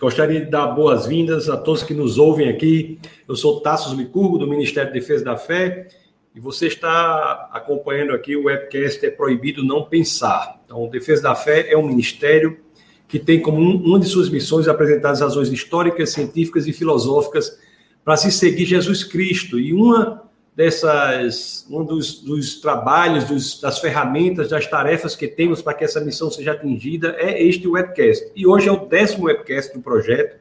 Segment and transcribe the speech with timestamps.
[0.00, 2.98] Gostaria de dar boas-vindas a todos que nos ouvem aqui.
[3.28, 5.88] Eu sou Tassos Licurgo, do Ministério da Defesa da Fé,
[6.34, 10.58] e você está acompanhando aqui o webcast É Proibido Não Pensar.
[10.64, 12.60] Então, Defesa da Fé é um ministério
[13.06, 17.58] que tem como uma de suas missões apresentar as razões históricas, científicas e filosóficas
[18.02, 19.60] para se seguir Jesus Cristo.
[19.60, 25.74] E uma dessas, um dos, dos trabalhos, dos, das ferramentas, das tarefas que temos para
[25.74, 28.30] que essa missão seja atingida é este webcast.
[28.34, 30.38] E hoje é o décimo webcast do projeto.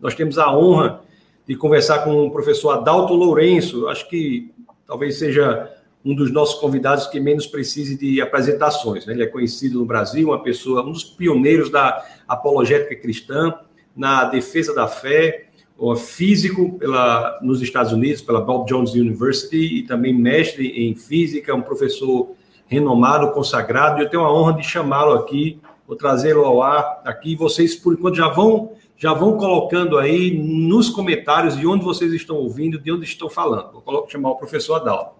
[0.00, 1.02] Nós temos a honra
[1.46, 4.52] de conversar com o professor Adalto Lourenço, acho que
[4.86, 9.04] talvez seja um dos nossos convidados que menos precise de apresentações.
[9.04, 9.12] Né?
[9.12, 13.54] Ele é conhecido no Brasil, uma pessoa, um dos pioneiros da apologética cristã,
[13.96, 15.47] na defesa da fé,
[15.96, 21.62] físico pela, nos Estados Unidos, pela Bob Jones University, e também mestre em física, um
[21.62, 22.32] professor
[22.66, 27.36] renomado, consagrado, e eu tenho a honra de chamá-lo aqui, vou trazê-lo ao ar aqui,
[27.36, 32.36] vocês, por enquanto, já vão, já vão colocando aí nos comentários de onde vocês estão
[32.36, 33.82] ouvindo, de onde estão falando.
[33.86, 35.16] Vou chamar o professor Adalto.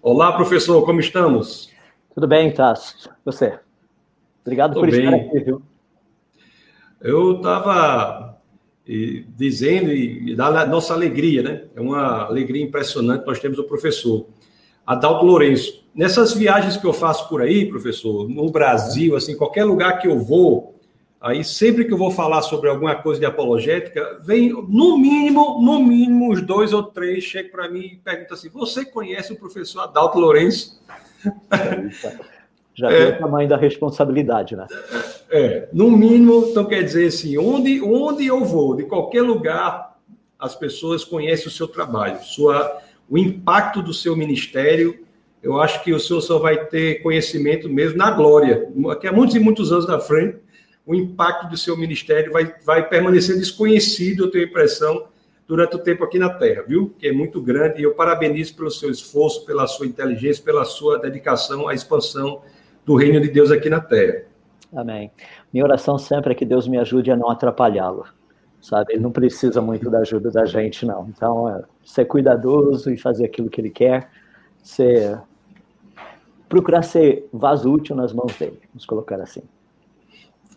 [0.00, 1.70] Olá, professor, como estamos?
[2.14, 3.10] Tudo bem, Tasso.
[3.24, 3.58] Você?
[4.42, 5.04] Obrigado Tô por bem.
[5.04, 5.62] estar aqui, viu?
[7.00, 8.31] Eu estava
[8.86, 11.64] e dizendo e, da nossa alegria, né?
[11.74, 13.26] É uma alegria impressionante.
[13.26, 14.26] Nós temos o professor
[14.86, 15.82] Adalto Lourenço.
[15.94, 20.18] Nessas viagens que eu faço por aí, professor, no Brasil, assim, qualquer lugar que eu
[20.18, 20.80] vou,
[21.20, 25.78] aí sempre que eu vou falar sobre alguma coisa de apologética, vem no mínimo, no
[25.80, 29.82] mínimo, uns dois ou três chegam para mim e perguntam assim: você conhece o professor
[29.82, 30.82] Adalto Lourenço?
[32.74, 34.66] Já é, o tamanho da responsabilidade, né?
[35.30, 39.98] É, no mínimo, então quer dizer assim, onde, onde eu vou, de qualquer lugar,
[40.38, 45.04] as pessoas conhecem o seu trabalho, sua, o impacto do seu ministério.
[45.42, 48.68] Eu acho que o senhor só vai ter conhecimento mesmo na glória.
[48.74, 50.38] Daqui a muitos e muitos anos na frente,
[50.86, 55.06] o impacto do seu ministério vai, vai permanecer desconhecido, eu tenho a impressão,
[55.46, 56.94] durante o tempo aqui na Terra, viu?
[56.98, 60.98] Que é muito grande e eu parabenizo pelo seu esforço, pela sua inteligência, pela sua
[60.98, 62.42] dedicação à expansão
[62.84, 64.22] do reino de Deus aqui na terra.
[64.74, 65.10] Amém.
[65.52, 68.04] Minha oração sempre é que Deus me ajude a não atrapalhá-lo.
[68.60, 71.08] Sabe, ele não precisa muito da ajuda da gente, não.
[71.08, 74.08] Então, é ser cuidadoso e fazer aquilo que ele quer,
[74.62, 75.20] ser
[76.48, 79.40] procurar ser vaso útil nas mãos dele, vamos colocar assim.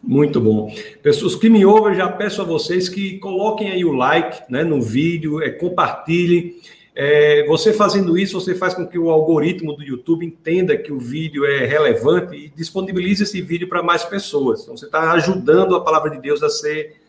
[0.04, 0.70] Muito bom.
[1.02, 4.82] Pessoas que me ouvem, já peço a vocês que coloquem aí o like né, no
[4.82, 6.54] vídeo, é, compartilhem.
[6.98, 10.98] É, você fazendo isso, você faz com que o algoritmo do YouTube entenda que o
[10.98, 14.62] vídeo é relevante e disponibilize esse vídeo para mais pessoas.
[14.62, 17.02] Então, você está ajudando a palavra de Deus a ser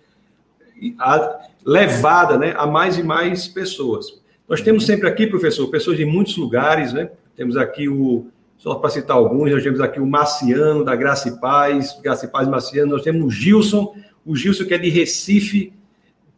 [0.98, 4.20] a, levada né, a mais e mais pessoas.
[4.48, 7.10] Nós temos sempre aqui, professor, pessoas de muitos lugares, né?
[7.36, 8.26] Temos aqui o,
[8.58, 12.28] só para citar alguns, nós temos aqui o Marciano, da Graça e Paz, Graça e
[12.28, 15.72] Paz Marciano, nós temos o Gilson, o Gilson que é de Recife,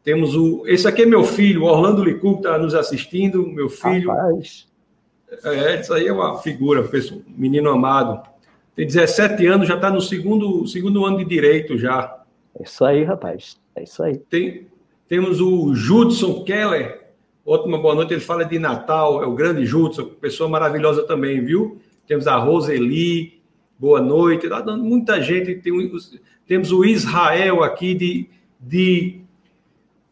[0.09, 0.67] temos o.
[0.67, 4.09] Esse aqui é meu filho, o Orlando Licu, que está nos assistindo, meu filho.
[4.09, 4.67] Rapaz.
[5.45, 8.27] É, isso aí é uma figura, pessoal, menino amado.
[8.75, 12.23] Tem 17 anos, já está no segundo, segundo ano de direito já.
[12.59, 13.61] É isso aí, rapaz.
[13.77, 14.17] É isso aí.
[14.17, 14.67] Tem,
[15.07, 17.09] temos o Judson Keller.
[17.45, 18.15] Ótima boa noite.
[18.15, 21.83] Ele fala de Natal, é o grande Judson, pessoa maravilhosa também, viu?
[22.07, 23.43] Temos a Roseli,
[23.79, 24.47] boa noite.
[24.47, 25.57] Está dando muita gente.
[25.57, 25.93] Tem,
[26.47, 29.28] temos o Israel aqui de, de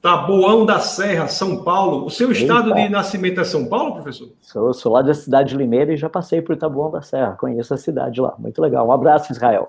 [0.06, 2.06] Taboão da Serra, São Paulo.
[2.06, 2.80] O seu estado Eita.
[2.82, 4.28] de nascimento é São Paulo, professor?
[4.40, 7.32] Sou, sou lá da cidade de Limeira e já passei por Taboão da Serra.
[7.32, 8.32] Conheço a cidade lá.
[8.38, 8.86] Muito legal.
[8.86, 9.66] Um abraço, Israel.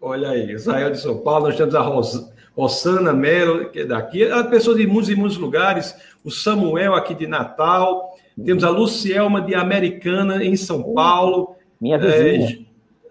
[0.00, 1.46] Olha aí, Israel de São Paulo.
[1.46, 4.22] Nós temos a Ros, Rosana Melo, que é daqui.
[4.22, 5.96] A pessoa de muitos e muitos lugares.
[6.22, 8.14] O Samuel aqui de Natal.
[8.44, 11.56] Temos a Lucielma de Americana, em São Paulo.
[11.80, 12.64] Minha vizinha.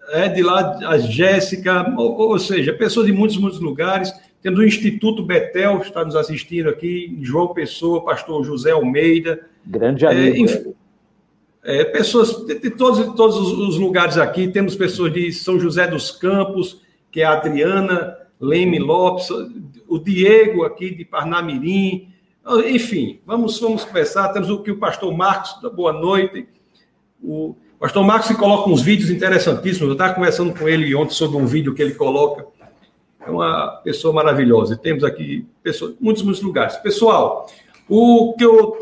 [0.08, 4.10] É, é de lá a Jéssica, ou, ou seja, pessoas de muitos, muitos lugares.
[4.42, 9.46] Temos o Instituto Betel, que está nos assistindo aqui, João Pessoa, pastor José Almeida.
[9.64, 10.74] Grande amigo.
[11.62, 15.60] É, é, pessoas de, de, todos, de todos os lugares aqui, temos pessoas de São
[15.60, 19.28] José dos Campos, que é a Adriana Leme Lopes,
[19.86, 22.08] o Diego aqui de Parnamirim,
[22.66, 24.28] enfim, vamos, vamos conversar.
[24.30, 26.48] Temos o que o pastor Marcos, boa noite.
[27.22, 29.86] O pastor Marcos coloca uns vídeos interessantíssimos.
[29.88, 32.44] Eu estava conversando com ele ontem sobre um vídeo que ele coloca
[33.26, 34.76] é uma pessoa maravilhosa.
[34.76, 36.76] Temos aqui pessoas, muitos, muitos lugares.
[36.76, 37.46] Pessoal,
[37.88, 38.78] o que eu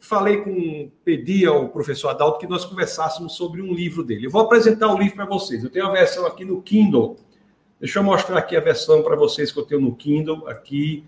[0.00, 4.26] falei com, pedi ao professor Adalto que nós conversássemos sobre um livro dele.
[4.26, 5.62] Eu vou apresentar o livro para vocês.
[5.62, 7.16] Eu tenho a versão aqui no Kindle.
[7.80, 10.46] Deixa eu mostrar aqui a versão para vocês que eu tenho no Kindle.
[10.48, 11.04] Aqui,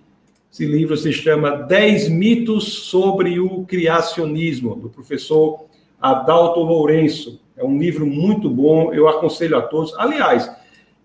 [0.52, 5.66] esse livro se chama 10 mitos sobre o criacionismo, do professor
[6.00, 7.40] Adalto Lourenço.
[7.56, 9.94] É um livro muito bom, eu aconselho a todos.
[9.98, 10.50] Aliás,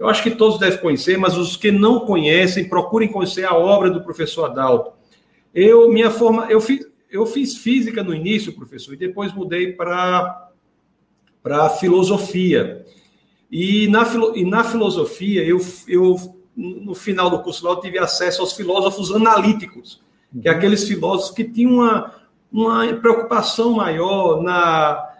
[0.01, 3.87] Eu acho que todos devem conhecer, mas os que não conhecem, procurem conhecer a obra
[3.87, 4.93] do professor Adalto.
[5.53, 10.49] Eu, minha forma, eu fiz, eu fiz física no início, professor, e depois mudei para
[11.43, 12.83] para filosofia.
[13.51, 14.03] E na,
[14.33, 16.15] e na filosofia, eu, eu,
[16.55, 20.01] no final do curso lá, eu tive acesso aos filósofos analíticos,
[20.41, 22.11] que é aqueles filósofos que tinham uma,
[22.51, 25.11] uma preocupação maior na,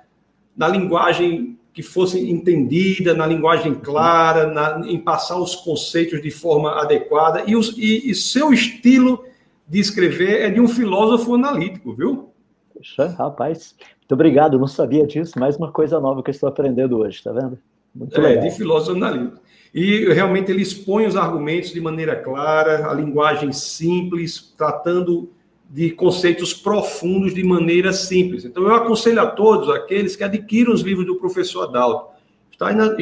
[0.58, 6.82] na linguagem que fosse entendida, na linguagem clara, na, em passar os conceitos de forma
[6.82, 7.44] adequada.
[7.48, 9.24] E, os, e, e seu estilo
[9.68, 12.30] de escrever é de um filósofo analítico, viu?
[12.74, 15.40] Poxa, rapaz, muito obrigado, não sabia disso.
[15.40, 17.58] Mais uma coisa nova que eu estou aprendendo hoje, tá vendo?
[17.96, 18.44] Muito é, legal.
[18.44, 19.40] de filósofo analítico.
[19.74, 25.32] E realmente ele expõe os argumentos de maneira clara, a linguagem simples, tratando
[25.74, 28.44] de conceitos profundos de maneira simples.
[28.44, 32.12] Então, eu aconselho a todos aqueles que adquiram os livros do professor Adalto.
[32.52, 32.94] Está na,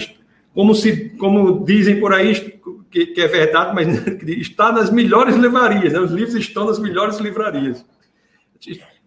[0.54, 2.32] como, se, como dizem por aí,
[2.92, 3.88] que, que é verdade, mas
[4.28, 5.94] está nas melhores livrarias.
[5.94, 6.00] Né?
[6.00, 7.84] Os livros estão nas melhores livrarias.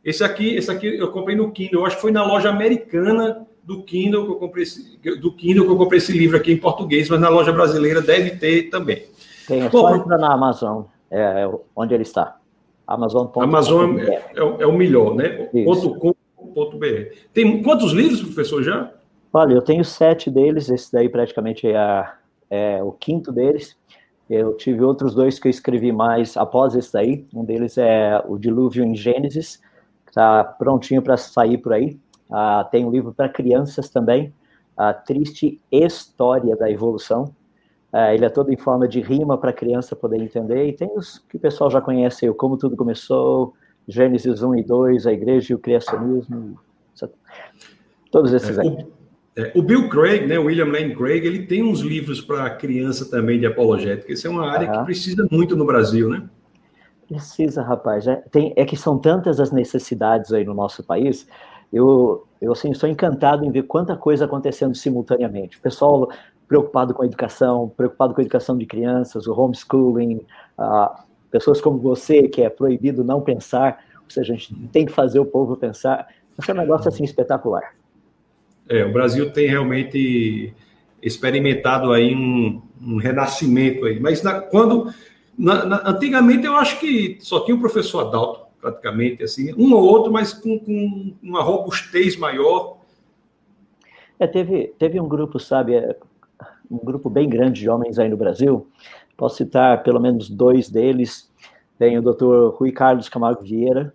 [0.04, 1.82] Esse aqui, esse aqui eu comprei no Kindle.
[1.82, 5.64] Eu acho que foi na loja americana do Kindle que eu comprei esse, do Kindle
[5.66, 9.04] que eu comprei esse livro aqui em português, mas na loja brasileira deve ter também.
[9.46, 12.41] Tem, é Bom, só entra na Amazon, é, é onde ele está.
[12.86, 13.40] Amazon.com.
[13.40, 15.48] Amazon é, é, é, o melhor, né?
[15.98, 17.14] .com.br.
[17.32, 18.92] Tem quantos livros, professor, já?
[19.32, 22.14] Olha, eu tenho sete deles, esse daí praticamente é, a,
[22.50, 23.76] é o quinto deles.
[24.28, 27.26] Eu tive outros dois que eu escrevi mais após esse daí.
[27.34, 29.56] Um deles é o Dilúvio em Gênesis,
[30.04, 31.98] que está prontinho para sair por aí.
[32.30, 34.32] Ah, tem um livro para crianças também,
[34.76, 37.34] A Triste História da Evolução,
[37.92, 40.90] é, ele é todo em forma de rima para a criança poder entender, e tem
[40.96, 43.54] os que o pessoal já conhece, o Como Tudo Começou,
[43.86, 46.58] Gênesis 1 e 2, a Igreja e o Criacionismo,
[48.10, 48.68] todos esses é, aí.
[48.68, 48.92] O,
[49.36, 53.38] é, o, Bill Craig, né, William Lane Craig, ele tem uns livros para criança também
[53.38, 56.28] de apologética, isso é uma área que precisa muito no Brasil, né?
[57.08, 58.06] Precisa, rapaz.
[58.06, 61.26] É, tem, é que são tantas as necessidades aí no nosso país,
[61.72, 65.58] eu, eu assim, estou encantado em ver quanta coisa acontecendo simultaneamente.
[65.58, 66.08] O pessoal
[66.52, 70.20] preocupado com a educação, preocupado com a educação de crianças, o homeschooling,
[71.30, 75.18] pessoas como você, que é proibido não pensar, ou seja, a gente tem que fazer
[75.18, 76.06] o povo pensar.
[76.38, 77.74] Esse é um negócio assim espetacular.
[78.68, 80.52] É, o Brasil tem realmente
[81.00, 84.92] experimentado aí um, um renascimento aí, mas na, quando
[85.36, 89.82] na, na, antigamente eu acho que só tinha o professor Adalto praticamente assim, um ou
[89.82, 92.76] outro, mas com, com uma robustez maior.
[94.20, 95.96] É, teve, teve um grupo, sabe, é,
[96.72, 98.66] um grupo bem grande de homens aí no Brasil.
[99.16, 101.30] Posso citar pelo menos dois deles.
[101.78, 102.54] Tem o Dr.
[102.54, 103.92] Rui Carlos Camargo Vieira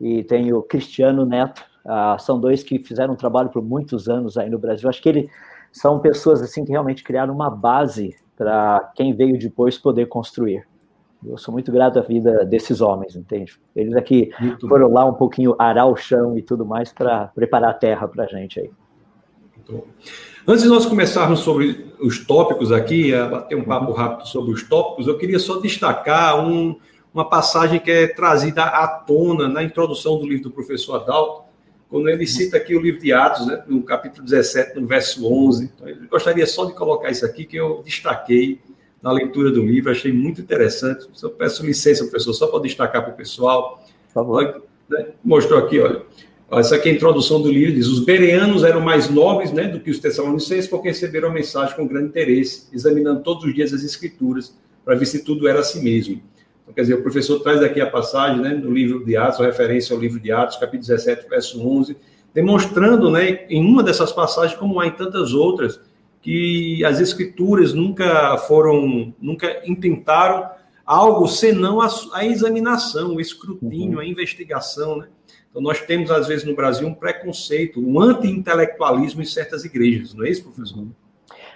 [0.00, 1.64] e tem o Cristiano Neto.
[1.84, 4.88] Ah, são dois que fizeram um trabalho por muitos anos aí no Brasil.
[4.88, 5.30] Acho que eles
[5.72, 10.66] são pessoas assim que realmente criaram uma base para quem veio depois poder construir.
[11.24, 13.58] Eu sou muito grato à vida desses homens, entende?
[13.74, 14.94] Eles aqui muito foram bom.
[14.94, 18.26] lá um pouquinho arar o chão e tudo mais para preparar a terra para a
[18.26, 18.70] gente aí.
[19.56, 19.84] Muito bom.
[20.46, 24.62] Antes de nós começarmos sobre os tópicos aqui, a bater um papo rápido sobre os
[24.62, 26.78] tópicos, eu queria só destacar um,
[27.14, 31.44] uma passagem que é trazida à tona na introdução do livro do professor Adalto,
[31.88, 35.72] quando ele cita aqui o livro de Atos, né, no capítulo 17, no verso 11.
[35.74, 38.60] Então, eu gostaria só de colocar isso aqui, que eu destaquei
[39.00, 41.06] na leitura do livro, achei muito interessante.
[41.22, 43.82] Eu peço licença, professor, só para destacar para o pessoal.
[44.08, 44.62] Por favor.
[44.90, 46.02] Né, mostrou aqui, olha.
[46.50, 49.80] Essa aqui é a introdução do livro, diz, os bereanos eram mais nobres né, do
[49.80, 53.82] que os tessalonicenses porque receberam a mensagem com grande interesse, examinando todos os dias as
[53.82, 56.22] escrituras, para ver se tudo era assim mesmo.
[56.62, 59.46] Então, quer dizer, o professor traz aqui a passagem né, no livro de Atos, a
[59.46, 61.96] referência ao livro de Atos, capítulo 17, verso 11,
[62.32, 65.80] demonstrando né, em uma dessas passagens, como há em tantas outras,
[66.20, 70.48] que as escrituras nunca foram, nunca intentaram
[70.84, 74.00] algo senão a, a examinação, o escrutínio, uhum.
[74.00, 75.08] a investigação, né?
[75.54, 80.24] Então, nós temos, às vezes, no Brasil, um preconceito, um anti-intelectualismo em certas igrejas, não
[80.24, 80.84] é isso, professor?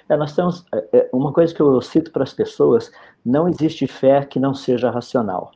[0.08, 2.92] É, nós temos é, é, uma coisa que eu cito para as pessoas:
[3.26, 5.50] não existe fé que não seja racional.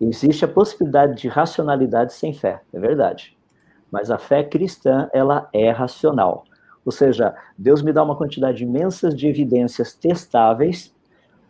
[0.00, 3.36] Existe a possibilidade de racionalidade sem fé, é verdade.
[3.90, 6.44] Mas a fé cristã, ela é racional.
[6.86, 10.90] Ou seja, Deus me dá uma quantidade imensa de evidências testáveis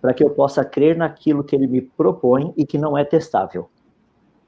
[0.01, 3.71] para que eu possa crer naquilo que ele me propõe e que não é testável.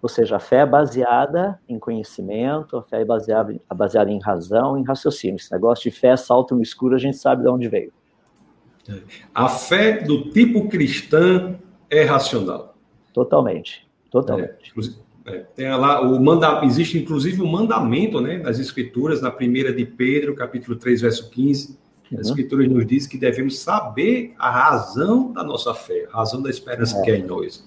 [0.05, 4.21] Ou seja, a fé é baseada em conhecimento, a fé é baseada, é baseada em
[4.21, 5.37] razão, em raciocínio.
[5.37, 7.91] Esse negócio de fé salto no escuro, a gente sabe de onde veio.
[8.87, 8.99] É.
[9.35, 11.55] A fé do tipo cristã
[11.89, 12.77] é racional.
[13.15, 14.75] Totalmente, totalmente.
[15.25, 19.73] É, é, tem lá o manda, existe inclusive um mandamento, né, nas escrituras, na primeira
[19.73, 21.83] de Pedro, capítulo 3, verso 15,
[22.13, 22.19] Uhum.
[22.19, 26.51] A Escritura nos diz que devemos saber a razão da nossa fé, a razão da
[26.51, 27.03] esperança é.
[27.03, 27.67] que é em nós.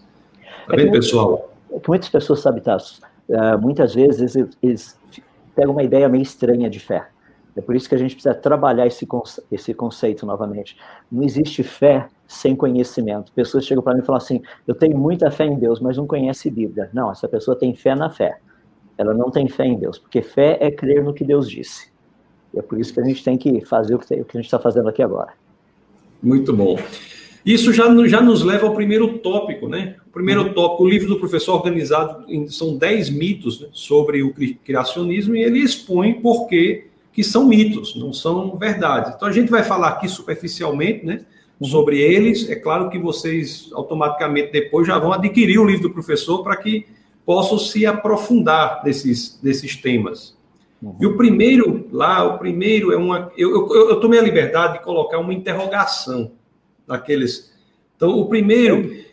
[0.67, 1.56] Tá é vendo, pessoal?
[1.71, 2.77] É que muitas pessoas sabem, tá?
[3.27, 4.99] Uh, muitas vezes eles, eles
[5.55, 7.07] pegam uma ideia meio estranha de fé.
[7.57, 10.77] É por isso que a gente precisa trabalhar esse, conce esse conceito novamente.
[11.11, 13.31] Não existe fé sem conhecimento.
[13.31, 16.05] Pessoas chegam para mim e falam assim: eu tenho muita fé em Deus, mas não
[16.05, 16.89] conhece Bíblia.
[16.93, 18.37] Não, essa pessoa tem fé na fé.
[18.95, 21.91] Ela não tem fé em Deus, porque fé é crer no que Deus disse.
[22.53, 24.39] E é por isso que a gente tem que fazer o que, o que a
[24.39, 25.33] gente está fazendo aqui agora.
[26.21, 26.77] Muito bom.
[27.43, 29.95] Isso já, já nos leva ao primeiro tópico, né?
[30.17, 30.53] Primeiro uhum.
[30.53, 34.33] tópico, o livro do professor organizado em, são 10 mitos né, sobre o
[34.63, 36.89] criacionismo e ele expõe por que
[37.21, 39.13] são mitos, não são verdades.
[39.15, 41.23] Então a gente vai falar aqui superficialmente, né?
[41.61, 41.67] Uhum.
[41.67, 46.41] Sobre eles, é claro que vocês automaticamente depois já vão adquirir o livro do professor
[46.41, 46.87] para que
[47.23, 50.35] possam se aprofundar desses, desses temas.
[50.81, 50.95] Uhum.
[50.99, 53.31] E o primeiro, lá, o primeiro é uma.
[53.37, 56.31] Eu, eu, eu, tomei a liberdade de colocar uma interrogação
[56.87, 57.53] naqueles.
[57.95, 59.05] Então, o primeiro.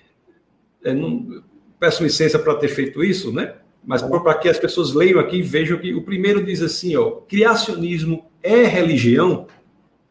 [0.85, 1.43] É, não,
[1.81, 3.55] peço licença para ter feito isso, né?
[3.85, 4.21] Mas uhum.
[4.23, 8.25] para que as pessoas leiam aqui e vejam que o primeiro diz assim: ó, criacionismo
[8.43, 9.47] é religião?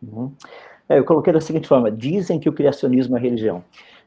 [0.01, 0.31] Uhum.
[0.87, 3.63] É, eu coloquei da seguinte forma: dizem que o criacionismo é religião.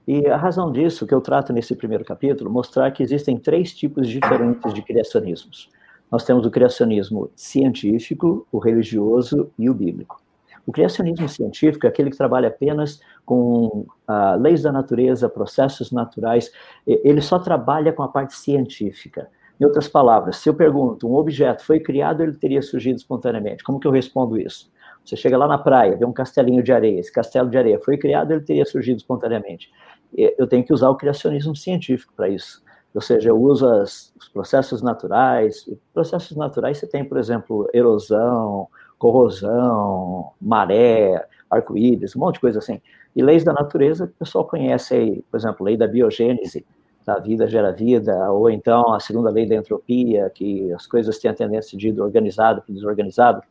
[0.06, 4.08] E a razão disso, que eu trato nesse primeiro capítulo, mostrar que existem três tipos
[4.08, 5.68] diferentes de criacionismos.
[6.10, 10.22] Nós temos o criacionismo científico, o religioso e o bíblico.
[10.66, 16.50] O criacionismo científico é aquele que trabalha apenas com ah, leis da natureza, processos naturais,
[16.86, 19.28] ele só trabalha com a parte científica.
[19.60, 23.62] Em outras palavras, se eu pergunto, um objeto foi criado, ele teria surgido espontaneamente.
[23.62, 24.70] Como que eu respondo isso?
[25.04, 27.96] Você chega lá na praia, vê um castelinho de areia, esse castelo de areia foi
[27.96, 29.70] criado, ele teria surgido espontaneamente.
[30.12, 32.62] Eu tenho que usar o criacionismo científico para isso.
[32.92, 35.68] Ou seja, eu uso as, os processos naturais.
[35.92, 42.80] Processos naturais você tem, por exemplo, erosão, corrosão, maré, arco-íris, um monte de coisa assim.
[43.14, 46.66] E leis da natureza que o pessoal conhece aí, por exemplo, lei da biogênese,
[47.04, 51.30] da vida gera vida, ou então a segunda lei da entropia, que as coisas têm
[51.30, 53.42] a tendência de ir do organizado para desorganizado.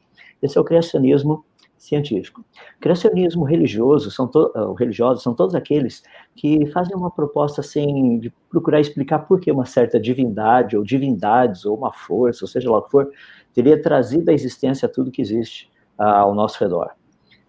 [0.42, 1.46] Esse é o criacionismo
[1.88, 2.44] científico.
[2.80, 6.04] Criacionismo religioso são to, uh, religiosos são todos aqueles
[6.36, 11.66] que fazem uma proposta assim de procurar explicar por que uma certa divindade ou divindades
[11.66, 13.10] ou uma força, ou seja lá o que for,
[13.54, 16.92] teria trazido à existência tudo que existe uh, ao nosso redor.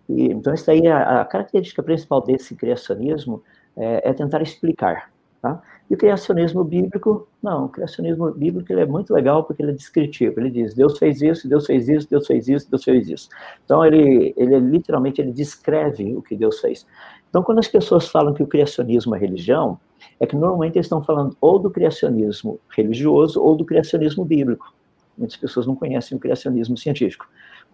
[0.09, 3.43] E, então, isso aí, a, a característica principal desse criacionismo
[3.77, 5.11] é, é tentar explicar.
[5.43, 5.63] Tá?
[5.89, 9.75] E o criacionismo bíblico, não, o criacionismo bíblico ele é muito legal porque ele é
[9.75, 10.41] descritivo.
[10.41, 13.29] Ele diz, Deus fez isso, Deus fez isso, Deus fez isso, Deus fez isso.
[13.65, 16.87] Então, ele, ele literalmente ele descreve o que Deus fez.
[17.29, 19.79] Então, quando as pessoas falam que o criacionismo é religião,
[20.19, 24.75] é que normalmente eles estão falando ou do criacionismo religioso ou do criacionismo bíblico.
[25.17, 27.27] Muitas pessoas não conhecem o criacionismo científico.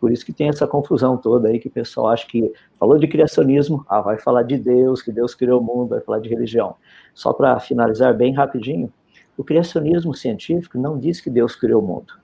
[0.02, 3.06] Por isso que tem essa confusão toda aí, que o pessoal acha que falou de
[3.06, 6.74] criacionismo, ah, vai falar de Deus, que Deus criou o mundo, vai falar de religião.
[7.14, 8.92] Só para finalizar bem rapidinho,
[9.38, 12.14] o criacionismo científico não diz que Deus criou o mundo.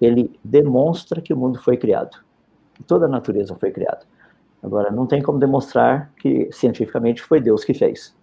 [0.00, 2.16] Ele demonstra que o mundo foi criado,
[2.74, 4.02] que toda a natureza foi criada.
[4.62, 8.14] Agora, não tem como demonstrar que cientificamente foi Deus que fez.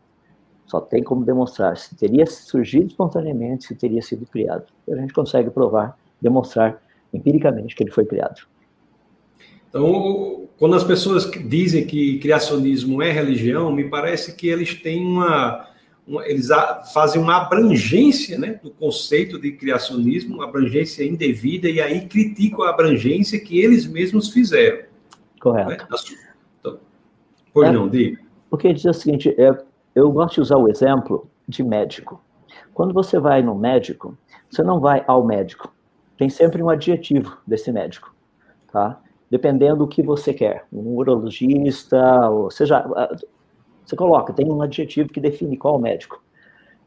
[0.66, 4.64] Só tem como demonstrar se teria surgido espontaneamente, se teria sido criado.
[4.90, 6.82] A gente consegue provar, demonstrar
[7.14, 8.48] empiricamente que ele foi criado.
[9.70, 15.68] Então, quando as pessoas dizem que criacionismo é religião, me parece que eles têm uma,
[16.08, 16.48] uma eles
[16.94, 22.70] fazem uma abrangência, né, do conceito de criacionismo, uma abrangência indevida e aí criticam a
[22.70, 24.86] abrangência que eles mesmos fizeram.
[25.40, 25.70] Correto.
[25.70, 25.78] Né?
[26.60, 26.80] Então,
[27.54, 28.20] pois é, não, diga.
[28.50, 29.56] Porque diz o seguinte, é,
[29.94, 32.22] eu gosto de usar o exemplo de médico.
[32.74, 34.18] Quando você vai no médico,
[34.50, 35.74] você não vai ao médico.
[36.18, 38.14] Tem sempre um adjetivo desse médico,
[38.72, 39.00] tá?
[39.30, 40.66] Dependendo do que você quer.
[40.72, 42.86] Um urologista, ou seja,
[43.86, 46.22] você coloca, tem um adjetivo que define qual médico.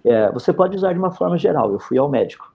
[0.04, 2.52] É, você pode usar de uma forma geral, eu fui ao médico.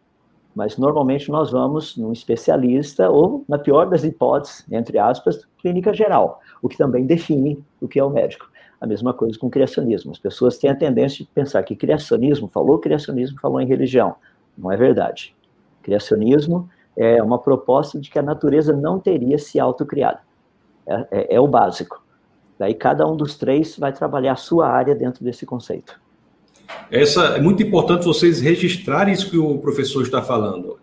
[0.56, 6.40] Mas normalmente nós vamos num especialista, ou, na pior das hipóteses, entre aspas, clínica geral,
[6.62, 8.50] o que também define o que é o médico.
[8.80, 10.12] A mesma coisa com criacionismo.
[10.12, 14.16] As pessoas têm a tendência de pensar que criacionismo, falou criacionismo, falou em religião.
[14.58, 15.36] Não é verdade.
[15.82, 20.20] Criacionismo é uma proposta de que a natureza não teria se autocriado.
[20.88, 22.04] É, é, é o básico.
[22.58, 26.00] Daí cada um dos três vai trabalhar a sua área dentro desse conceito.
[26.90, 30.80] Essa é muito importante vocês registrarem isso que o professor está falando.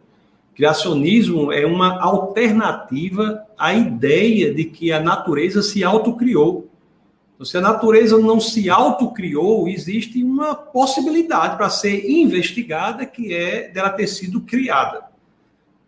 [0.54, 6.68] Criacionismo é uma alternativa à ideia de que a natureza se autocriou.
[7.34, 13.68] Então, se a natureza não se autocriou, existe uma possibilidade para ser investigada que é
[13.68, 15.11] dela ter sido criada.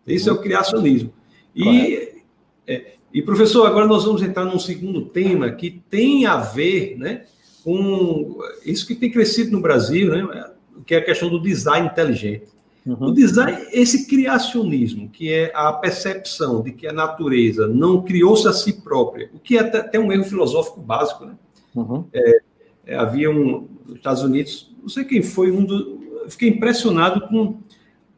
[0.07, 1.11] Isso é o criacionismo.
[1.55, 2.21] E,
[2.67, 7.23] é, E, professor, agora nós vamos entrar num segundo tema que tem a ver né,
[7.63, 10.49] com isso que tem crescido no Brasil, né,
[10.85, 12.47] que é a questão do design inteligente.
[12.85, 13.07] Uhum.
[13.07, 18.51] O design, esse criacionismo, que é a percepção de que a natureza não criou-se a
[18.51, 21.25] si própria, o que é até um erro filosófico básico.
[21.25, 21.35] Né?
[21.73, 22.05] Uhum.
[22.11, 22.39] É,
[22.85, 27.59] é, havia um, nos Estados Unidos, não sei quem foi, um do, fiquei impressionado com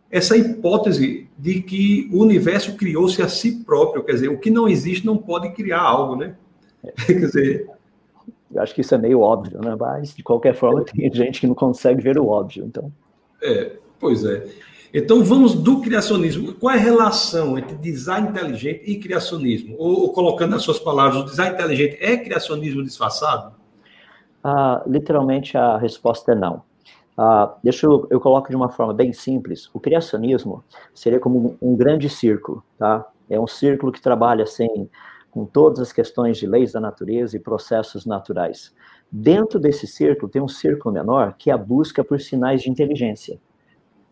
[0.09, 4.67] essa hipótese de que o universo criou-se a si próprio, quer dizer, o que não
[4.67, 6.35] existe não pode criar algo, né?
[6.83, 6.91] É.
[7.05, 7.69] quer dizer,
[8.51, 9.75] eu acho que isso é meio óbvio, né?
[9.79, 12.91] Mas, de qualquer forma, tem gente que não consegue ver o óbvio, então.
[13.41, 14.47] É, pois é.
[14.93, 16.53] Então, vamos do criacionismo.
[16.53, 19.75] Qual é a relação entre design inteligente e criacionismo?
[19.77, 23.53] Ou, ou colocando as suas palavras, o design inteligente é criacionismo disfarçado?
[24.43, 26.63] Ah, literalmente, a resposta é não.
[27.17, 29.69] Uh, deixa eu, eu coloco de uma forma bem simples.
[29.73, 33.07] O criacionismo seria como um, um, grande círculo, tá?
[33.27, 34.87] É um círculo que trabalha assim
[35.31, 38.73] com todas as questões de leis da natureza e processos naturais.
[39.11, 43.39] Dentro desse círculo tem um círculo menor que é a busca por sinais de inteligência.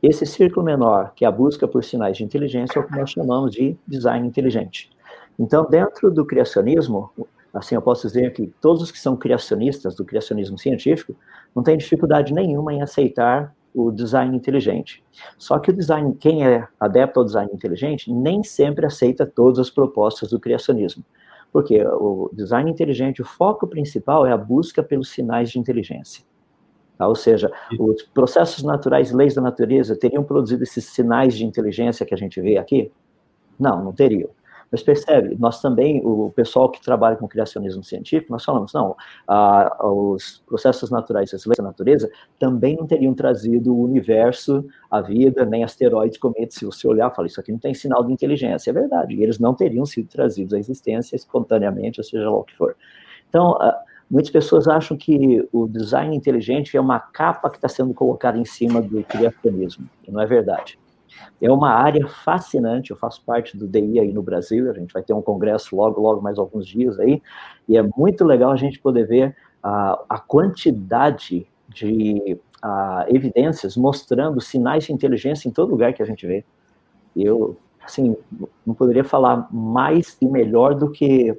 [0.02, 3.10] Esse círculo menor, que é a busca por sinais de inteligência, é o que nós
[3.10, 4.90] chamamos de design inteligente.
[5.38, 7.12] Então, dentro do criacionismo,
[7.56, 11.16] assim eu posso dizer que todos os que são criacionistas do criacionismo científico
[11.56, 15.04] não têm dificuldade nenhuma em aceitar o design inteligente.
[15.38, 19.70] Só que o design, quem é adepto ao design inteligente, nem sempre aceita todas as
[19.70, 21.04] propostas do criacionismo.
[21.52, 26.24] Porque o design inteligente, o foco principal é a busca pelos sinais de inteligência.
[26.98, 27.08] Tá?
[27.08, 32.14] Ou seja, os processos naturais, leis da natureza, teriam produzido esses sinais de inteligência que
[32.14, 32.92] a gente vê aqui?
[33.60, 34.30] Não, não teriam.
[34.72, 38.96] Mas percebe, nós também, o pessoal que trabalha com criacionismo científico, nós falamos, não,
[39.28, 45.02] a, os processos naturais, as leis da natureza, também não teriam trazido o universo, a
[45.02, 46.56] vida, nem asteroides, cometas.
[46.56, 48.70] Se você olhar, fala, isso aqui não tem sinal de inteligência.
[48.70, 52.44] É verdade, e eles não teriam sido trazidos à existência espontaneamente, ou seja lá o
[52.44, 52.76] que for.
[53.30, 53.58] Então,
[54.10, 58.46] muitas pessoas acham que o design inteligente é uma capa que está sendo colocada em
[58.46, 60.78] cima do criacionismo, e não é verdade.
[61.42, 65.04] É uma área fascinante, eu faço parte do DI aí no Brasil, a gente vai
[65.04, 67.22] ter um congresso logo, logo, mais alguns dias aí,
[67.68, 72.38] e é muito legal a gente poder ver a, a quantidade de
[73.10, 76.44] evidências mostrando sinais de inteligência em todo lugar que a gente vê.
[77.16, 78.16] Eu, assim,
[78.66, 81.38] não poderia falar mais e melhor do que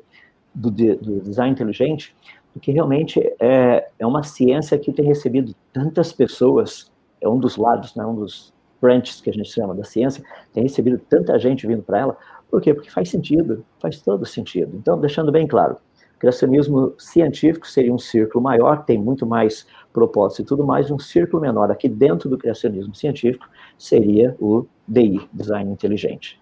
[0.54, 2.14] do, do design inteligente,
[2.52, 7.94] porque realmente é, é uma ciência que tem recebido tantas pessoas, é um dos lados,
[7.94, 11.82] né, um dos branches que a gente chama da ciência, tem recebido tanta gente vindo
[11.82, 12.16] para ela.
[12.50, 12.72] Por quê?
[12.72, 14.76] Porque faz sentido, faz todo sentido.
[14.76, 15.76] Então, deixando bem claro,
[16.14, 20.98] o criacionismo científico seria um círculo maior, tem muito mais propósito e tudo mais, um
[20.98, 26.40] círculo menor aqui dentro do criacionismo científico seria o DI, Design Inteligente.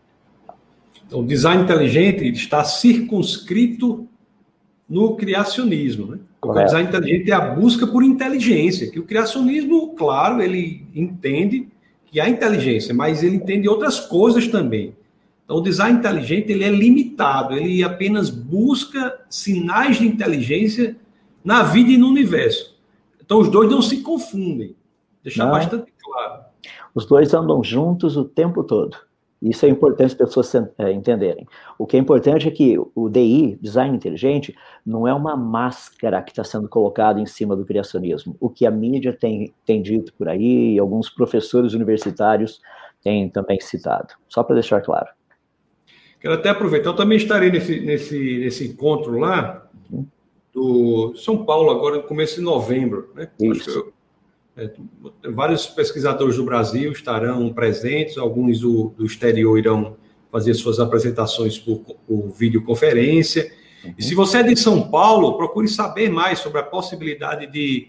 [1.07, 4.09] Então, o design inteligente está circunscrito
[4.89, 6.19] no criacionismo, né?
[6.43, 11.69] O design inteligente é a busca por inteligência, que o criacionismo, claro, ele entende
[12.15, 14.95] que há inteligência, mas ele entende outras coisas também.
[15.45, 20.97] Então, o design inteligente ele é limitado, ele apenas busca sinais de inteligência
[21.45, 22.79] na vida e no universo.
[23.21, 24.77] Então, os dois não se confundem.
[25.25, 25.51] Deixar não.
[25.51, 26.45] bastante claro.
[26.95, 28.97] Os dois andam juntos o tempo todo.
[29.45, 31.47] Isso é importante as pessoas é, entenderem.
[31.79, 36.31] O que é importante é que o DI, Design Inteligente, não é uma máscara que
[36.31, 38.35] está sendo colocada em cima do criacionismo.
[38.41, 42.63] O que a mídia tem, tem dito por aí, e alguns professores universitários
[43.03, 44.15] têm também citado.
[44.27, 45.09] Só para deixar claro.
[46.19, 50.07] Quero até aproveitar, eu também estarei nesse, nesse, nesse encontro lá, uhum.
[50.51, 53.11] do São Paulo, agora no começo de novembro.
[53.15, 53.29] Né?
[53.39, 53.93] Isso.
[54.57, 54.71] É,
[55.31, 59.97] vários pesquisadores do Brasil estarão presentes, alguns do, do exterior irão
[60.31, 63.51] fazer suas apresentações por, por videoconferência.
[63.85, 63.95] Uhum.
[63.99, 67.89] E se você é de São Paulo, procure saber mais sobre a possibilidade de,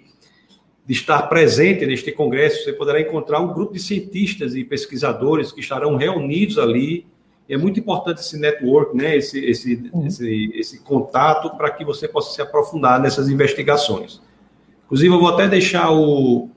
[0.86, 2.64] de estar presente neste congresso.
[2.64, 7.06] Você poderá encontrar um grupo de cientistas e pesquisadores que estarão reunidos ali.
[7.48, 9.16] É muito importante esse network, né?
[9.16, 10.08] esse, esse, uhum.
[10.08, 14.20] esse, esse contato, para que você possa se aprofundar nessas investigações.
[14.86, 16.50] Inclusive, eu vou até deixar o,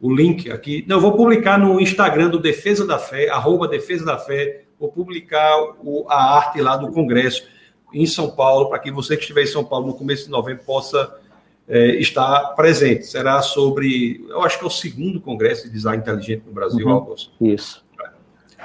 [0.00, 0.84] o link aqui.
[0.86, 4.90] Não, eu vou publicar no Instagram do Defesa da Fé, arroba Defesa da Fé, vou
[4.90, 7.44] publicar o, a arte lá do Congresso
[7.92, 10.62] em São Paulo, para que você que estiver em São Paulo no começo de novembro
[10.64, 11.18] possa
[11.66, 13.06] é, estar presente.
[13.06, 16.92] Será sobre, eu acho que é o segundo Congresso de Design Inteligente no Brasil, uhum,
[16.92, 17.32] Augusto.
[17.40, 17.84] Isso.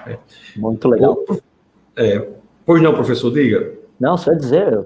[0.05, 0.17] É.
[0.57, 1.17] Muito legal.
[1.95, 2.27] é,
[2.65, 3.73] pois não, professor, diga.
[3.99, 4.85] Não, só dizer,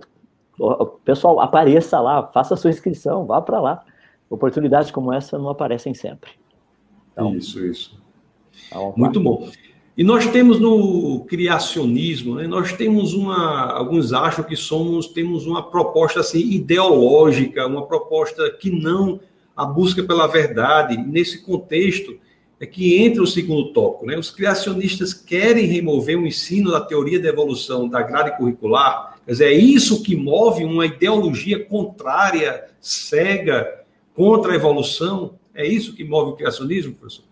[1.03, 3.83] pessoal, apareça lá, faça a sua inscrição, vá para lá
[4.29, 6.31] oportunidades como essa não aparecem sempre.
[7.11, 7.99] Então, isso, isso.
[8.95, 9.49] Muito bom.
[9.97, 15.71] E nós temos no criacionismo, né, nós temos uma, alguns acham que somos, temos uma
[15.71, 19.19] proposta assim ideológica, uma proposta que não
[19.55, 20.95] a busca pela verdade.
[20.97, 22.15] Nesse contexto
[22.59, 24.17] é que entra o segundo tópico, né?
[24.17, 29.17] Os criacionistas querem remover o ensino da teoria da evolução da grade curricular.
[29.25, 33.83] Quer dizer, é isso que move uma ideologia contrária, cega,
[34.17, 35.35] contra a evolução.
[35.53, 37.23] É isso que move o criacionismo, professor?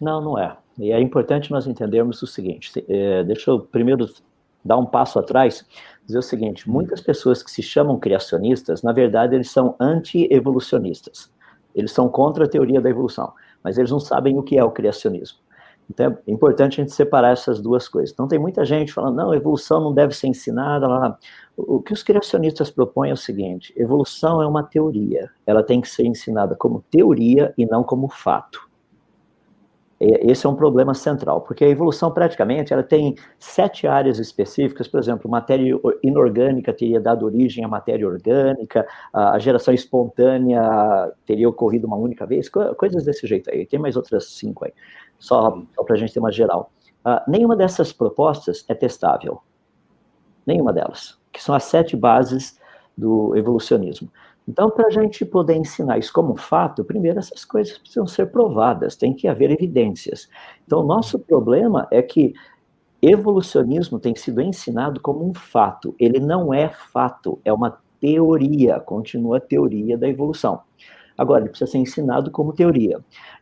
[0.00, 0.56] Não, não é.
[0.78, 4.08] E é importante nós entendermos o seguinte: é, deixa eu primeiro
[4.64, 5.66] dar um passo atrás,
[6.06, 11.30] dizer o seguinte: muitas pessoas que se chamam criacionistas, na verdade, eles são anti-evolucionistas.
[11.74, 13.32] Eles são contra a teoria da evolução,
[13.62, 15.38] mas eles não sabem o que é o criacionismo.
[15.92, 18.12] Então é importante a gente separar essas duas coisas.
[18.12, 20.88] Então tem muita gente falando, não, evolução não deve ser ensinada.
[20.88, 21.18] Lá.
[21.56, 25.88] O que os criacionistas propõem é o seguinte: evolução é uma teoria, ela tem que
[25.88, 28.72] ser ensinada como teoria e não como fato.
[30.04, 34.98] Esse é um problema central, porque a evolução praticamente ela tem sete áreas específicas, por
[34.98, 40.60] exemplo, matéria inorgânica teria dado origem à matéria orgânica, a geração espontânea
[41.24, 43.64] teria ocorrido uma única vez, coisas desse jeito aí.
[43.64, 44.72] Tem mais outras cinco aí,
[45.22, 46.72] só, só para a gente ter uma geral.
[47.06, 49.40] Uh, nenhuma dessas propostas é testável.
[50.44, 52.58] Nenhuma delas, que são as sete bases
[52.98, 54.10] do evolucionismo.
[54.48, 58.96] Então, para a gente poder ensinar isso como fato, primeiro essas coisas precisam ser provadas,
[58.96, 60.28] tem que haver evidências.
[60.66, 62.34] Então, nosso problema é que
[63.00, 65.94] evolucionismo tem sido ensinado como um fato.
[66.00, 70.62] Ele não é fato, é uma teoria, continua a teoria da evolução.
[71.16, 72.98] Agora, ele precisa ser ensinado como teoria.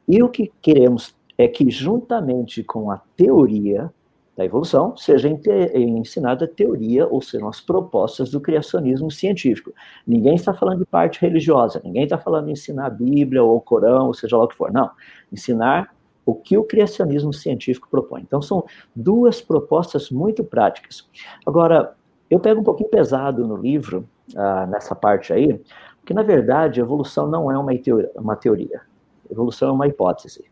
[0.07, 3.91] E o que queremos é que, juntamente com a teoria,
[4.37, 5.29] da evolução seja
[5.75, 9.73] ensinada a teoria, ou sejam as propostas do criacionismo científico.
[10.07, 13.61] Ninguém está falando de parte religiosa, ninguém está falando de ensinar a Bíblia ou o
[13.61, 14.71] Corão, ou seja lá o que for.
[14.71, 14.91] Não.
[15.33, 18.21] Ensinar o que o criacionismo científico propõe.
[18.21, 21.09] Então, são duas propostas muito práticas.
[21.47, 21.95] Agora,
[22.29, 25.61] eu pego um pouquinho pesado no livro, ah, nessa parte aí,
[26.01, 28.11] porque, na verdade, a evolução não é uma teoria.
[28.15, 28.83] Uma teoria.
[29.31, 30.45] evolução é uma hipótese.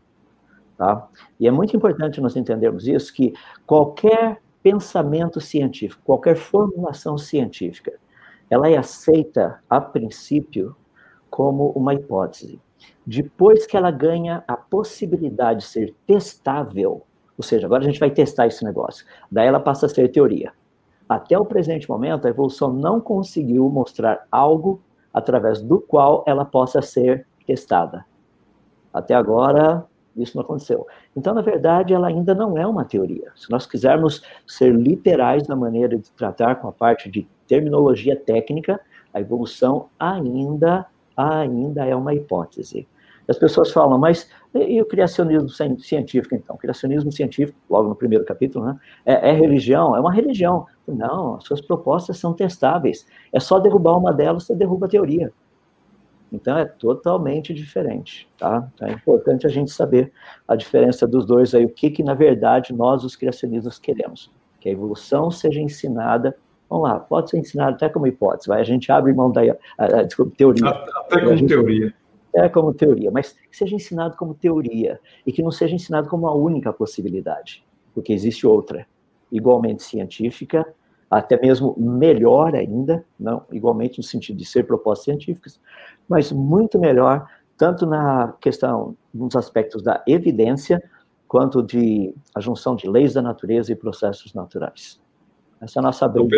[0.79, 1.09] Tá?
[1.37, 3.33] E é muito importante nós entendermos isso, que
[3.67, 7.91] qualquer pensamento científico, qualquer formulação científica,
[8.49, 10.73] ela é aceita, a princípio,
[11.29, 12.61] como uma hipótese.
[13.05, 17.03] Depois que ela ganha a possibilidade de ser testável,
[17.37, 20.53] ou seja, agora a gente vai testar esse negócio, daí ela passa a ser teoria.
[21.09, 24.81] Até o presente momento, a evolução não conseguiu mostrar algo
[25.13, 28.05] através do qual ela possa ser testada.
[28.93, 29.85] Até agora,
[30.15, 30.85] isso não aconteceu.
[31.15, 33.31] Então, na verdade, ela ainda não é uma teoria.
[33.35, 38.79] Se nós quisermos ser literais na maneira de tratar com a parte de terminologia técnica,
[39.13, 42.87] a evolução ainda, ainda é uma hipótese.
[43.27, 46.55] As pessoas falam, mas e o criacionismo científico, então?
[46.55, 49.95] O criacionismo científico, logo no primeiro capítulo, né, é, é religião?
[49.95, 50.65] É uma religião.
[50.87, 53.05] Não, as suas propostas são testáveis.
[53.31, 55.31] É só derrubar uma delas, você derruba a teoria.
[56.31, 58.69] Então é totalmente diferente, tá?
[58.73, 60.11] Então, é importante a gente saber
[60.47, 64.69] a diferença dos dois aí, o que que na verdade nós os criacionistas queremos, que
[64.69, 66.35] a evolução seja ensinada,
[66.69, 69.41] vamos lá, pode ser ensinada até como hipótese, vai, a gente abre mão da,
[69.77, 70.69] a, a, desculpa, teoria.
[70.69, 71.93] Até como gente, teoria.
[72.35, 76.27] É como teoria, mas que seja ensinado como teoria e que não seja ensinado como
[76.27, 78.85] a única possibilidade, porque existe outra,
[79.31, 80.63] igualmente científica,
[81.09, 85.59] até mesmo melhor ainda, não igualmente no sentido de ser propostas científicas,
[86.07, 90.81] mas muito melhor, tanto na questão, nos aspectos da evidência,
[91.27, 94.99] quanto de a junção de leis da natureza e processos naturais.
[95.61, 96.37] Essa é a nossa briga.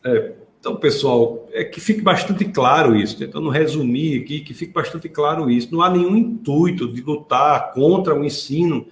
[0.00, 4.72] Então, é, então, pessoal, é que fique bastante claro isso, tentando resumir aqui, que fique
[4.72, 5.68] bastante claro isso.
[5.70, 8.86] Não há nenhum intuito de lutar contra o ensino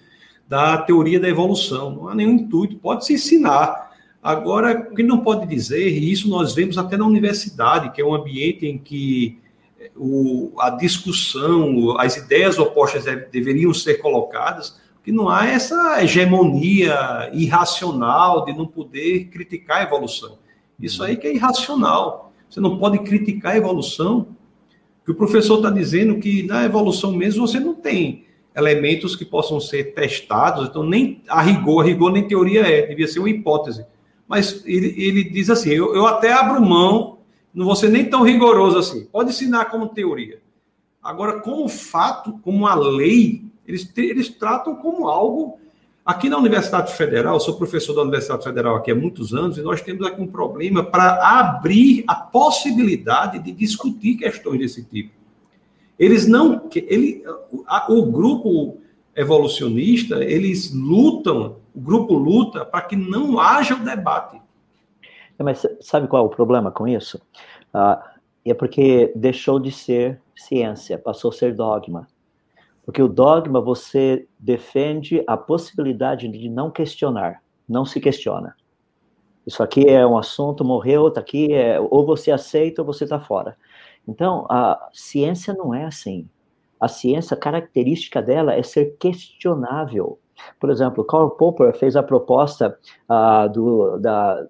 [0.47, 3.92] da teoria da evolução, não há nenhum intuito, pode se ensinar.
[4.23, 8.05] Agora, o que não pode dizer, e isso nós vemos até na universidade, que é
[8.05, 9.41] um ambiente em que
[9.97, 18.45] o, a discussão, as ideias opostas deveriam ser colocadas, que não há essa hegemonia irracional
[18.45, 20.39] de não poder criticar a evolução.
[20.81, 22.33] Isso aí que é irracional.
[22.49, 24.29] Você não pode criticar a evolução.
[25.05, 29.59] Que o professor está dizendo que na evolução mesmo você não tem elementos que possam
[29.59, 33.85] ser testados, então nem a rigor, a rigor nem teoria é, devia ser uma hipótese.
[34.33, 37.19] Mas ele, ele diz assim: eu, eu até abro mão
[37.53, 39.05] não vou ser nem tão rigoroso assim.
[39.05, 40.41] Pode ensinar como teoria.
[41.03, 45.59] Agora, como fato, como uma lei, eles, eles tratam como algo.
[46.03, 49.83] Aqui na Universidade Federal, sou professor da Universidade Federal aqui há muitos anos, e nós
[49.83, 55.11] temos aqui um problema para abrir a possibilidade de discutir questões desse tipo.
[55.99, 56.71] Eles não.
[56.75, 57.23] Ele,
[57.67, 58.79] a, o grupo
[59.15, 64.41] evolucionista, eles lutam o grupo luta para que não haja o debate.
[65.39, 67.21] É, mas sabe qual é o problema com isso?
[67.73, 68.13] Ah,
[68.45, 72.09] é porque deixou de ser ciência, passou a ser dogma.
[72.85, 78.57] Porque o dogma você defende a possibilidade de não questionar, não se questiona.
[79.47, 83.21] Isso aqui é um assunto, morreu, tá aqui, é, ou você aceita ou você está
[83.21, 83.57] fora.
[84.07, 86.29] Então, a ciência não é assim.
[86.81, 90.19] A ciência, a característica dela é ser questionável.
[90.59, 92.79] Por exemplo, Karl Popper fez a proposta
[93.09, 94.47] uh, do, da,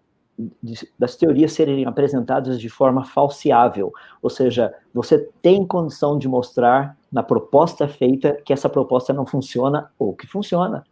[0.62, 6.96] de, das teorias serem apresentadas de forma falseável, ou seja, você tem condição de mostrar
[7.10, 10.84] na proposta feita que essa proposta não funciona ou que funciona.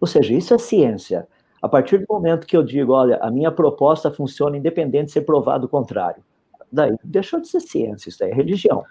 [0.00, 1.28] Ou seja, isso é ciência.
[1.60, 5.22] A partir do momento que eu digo, olha, a minha proposta funciona independente de ser
[5.22, 6.22] provado o contrário,
[6.70, 8.84] daí deixou de ser ciência, isso é religião.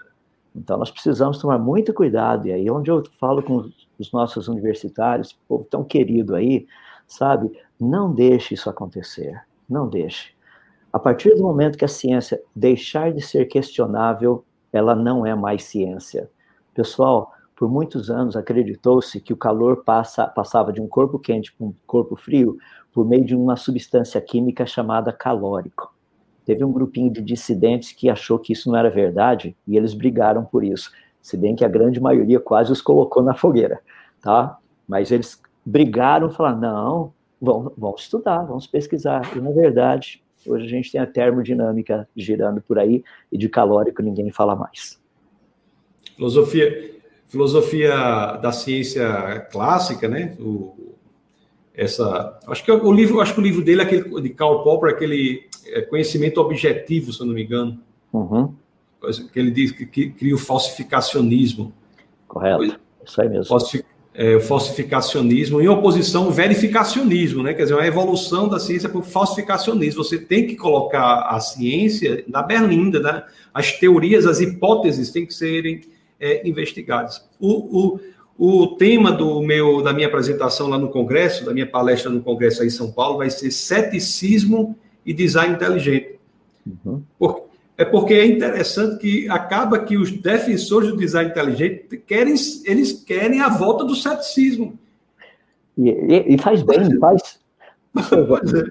[0.57, 5.37] Então nós precisamos tomar muito cuidado, e aí onde eu falo com os nossos universitários,
[5.47, 6.67] povo tão querido aí,
[7.07, 10.35] sabe, não deixe isso acontecer, não deixe.
[10.91, 14.43] A partir do momento que a ciência deixar de ser questionável,
[14.73, 16.29] ela não é mais ciência.
[16.73, 21.67] Pessoal, por muitos anos acreditou-se que o calor passa, passava de um corpo quente para
[21.67, 22.57] um corpo frio
[22.91, 25.96] por meio de uma substância química chamada calórico.
[26.47, 30.45] Teve um grupinho de dissidentes que achou que isso não era verdade e eles brigaram
[30.45, 30.89] por isso,
[31.21, 33.81] se bem que a grande maioria quase os colocou na fogueira,
[34.21, 34.57] tá?
[34.87, 39.29] Mas eles brigaram, falaram, não, vamos, vamos estudar, vamos pesquisar.
[39.35, 44.01] E, na verdade, hoje a gente tem a termodinâmica girando por aí e de calórico
[44.01, 44.97] ninguém fala mais.
[46.15, 46.95] Filosofia,
[47.27, 50.33] filosofia da ciência clássica, né?
[50.39, 50.95] O,
[51.75, 55.46] essa, acho que o livro, acho que o livro dele, aquele de Karl Popper, aquele
[55.73, 57.79] é, conhecimento objetivo, se eu não me engano.
[58.13, 58.53] Uhum.
[59.31, 61.73] Que ele diz que, que cria o falsificacionismo.
[62.27, 62.79] Correto.
[63.05, 63.45] Isso aí mesmo.
[63.45, 63.85] Falsific,
[64.17, 67.53] é, o falsificacionismo em oposição ao verificacionismo, né?
[67.53, 70.03] Quer dizer, uma evolução da ciência para o falsificacionismo.
[70.03, 73.23] Você tem que colocar a ciência na berlinda, né?
[73.53, 75.81] As teorias, as hipóteses têm que serem
[76.19, 77.23] é, investigadas.
[77.39, 77.99] O,
[78.39, 82.21] o, o tema do meu, da minha apresentação lá no Congresso, da minha palestra no
[82.21, 84.75] Congresso aí em São Paulo, vai ser ceticismo
[85.07, 86.19] e design inteligente.
[86.65, 87.01] Uhum.
[87.17, 92.91] Por, é porque é interessante que acaba que os defensores do design inteligente querem, eles
[92.91, 94.77] querem a volta do ceticismo.
[95.77, 97.39] E, e, e faz bem, faz.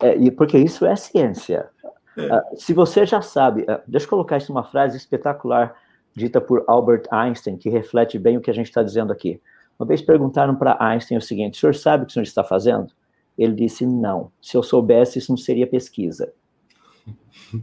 [0.00, 0.08] É.
[0.08, 1.68] é, e porque isso é ciência.
[2.16, 2.26] É.
[2.26, 5.76] Uh, se você já sabe, uh, deixa eu colocar isso numa frase espetacular
[6.12, 9.40] dita por Albert Einstein, que reflete bem o que a gente está dizendo aqui.
[9.78, 12.42] Uma vez perguntaram para Einstein o seguinte: o senhor sabe o que o senhor está
[12.42, 12.92] fazendo?
[13.36, 14.30] Ele disse: não.
[14.40, 16.32] Se eu soubesse, isso não seria pesquisa.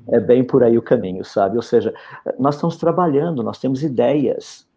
[0.09, 1.55] É bem por aí o caminho, sabe?
[1.55, 1.93] Ou seja,
[2.39, 4.67] nós estamos trabalhando, nós temos ideias.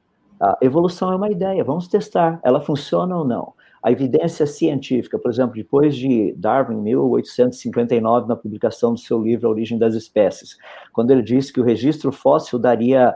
[0.40, 2.40] A evolução é uma ideia, vamos testar.
[2.42, 3.52] Ela funciona ou não?
[3.83, 9.46] A evidência científica, por exemplo, depois de Darwin, em 1859, na publicação do seu livro
[9.46, 10.57] A Origem das Espécies,
[10.92, 13.14] quando ele disse que o registro fóssil daria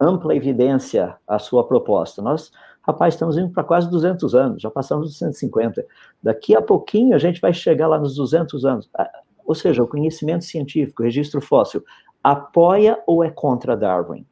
[0.00, 2.22] ampla evidência à sua proposta.
[2.22, 2.50] Nós,
[2.82, 5.84] rapaz, estamos indo para quase 200 anos, já passamos dos 150.
[6.22, 8.88] Daqui a pouquinho a gente vai chegar lá nos 200 anos.
[8.96, 9.10] Ah,
[9.44, 11.82] ou seja, o conhecimento científico, o registro fóssil,
[12.22, 14.24] apoia ou é contra Darwin?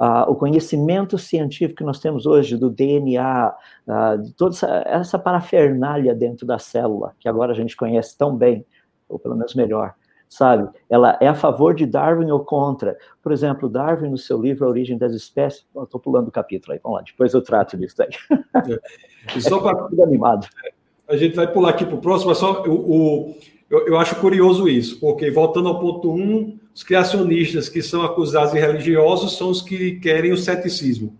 [0.00, 3.52] Uh, o conhecimento científico que nós temos hoje do DNA,
[3.86, 8.36] uh, de toda essa, essa parafernália dentro da célula, que agora a gente conhece tão
[8.36, 8.64] bem,
[9.08, 9.94] ou pelo menos melhor,
[10.28, 10.68] sabe?
[10.88, 12.96] Ela é a favor de Darwin ou contra.
[13.22, 16.80] Por exemplo, Darwin, no seu livro A Origem das Espécies, estou pulando o capítulo aí,
[16.82, 18.08] vamos lá, depois eu trato disso aí.
[19.34, 19.40] É.
[19.40, 19.76] Só para.
[19.88, 20.46] Tudo animado.
[21.08, 23.34] A gente vai pular aqui para o próximo, mas só o, o
[23.70, 28.02] eu, eu, acho curioso isso, porque voltando ao ponto 1, um, os criacionistas que são
[28.02, 31.16] acusados de religiosos são os que querem o ceticismo.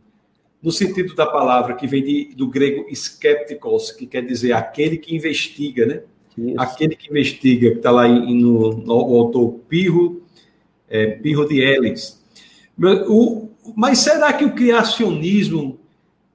[0.62, 5.14] No sentido da palavra, que vem de, do grego skeptikos, que quer dizer aquele que
[5.14, 6.02] investiga, né?
[6.38, 6.60] Isso.
[6.60, 10.22] Aquele que investiga, que está lá em, no, no, autor Pirro,
[10.88, 12.22] é, Pirro de Ellis.
[13.08, 15.80] O, mas será que o criacionismo,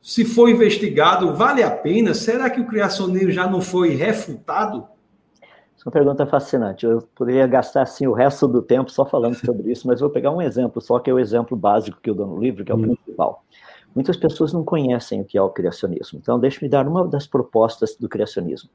[0.02, 2.14] se for investigado, vale a pena?
[2.14, 4.86] Será que o criacionismo já não foi refutado?
[5.76, 6.86] Essa é uma pergunta fascinante.
[6.86, 10.32] Eu poderia gastar assim o resto do tempo só falando sobre isso, mas vou pegar
[10.32, 12.76] um exemplo só, que é o exemplo básico que eu dou no livro, que é
[12.76, 12.82] o hum.
[12.82, 13.46] principal.
[13.96, 16.20] Muitas pessoas não conhecem o que é o criacionismo.
[16.22, 18.70] Então, deixe-me dar uma das propostas do criacionismo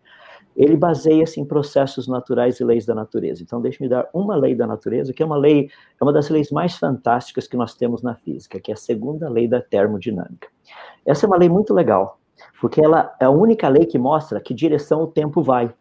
[0.59, 3.45] ele baseia-se em processos naturais e leis da natureza.
[3.45, 6.51] Então, deixe-me dar uma lei da natureza, que é uma lei, é uma das leis
[6.51, 10.49] mais fantásticas que nós temos na física, que é a segunda lei da termodinâmica.
[11.07, 12.19] Essa é uma lei muito legal,
[12.61, 15.73] porque ela é a única lei que mostra que direção o tempo vai.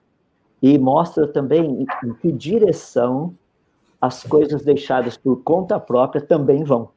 [0.61, 3.33] E mostra também em que direção
[3.99, 6.89] as coisas deixadas por conta própria também vão.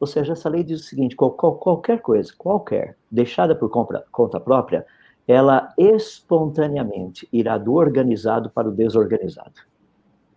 [0.00, 4.40] Ou seja, essa lei diz o seguinte: qual, qual, qualquer coisa, qualquer, deixada por conta
[4.40, 4.84] própria,
[5.26, 9.60] ela espontaneamente irá do organizado para o desorganizado.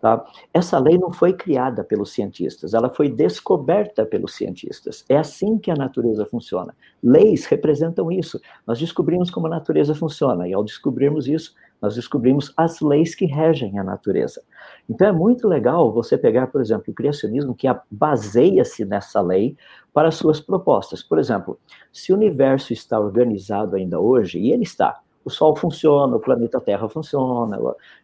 [0.00, 0.24] Tá?
[0.52, 5.04] Essa lei não foi criada pelos cientistas, ela foi descoberta pelos cientistas.
[5.08, 6.76] É assim que a natureza funciona.
[7.02, 8.40] Leis representam isso.
[8.66, 11.54] Nós descobrimos como a natureza funciona, e ao descobrirmos isso,
[11.86, 14.42] nós descobrimos as leis que regem a natureza.
[14.90, 19.56] Então é muito legal você pegar, por exemplo, o criacionismo que baseia-se nessa lei
[19.92, 21.00] para suas propostas.
[21.00, 21.60] Por exemplo,
[21.92, 26.60] se o universo está organizado ainda hoje, e ele está, o Sol funciona, o planeta
[26.60, 27.56] Terra funciona,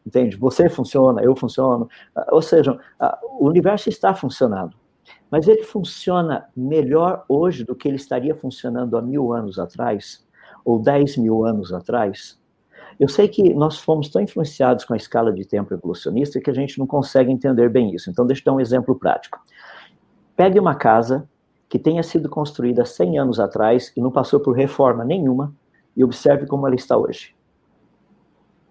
[0.07, 0.37] entende?
[0.37, 1.88] Você funciona, eu funciono.
[2.14, 4.77] Ah, ou seja, ah, o universo está funcionando.
[5.29, 10.25] Mas ele funciona melhor hoje do que ele estaria funcionando há mil anos atrás,
[10.64, 12.40] ou dez mil anos atrás.
[12.99, 16.55] Eu sei que nós fomos tão influenciados com a escala de tempo evolucionista que a
[16.55, 18.11] gente não consegue entender bem isso.
[18.11, 19.41] Então, deixa eu dar um exemplo prático.
[20.37, 21.29] Pegue uma casa
[21.69, 25.55] que tenha sido construída 100 anos atrás e não passou por reforma nenhuma,
[25.97, 27.35] e observe como ela está hoje.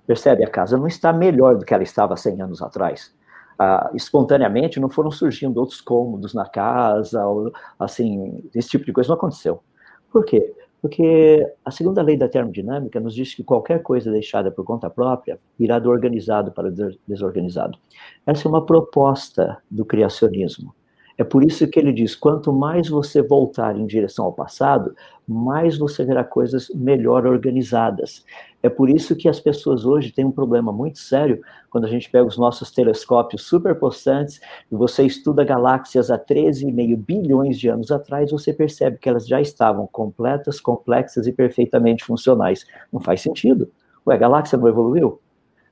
[0.05, 0.43] Percebe?
[0.43, 3.13] A casa não está melhor do que ela estava 100 anos atrás.
[3.57, 9.09] Ah, espontaneamente não foram surgindo outros cômodos na casa, ou, assim, esse tipo de coisa
[9.09, 9.63] não aconteceu.
[10.11, 10.53] Por quê?
[10.81, 15.39] Porque a segunda lei da termodinâmica nos diz que qualquer coisa deixada por conta própria
[15.59, 17.77] irá do organizado para o desorganizado.
[18.25, 20.73] Essa é uma proposta do criacionismo.
[21.21, 24.95] É por isso que ele diz: quanto mais você voltar em direção ao passado,
[25.27, 28.25] mais você verá coisas melhor organizadas.
[28.63, 32.09] É por isso que as pessoas hoje têm um problema muito sério quando a gente
[32.09, 37.91] pega os nossos telescópios super possantes e você estuda galáxias há 13,5 bilhões de anos
[37.91, 42.65] atrás, você percebe que elas já estavam completas, complexas e perfeitamente funcionais.
[42.91, 43.69] Não faz sentido.
[44.07, 45.19] Ué, a galáxia não evoluiu?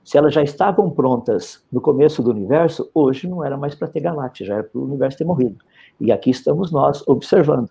[0.04, 4.00] Se elas já estavam prontas no começo do universo, hoje não era mais para ter
[4.00, 5.58] galáxia, já era para o universo ter morrido.
[6.00, 7.68] E aqui estamos nós observando.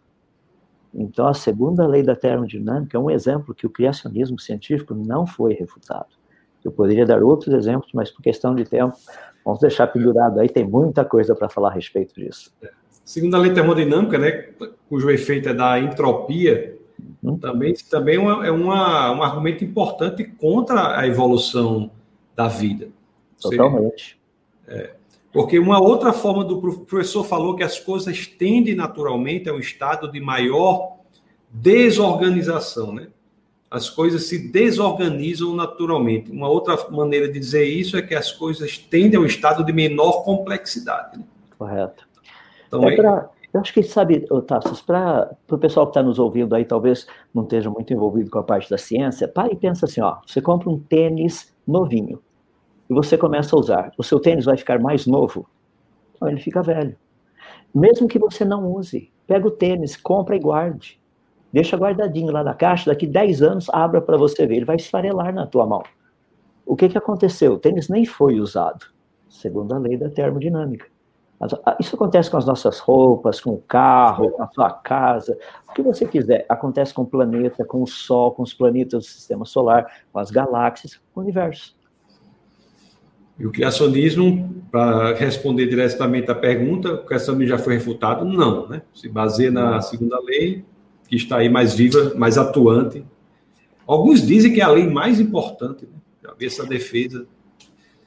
[0.93, 5.53] Então, a segunda lei da termodinâmica é um exemplo que o criacionismo científico não foi
[5.53, 6.07] refutado.
[6.63, 8.95] Eu poderia dar outros exemplos, mas por questão de tempo,
[9.45, 12.51] vamos deixar pendurado aí, tem muita coisa para falar a respeito disso.
[13.05, 14.49] Segunda lei termodinâmica, né,
[14.87, 16.77] cujo efeito é da entropia,
[17.23, 17.37] hum?
[17.37, 21.89] também, também é, uma, é uma, um argumento importante contra a evolução
[22.39, 22.87] da vida.
[23.41, 24.17] Totalmente.
[24.65, 24.91] é,
[25.33, 30.09] porque uma outra forma do professor falou que as coisas tendem naturalmente a um estado
[30.09, 30.99] de maior
[31.49, 33.09] desorganização, né?
[33.69, 36.31] As coisas se desorganizam naturalmente.
[36.31, 39.73] Uma outra maneira de dizer isso é que as coisas tendem a um estado de
[39.73, 41.19] menor complexidade.
[41.19, 41.25] Né?
[41.57, 42.07] Correto.
[42.67, 46.55] Então, é pra, eu acho que, sabe, Tassos, para o pessoal que está nos ouvindo
[46.55, 50.01] aí, talvez não esteja muito envolvido com a parte da ciência, pare e pensa assim,
[50.01, 52.19] ó, você compra um tênis novinho
[52.89, 55.47] e você começa a usar, o seu tênis vai ficar mais novo?
[56.19, 56.97] Não, ele fica velho.
[57.73, 60.99] Mesmo que você não use, pega o tênis, compra e guarde.
[61.53, 65.33] Deixa guardadinho lá na caixa, daqui 10 anos abra para você ver, ele vai esfarelar
[65.33, 65.83] na tua mão.
[66.65, 67.53] O que, que aconteceu?
[67.53, 68.85] O tênis nem foi usado,
[69.27, 70.85] segundo a lei da termodinâmica.
[71.79, 75.37] Isso acontece com as nossas roupas, com o carro, com a sua casa,
[75.69, 76.45] o que você quiser.
[76.49, 80.29] Acontece com o planeta, com o Sol, com os planetas do sistema solar, com as
[80.29, 81.78] galáxias, com o universo.
[83.39, 88.25] E o criacionismo, para responder diretamente à pergunta, o criacionismo já foi refutado?
[88.25, 88.81] Não, né?
[88.93, 90.65] Se baseia na segunda lei,
[91.07, 93.05] que está aí mais viva, mais atuante.
[93.87, 95.97] Alguns dizem que é a lei mais importante, né?
[96.21, 97.25] Já vi essa defesa.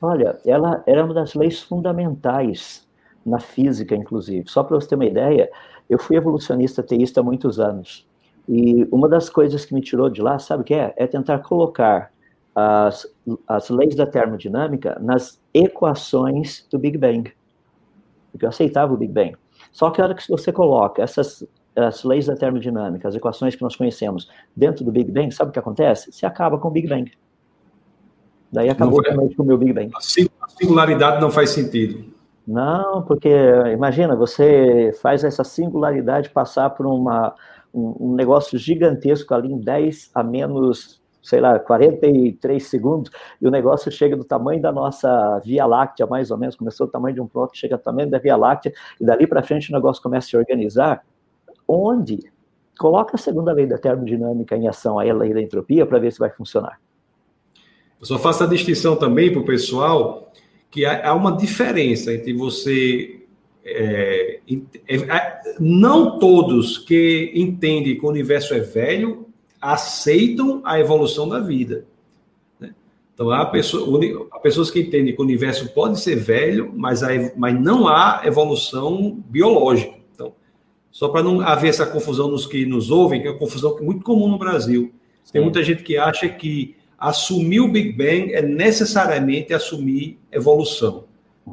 [0.00, 2.86] Olha, ela era uma das leis fundamentais
[3.24, 4.44] na física, inclusive.
[4.48, 5.50] Só para você ter uma ideia,
[5.88, 8.06] eu fui evolucionista teísta há muitos anos.
[8.48, 10.92] E uma das coisas que me tirou de lá, sabe o que é?
[10.96, 12.12] É tentar colocar
[12.54, 13.06] as,
[13.48, 17.32] as leis da termodinâmica nas equações do Big Bang.
[18.30, 19.36] Porque eu aceitava o Big Bang.
[19.72, 23.62] Só que a hora que você coloca essas as leis da termodinâmica, as equações que
[23.62, 26.12] nós conhecemos dentro do Big Bang, sabe o que acontece?
[26.12, 27.10] Se acaba com o Big Bang.
[28.52, 29.90] Daí acabou também com o meu Big Bang.
[29.96, 32.04] A singularidade não faz sentido.
[32.46, 33.30] Não, porque
[33.72, 37.34] imagina, você faz essa singularidade passar por uma,
[37.72, 43.50] um, um negócio gigantesco ali em 10 a menos sei lá, 43 segundos, e o
[43.50, 47.20] negócio chega do tamanho da nossa Via Láctea, mais ou menos, começou do tamanho de
[47.20, 50.26] um próton, chega ao tamanho da Via Láctea, e dali para frente o negócio começa
[50.26, 51.04] a se organizar,
[51.66, 52.18] onde
[52.78, 56.18] coloca a segunda lei da termodinâmica em ação, a lei da entropia, para ver se
[56.18, 56.80] vai funcionar.
[58.00, 60.32] Eu só faço a distinção também para o pessoal
[60.68, 63.22] que há uma diferença entre você
[63.64, 64.40] é,
[64.88, 69.28] é, não todos que entendem que o universo é velho
[69.62, 71.86] aceitam a evolução da vida.
[72.58, 72.74] Né?
[73.14, 77.10] Então, há, pessoa, há pessoas que entendem que o universo pode ser velho, mas, há,
[77.36, 79.94] mas não há evolução biológica.
[80.12, 80.32] Então,
[80.90, 84.02] só para não haver essa confusão nos que nos ouvem, que é uma confusão muito
[84.02, 84.92] comum no Brasil.
[85.32, 91.04] Tem muita gente que acha que assumir o Big Bang é necessariamente assumir evolução,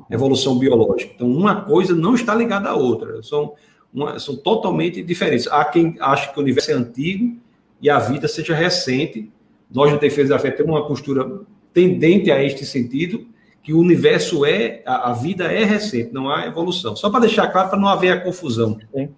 [0.09, 1.13] evolução biológica.
[1.15, 3.53] Então, uma coisa não está ligada à outra, são,
[3.93, 5.47] uma, são totalmente diferentes.
[5.47, 7.37] Há quem acha que o universo é antigo
[7.81, 9.31] e a vida seja recente.
[9.69, 11.41] Nós, na Defesa da Fé, temos uma postura
[11.73, 13.25] tendente a este sentido,
[13.61, 16.95] que o universo é, a, a vida é recente, não há evolução.
[16.95, 18.77] Só para deixar claro, para não haver a confusão.
[18.93, 19.09] Sim.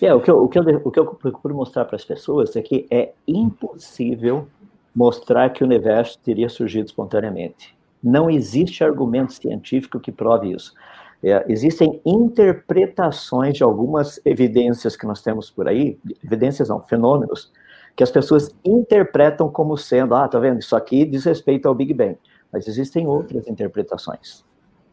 [0.00, 2.54] É, o, que eu, o, que eu, o que eu procuro mostrar para as pessoas
[2.54, 4.46] é que é impossível
[4.94, 7.74] mostrar que o universo teria surgido espontaneamente.
[8.02, 10.74] Não existe argumento científico que prove isso.
[11.22, 17.50] É, existem interpretações de algumas evidências que nós temos por aí, evidências não, fenômenos,
[17.96, 21.94] que as pessoas interpretam como sendo, ah, tá vendo, isso aqui diz respeito ao Big
[21.94, 22.18] Bang.
[22.52, 24.44] Mas existem outras interpretações.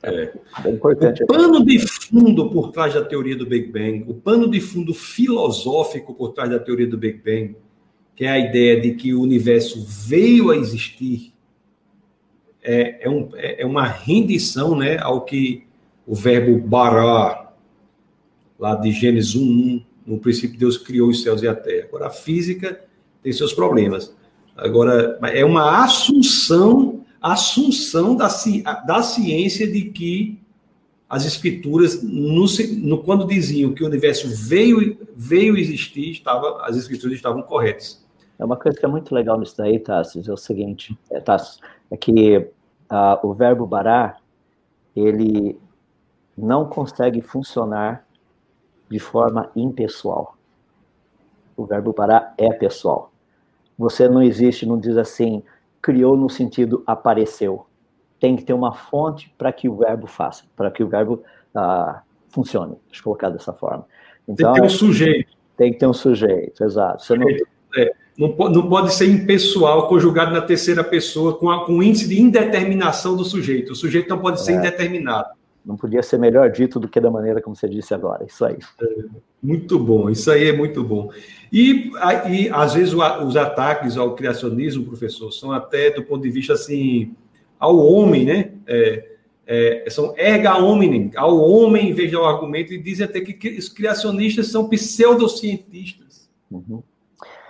[0.02, 0.32] É.
[0.66, 1.24] é importante.
[1.24, 4.94] O pano de fundo por trás da teoria do Big Bang, o pano de fundo
[4.94, 7.56] filosófico por trás da teoria do Big Bang,
[8.16, 11.34] que é a ideia de que o universo veio a existir,
[12.62, 15.66] é, é, um, é, é uma rendição né, ao que
[16.08, 17.54] o verbo bará,
[18.58, 21.86] lá de Gênesis 1, no princípio Deus criou os céus e a terra.
[21.88, 22.82] Agora, a física
[23.24, 24.14] tem seus problemas.
[24.56, 28.28] Agora, é uma assunção assunção da,
[28.86, 30.38] da ciência de que
[31.08, 32.46] as escrituras, no,
[32.80, 38.04] no, quando diziam que o universo veio, veio existir, estava, as escrituras estavam corretas.
[38.38, 41.60] É uma coisa que é muito legal nisso daí, Tassis, é o seguinte, é, Tassis,
[41.90, 42.46] é que
[43.24, 44.22] o verbo barar,
[44.96, 45.58] ele
[46.38, 48.06] não consegue funcionar
[48.90, 50.36] de forma impessoal.
[51.56, 53.13] O verbo parar é pessoal.
[53.78, 55.44] Você não existe, não diz assim,
[55.82, 57.66] criou no sentido apareceu.
[58.20, 62.02] Tem que ter uma fonte para que o verbo faça, para que o verbo ah,
[62.30, 62.78] funcione.
[62.88, 63.86] Deixa eu colocar dessa forma.
[64.28, 65.34] Então, tem que ter um sujeito.
[65.58, 67.04] Tem que ter um sujeito, exato.
[67.04, 67.28] Você não...
[67.76, 72.08] É, não, pode, não pode ser impessoal, conjugado na terceira pessoa, com, a, com índice
[72.08, 73.74] de indeterminação do sujeito.
[73.74, 74.56] O sujeito não pode ser é.
[74.56, 75.30] indeterminado.
[75.66, 78.26] Não podia ser melhor dito do que da maneira como você disse agora.
[78.26, 78.58] Isso aí.
[78.82, 79.06] É,
[79.42, 81.10] muito bom, isso aí é muito bom.
[81.52, 81.92] E,
[82.30, 87.16] e às vezes os ataques ao criacionismo, professor, são até do ponto de vista assim
[87.60, 88.52] ao homem, né?
[88.68, 89.14] É,
[89.46, 93.58] é, são erga hominem, ao homem em vez de ao argumento, e dizem até que
[93.58, 96.30] os criacionistas são pseudocientistas.
[96.50, 96.82] Uhum.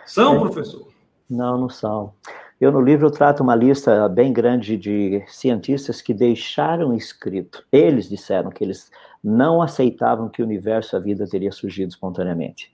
[0.06, 0.40] São, é.
[0.40, 0.88] professor?
[1.30, 2.14] Não, não são.
[2.60, 7.66] Eu, no livro, trato uma lista bem grande de cientistas que deixaram escrito.
[7.72, 8.90] Eles disseram que eles
[9.24, 12.74] não aceitavam que o universo, a vida, teria surgido espontaneamente.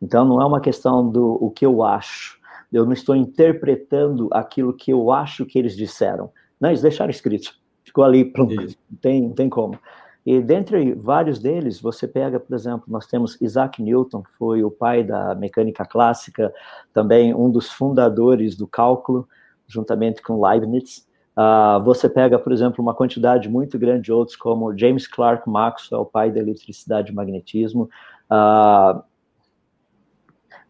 [0.00, 2.40] Então, não é uma questão do o que eu acho.
[2.72, 6.30] Eu não estou interpretando aquilo que eu acho que eles disseram.
[6.60, 7.54] Não, eles deixaram escrito.
[7.84, 8.54] Ficou ali, pronto.
[8.54, 9.78] Não tem, não tem como.
[10.24, 14.70] E dentre vários deles, você pega, por exemplo, nós temos Isaac Newton, que foi o
[14.70, 16.52] pai da mecânica clássica,
[16.92, 19.28] também um dos fundadores do cálculo,
[19.66, 21.06] juntamente com Leibniz.
[21.36, 26.04] Uh, você pega, por exemplo, uma quantidade muito grande de outros, como James Clerk Maxwell,
[26.04, 27.88] pai da eletricidade e magnetismo,
[28.30, 29.02] uh,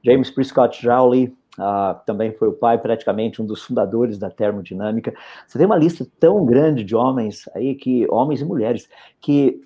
[0.02, 5.14] James Prescott Joule, Uh, também foi o pai, praticamente um dos fundadores da termodinâmica.
[5.46, 8.88] Você tem uma lista tão grande de homens aí, que homens e mulheres,
[9.20, 9.62] que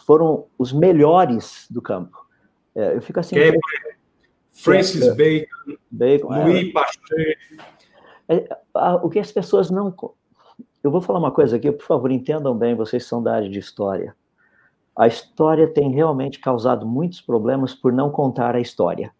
[0.00, 2.16] foram os melhores do campo.
[2.74, 3.36] É, eu fico assim.
[3.36, 3.60] Kepler,
[4.52, 6.44] Francis é, Bacon, Bacon é.
[6.44, 7.36] Louis Pasteur.
[8.28, 8.58] É,
[9.02, 9.94] o que as pessoas não.
[10.82, 13.58] Eu vou falar uma coisa aqui, por favor, entendam bem, vocês são da área de
[13.58, 14.14] história.
[14.94, 19.10] A história tem realmente causado muitos problemas por não contar a história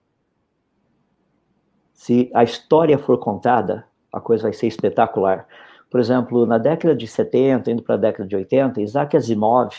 [1.95, 5.47] se a história for contada, a coisa vai ser espetacular.
[5.91, 9.71] Por exemplo, na década de 70, indo para a década de 80, Isaac Asimov,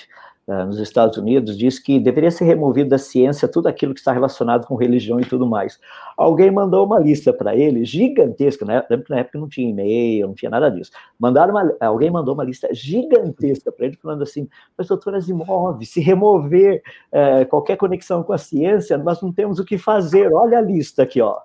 [0.47, 4.13] uh, nos Estados Unidos, disse que deveria ser removido da ciência tudo aquilo que está
[4.13, 5.77] relacionado com religião e tudo mais.
[6.17, 8.81] Alguém mandou uma lista para ele, gigantesca, né?
[8.89, 10.91] lembro que na época não tinha e-mail, não tinha nada disso.
[11.19, 14.47] Mandaram uma, alguém mandou uma lista gigantesca para ele, falando assim,
[14.77, 19.65] mas doutor Asimov, se remover uh, qualquer conexão com a ciência, nós não temos o
[19.65, 21.39] que fazer, olha a lista aqui, ó.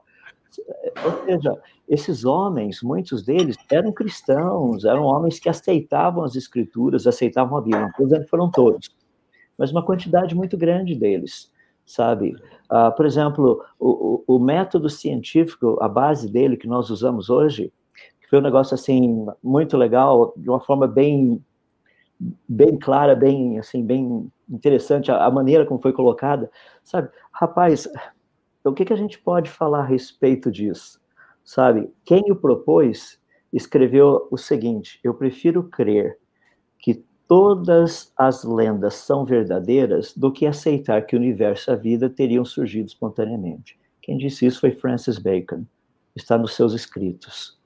[1.05, 1.57] Ou seja,
[1.89, 7.93] esses homens, muitos deles eram cristãos, eram homens que aceitavam as escrituras, aceitavam a Bíblia.
[7.99, 8.91] Não que foram todos,
[9.57, 11.53] mas uma quantidade muito grande deles,
[11.85, 12.35] sabe?
[12.71, 17.73] Uh, por exemplo, o, o, o, método científico, a base dele que nós usamos hoje,
[18.29, 21.45] foi um negócio assim muito legal, de uma forma bem
[22.49, 26.51] bem clara, bem assim, bem interessante a, a maneira como foi colocada,
[26.85, 27.09] sabe?
[27.33, 27.89] Rapaz,
[28.61, 31.01] então, o que, que a gente pode falar a respeito disso?
[31.43, 33.19] Sabe, quem o propôs
[33.53, 36.19] escreveu o seguinte: Eu prefiro crer
[36.79, 42.11] que todas as lendas são verdadeiras do que aceitar que o universo e a vida
[42.11, 43.79] teriam surgido espontaneamente.
[44.03, 45.65] Quem disse isso foi Francis Bacon.
[46.15, 47.59] está nos seus escritos.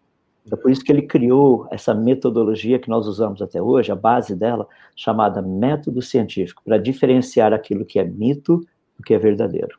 [0.52, 4.36] É por isso que ele criou essa metodologia que nós usamos até hoje, a base
[4.36, 8.58] dela, chamada método científico, para diferenciar aquilo que é mito
[8.96, 9.78] do que é verdadeiro.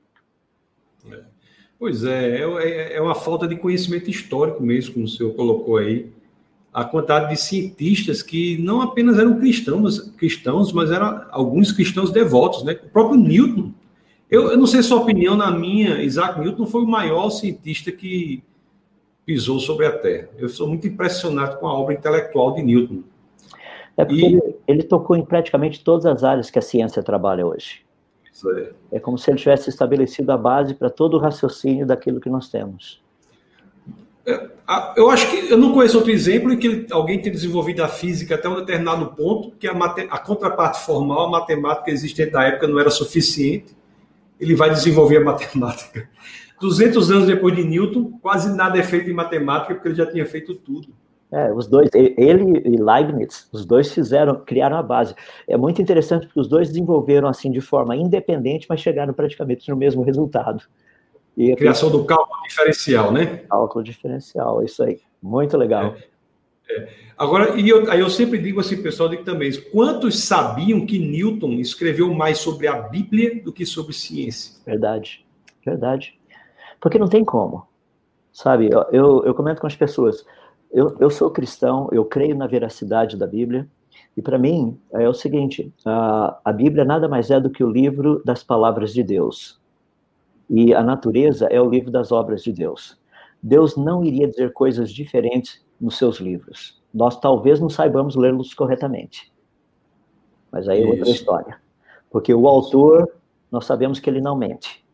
[1.11, 1.19] É.
[1.77, 6.09] Pois é, é, é, uma falta de conhecimento histórico mesmo, como o senhor colocou aí.
[6.73, 12.63] A quantidade de cientistas que não apenas eram cristãos, cristãos mas eram alguns cristãos devotos,
[12.63, 12.77] né?
[12.83, 13.71] O próprio Newton.
[14.29, 18.43] Eu, eu não sei sua opinião, na minha, Isaac Newton foi o maior cientista que
[19.25, 20.29] pisou sobre a Terra.
[20.37, 23.03] Eu sou muito impressionado com a obra intelectual de Newton.
[23.97, 24.25] É porque e...
[24.25, 27.84] ele, ele, tocou em praticamente todas as áreas que a ciência trabalha hoje.
[28.91, 28.97] É.
[28.97, 32.49] é como se ele tivesse estabelecido a base para todo o raciocínio daquilo que nós
[32.49, 33.01] temos.
[34.25, 34.49] É,
[34.97, 38.35] eu acho que eu não conheço outro exemplo em que alguém tenha desenvolvido a física
[38.35, 42.79] até um determinado ponto, que a, a contraparte formal, a matemática existente da época não
[42.79, 43.75] era suficiente.
[44.39, 46.09] Ele vai desenvolver a matemática.
[46.59, 50.25] 200 anos depois de Newton, quase nada é feito em matemática, porque ele já tinha
[50.25, 50.87] feito tudo.
[51.35, 55.13] É, os dois, ele e Leibniz, os dois fizeram, criaram a base.
[55.45, 59.75] É muito interessante porque os dois desenvolveram assim de forma independente, mas chegaram praticamente no
[59.75, 60.63] mesmo resultado.
[61.35, 63.41] E a criação do cálculo diferencial, né?
[63.49, 65.01] Cálculo diferencial, isso aí.
[65.21, 65.97] Muito legal.
[66.69, 66.89] É, é.
[67.17, 71.51] Agora, e eu, aí eu sempre digo assim, pessoal, digo também, quantos sabiam que Newton
[71.59, 74.53] escreveu mais sobre a Bíblia do que sobre ciência?
[74.65, 75.25] Verdade,
[75.65, 76.17] verdade.
[76.79, 77.67] Porque não tem como.
[78.31, 80.25] Sabe, eu, eu comento com as pessoas,
[80.75, 83.65] eu, eu sou cristão, eu creio na veracidade da Bíblia,
[84.17, 87.69] e para mim é o seguinte: a, a Bíblia nada mais é do que o
[87.69, 89.57] livro das palavras de Deus.
[90.49, 92.99] E a natureza é o livro das obras de Deus.
[93.41, 96.83] Deus não iria dizer coisas diferentes nos seus livros.
[96.93, 99.31] Nós talvez não saibamos lê-los corretamente.
[100.51, 101.57] Mas aí é outra história.
[102.11, 103.09] Porque o autor,
[103.49, 104.85] nós sabemos que ele não mente.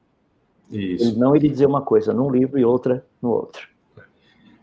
[0.70, 1.10] Isso.
[1.10, 3.71] Ele não iria dizer uma coisa num livro e outra no outro.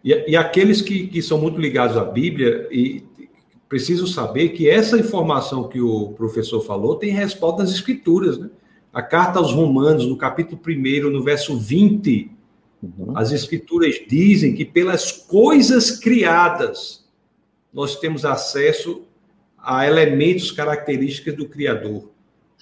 [0.05, 3.05] E, e aqueles que, que são muito ligados à Bíblia e
[3.69, 8.49] precisam saber que essa informação que o professor falou tem respaldo nas Escrituras, né?
[8.93, 12.31] A carta aos Romanos, no capítulo 1, no verso 20,
[12.83, 13.13] uhum.
[13.15, 17.07] as Escrituras dizem que pelas coisas criadas
[17.73, 19.03] nós temos acesso
[19.59, 22.11] a elementos características do Criador.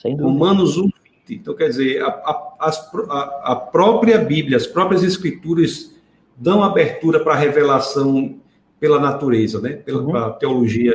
[0.05, 0.91] Romanos 1,
[1.31, 5.96] então, quer dizer, a, a, a, a própria Bíblia, as próprias Escrituras
[6.37, 8.39] dão abertura para a revelação
[8.79, 9.71] pela natureza, né?
[9.75, 10.39] pela uhum.
[10.39, 10.93] teologia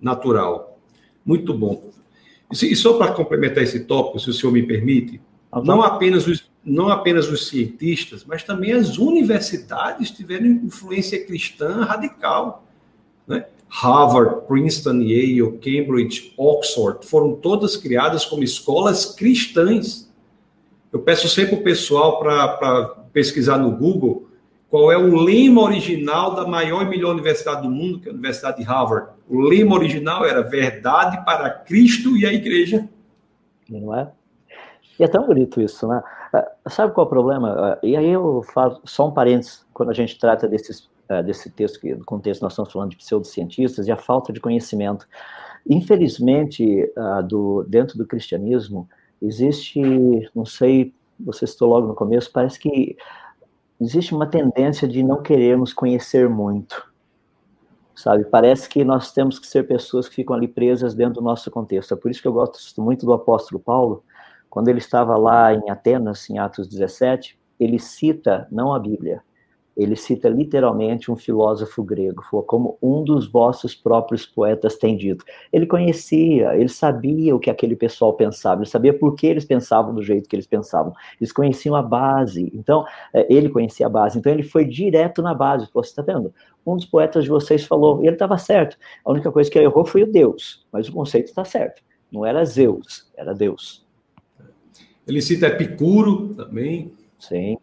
[0.00, 0.78] natural.
[1.24, 1.90] Muito bom.
[2.52, 5.20] E só para complementar esse tópico, se o senhor me permite,
[5.52, 5.64] uhum.
[5.64, 12.64] não, apenas os, não apenas os cientistas, mas também as universidades tiveram influência cristã radical.
[13.26, 13.46] Né?
[13.68, 20.12] Harvard, Princeton, Yale, Cambridge, Oxford, foram todas criadas como escolas cristãs.
[20.92, 24.28] Eu peço sempre o pessoal para pesquisar no Google
[24.74, 28.12] qual é o lema original da maior e melhor universidade do mundo, que é a
[28.12, 29.10] Universidade de Harvard.
[29.28, 32.88] O lema original era verdade para Cristo e a igreja.
[33.70, 34.10] Não é?
[34.98, 36.02] E é tão bonito isso, né?
[36.32, 37.54] Ah, sabe qual é o problema?
[37.56, 41.50] Ah, e aí eu falo só um parênteses, quando a gente trata desses eh, desse
[41.50, 45.06] texto, que no contexto nós estamos falando de pseudocientistas, e a falta de conhecimento.
[45.70, 46.92] Infelizmente,
[47.28, 48.88] do, dentro do cristianismo,
[49.22, 49.80] existe,
[50.34, 52.96] não sei, você citou logo no começo, parece que
[53.80, 56.90] existe uma tendência de não querermos conhecer muito,
[57.94, 58.24] sabe?
[58.24, 61.94] Parece que nós temos que ser pessoas que ficam ali presas dentro do nosso contexto.
[61.94, 64.04] É por isso que eu gosto muito do apóstolo Paulo,
[64.48, 69.22] quando ele estava lá em Atenas, em Atos 17, ele cita não a Bíblia,
[69.76, 75.24] ele cita literalmente um filósofo grego, como um dos vossos próprios poetas tem dito.
[75.52, 79.94] Ele conhecia, ele sabia o que aquele pessoal pensava, ele sabia por que eles pensavam
[79.94, 80.92] do jeito que eles pensavam.
[81.20, 85.34] Eles conheciam a base, então, é, ele conhecia a base, então ele foi direto na
[85.34, 85.68] base.
[85.74, 86.32] Você está vendo?
[86.64, 88.76] Um dos poetas de vocês falou, e ele estava certo.
[89.04, 91.82] A única coisa que ele errou foi o Deus, mas o conceito está certo.
[92.12, 93.84] Não era Zeus, era Deus.
[95.06, 96.92] Ele cita Epicuro também.
[97.18, 97.58] Sim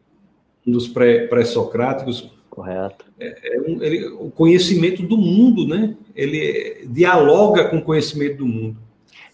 [0.65, 2.21] dos pré-socráticos.
[2.21, 3.05] Pré Correto.
[3.17, 5.95] É, é um, ele, o conhecimento do mundo, né?
[6.13, 8.77] Ele dialoga com o conhecimento do mundo.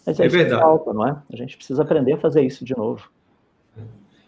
[0.05, 0.61] Mas é, verdade.
[0.61, 1.17] Falta, não é?
[1.33, 3.09] A gente precisa aprender a fazer isso de novo.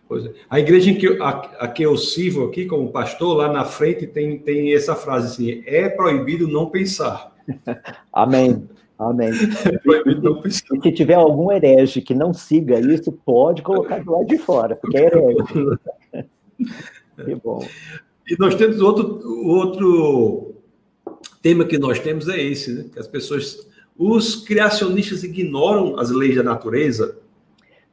[0.08, 0.32] Pois é.
[0.50, 1.30] A igreja em que, a,
[1.60, 5.64] a, que eu sirvo aqui como pastor, lá na frente tem, tem essa frase assim:
[5.68, 7.32] é proibido não pensar.
[8.12, 8.68] Amém.
[8.98, 9.30] Amém.
[9.40, 14.38] É e, se tiver algum herege que não siga isso, pode colocar do lado de
[14.38, 15.38] fora, porque é herege.
[17.26, 17.68] Que bom.
[18.30, 20.56] E nós temos outro, outro
[21.42, 22.86] tema que nós temos é esse, né?
[22.94, 27.18] Que as pessoas, os criacionistas ignoram as leis da natureza.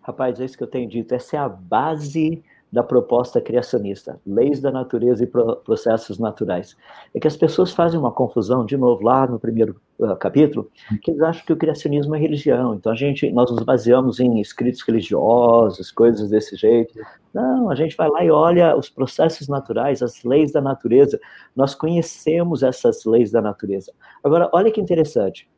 [0.01, 1.13] Rapaz, é isso que eu tenho dito.
[1.13, 2.45] Essa é a base
[2.77, 6.77] da proposta criacionista, leis da natureza e processos naturais.
[7.15, 10.71] É que as pessoas fazem uma confusão, de novo, lá no primeiro uh, capítulo,
[11.01, 12.75] que eles acham que o criacionismo é religião.
[12.75, 16.93] Então a gente, nós nos baseamos em escritos religiosos, coisas desse jeito.
[17.33, 21.19] Não, a gente vai lá e olha os processos naturais, as leis da natureza.
[21.57, 23.91] Nós conhecemos essas leis da natureza.
[24.23, 25.49] Agora, olha que interessante.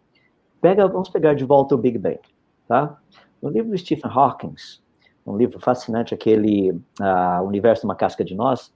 [0.60, 2.20] Pega, vamos pegar de volta o Big Bang,
[2.68, 2.96] tá?
[3.42, 4.54] No livro do Stephen Hawking,
[5.28, 8.72] um livro fascinante, aquele uh, Universo uma Casca de Nós,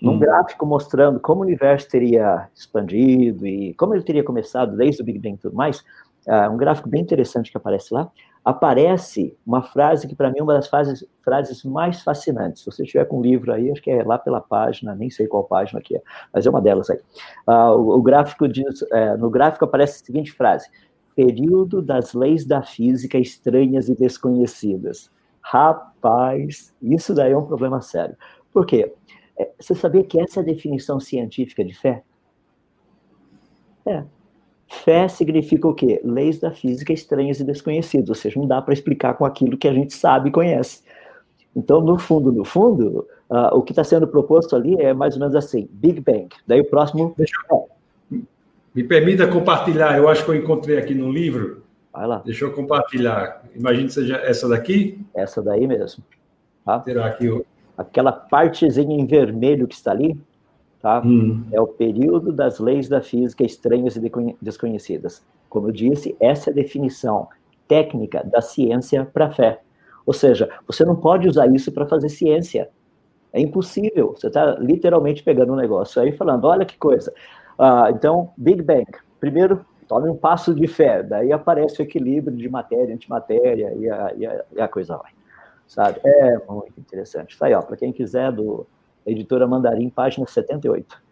[0.00, 0.18] num hum.
[0.18, 5.18] gráfico mostrando como o universo teria expandido e como ele teria começado desde o Big
[5.18, 5.80] Bang e tudo mais,
[6.26, 8.08] uh, um gráfico bem interessante que aparece lá,
[8.44, 12.62] aparece uma frase que para mim é uma das frases, frases mais fascinantes.
[12.62, 15.26] Se você estiver com o livro aí, acho que é lá pela página, nem sei
[15.26, 17.00] qual página que é, mas é uma delas aí.
[17.46, 20.68] Uh, o, o, gráfico diz, uh, no gráfico aparece a seguinte frase:
[21.14, 25.10] período das leis da física estranhas e desconhecidas.
[25.50, 28.14] Rapaz, isso daí é um problema sério.
[28.52, 28.92] Por quê?
[29.38, 32.02] É, você sabia que essa é a definição científica de fé?
[33.86, 34.04] É.
[34.66, 36.02] Fé significa o quê?
[36.04, 39.66] Leis da física estranhas e desconhecidas, ou seja, não dá para explicar com aquilo que
[39.66, 40.82] a gente sabe e conhece.
[41.56, 45.20] Então, no fundo, no fundo, uh, o que está sendo proposto ali é mais ou
[45.20, 46.28] menos assim: Big Bang.
[46.46, 47.14] Daí o próximo.
[47.16, 47.70] Deixa eu...
[48.74, 51.66] Me permita compartilhar, eu acho que eu encontrei aqui no livro
[51.98, 52.22] Vai lá.
[52.24, 53.42] Deixa eu compartilhar.
[53.56, 55.04] Imagine que seja essa daqui.
[55.12, 56.04] Essa daí mesmo.
[56.64, 56.78] Tá?
[56.78, 57.44] Terá aqui o...
[57.76, 60.16] Aquela partezinha em vermelho que está ali,
[60.80, 61.02] tá?
[61.04, 61.44] Hum.
[61.50, 65.24] É o período das leis da física estranhas e desconhecidas.
[65.48, 67.26] Como eu disse, essa é a definição
[67.66, 69.60] técnica da ciência para a fé.
[70.06, 72.70] Ou seja, você não pode usar isso para fazer ciência.
[73.32, 74.14] É impossível.
[74.16, 77.12] Você está literalmente pegando um negócio aí falando, olha que coisa.
[77.58, 78.86] Uh, então, Big Bang.
[79.18, 84.14] Primeiro, tome um passo de fé, daí aparece o equilíbrio de matéria, antimatéria e a,
[84.14, 85.10] e a, e a coisa vai,
[85.66, 85.98] sabe?
[86.04, 87.32] É muito interessante.
[87.32, 88.66] Está aí, para quem quiser, do
[89.06, 91.08] Editora Mandarim, página 78.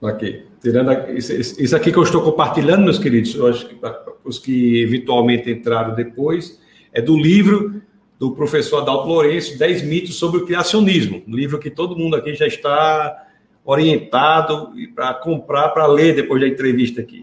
[0.00, 0.46] Ok.
[0.60, 3.78] Tirando isso, aqui que eu estou compartilhando, meus queridos, eu acho que
[4.24, 6.60] os que eventualmente entraram depois,
[6.92, 7.82] é do livro
[8.18, 12.34] do professor Adalto Lourenço, 10 mitos sobre o criacionismo, um livro que todo mundo aqui
[12.34, 13.26] já está
[13.64, 17.22] orientado para comprar, para ler depois da entrevista aqui.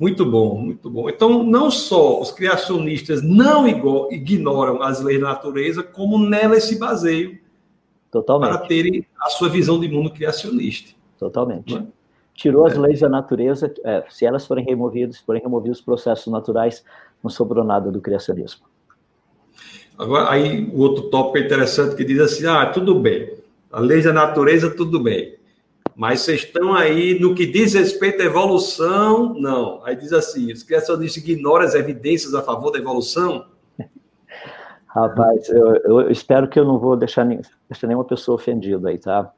[0.00, 1.10] Muito bom, muito bom.
[1.10, 3.68] Então, não só os criacionistas não
[4.10, 7.34] ignoram as leis da natureza, como nelas se baseiam
[8.10, 8.48] Totalmente.
[8.48, 10.92] para terem a sua visão de mundo criacionista.
[11.18, 11.76] Totalmente.
[11.76, 11.82] É?
[12.32, 12.78] Tirou as é.
[12.78, 16.82] leis da natureza, é, se elas forem removidas, forem removidos os processos naturais,
[17.22, 18.64] não sobrou nada do criacionismo.
[19.98, 23.34] Agora, aí o outro tópico interessante que diz assim: ah, tudo bem,
[23.70, 25.34] a lei da natureza, tudo bem.
[26.00, 29.84] Mas vocês estão aí no que diz respeito à evolução, não.
[29.84, 33.44] Aí diz assim: os criacionistas ignoram as evidências a favor da evolução?
[34.88, 39.30] Rapaz, eu, eu espero que eu não vou deixar, deixar nenhuma pessoa ofendida aí, tá?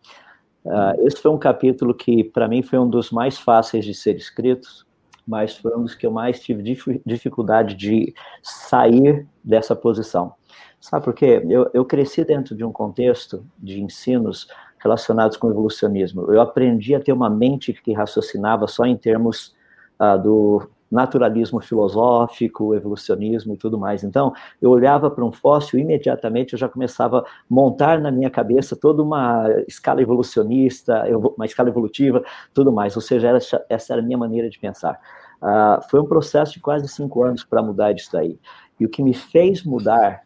[0.65, 4.15] Uh, esse foi um capítulo que, para mim, foi um dos mais fáceis de ser
[4.15, 4.87] escritos,
[5.27, 6.63] mas foi um dos que eu mais tive
[7.05, 10.33] dificuldade de sair dessa posição.
[10.81, 11.41] Sabe por quê?
[11.49, 14.47] Eu, eu cresci dentro de um contexto de ensinos
[14.83, 16.33] relacionados com o evolucionismo.
[16.33, 19.55] Eu aprendi a ter uma mente que raciocinava só em termos
[20.01, 24.05] uh, do naturalismo filosófico, evolucionismo e tudo mais.
[24.05, 28.77] Então, eu olhava para um fóssil imediatamente eu já começava a montar na minha cabeça
[28.77, 31.05] toda uma escala evolucionista,
[31.35, 32.23] uma escala evolutiva,
[32.53, 32.95] tudo mais.
[32.95, 33.29] Ou seja,
[33.71, 35.01] essa, era a minha maneira de pensar.
[35.41, 38.39] Uh, foi um processo de quase cinco anos para mudar isso daí.
[38.79, 40.23] E o que me fez mudar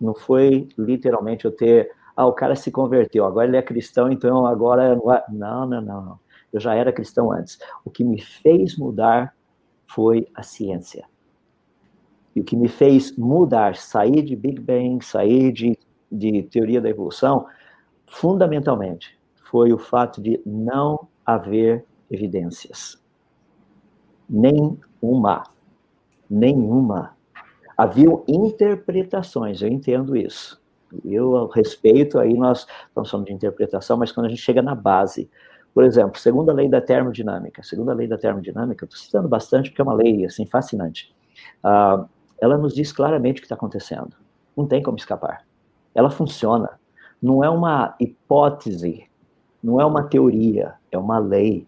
[0.00, 4.46] não foi literalmente eu ter ah, o cara se converteu, agora ele é cristão, então
[4.46, 4.98] agora.
[5.30, 6.20] Não, não, não, não.
[6.52, 7.58] Eu já era cristão antes.
[7.84, 9.34] O que me fez mudar
[9.86, 11.06] foi a ciência.
[12.34, 15.78] E o que me fez mudar, sair de Big Bang, sair de,
[16.10, 17.46] de teoria da evolução,
[18.06, 19.18] fundamentalmente,
[19.50, 23.02] foi o fato de não haver evidências.
[24.28, 25.44] Nenhuma.
[26.28, 27.16] Nenhuma.
[27.76, 30.61] Haviam interpretações, eu entendo isso.
[31.04, 35.30] Eu respeito, aí nós estamos falando de interpretação, mas quando a gente chega na base,
[35.74, 39.84] por exemplo, segunda lei da termodinâmica, segunda lei da termodinâmica, estou citando bastante porque é
[39.84, 41.14] uma lei assim fascinante.
[41.64, 42.06] Uh,
[42.40, 44.14] ela nos diz claramente o que está acontecendo.
[44.56, 45.44] Não tem como escapar.
[45.94, 46.78] Ela funciona.
[47.20, 49.04] Não é uma hipótese,
[49.62, 51.66] não é uma teoria, é uma lei.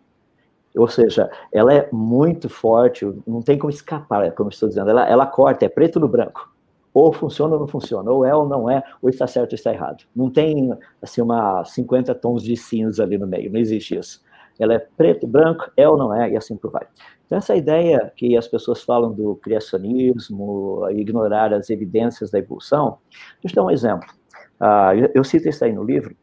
[0.76, 4.90] Ou seja, ela é muito forte, não tem como escapar, como estou dizendo.
[4.90, 6.53] Ela, ela corta, é preto no branco
[6.94, 9.72] ou funciona ou não funciona, ou é ou não é, ou está certo ou está
[9.72, 10.04] errado.
[10.14, 10.72] Não tem,
[11.02, 14.22] assim, uma 50 tons de cinza ali no meio, não existe isso.
[14.58, 16.86] Ela é preto, branco, é ou não é, e assim por vai.
[17.26, 22.98] Então, essa ideia que as pessoas falam do criacionismo, ignorar as evidências da evolução,
[23.42, 24.08] deixa eu dar um exemplo.
[24.60, 26.16] Uh, eu, eu, cito isso aí no livro.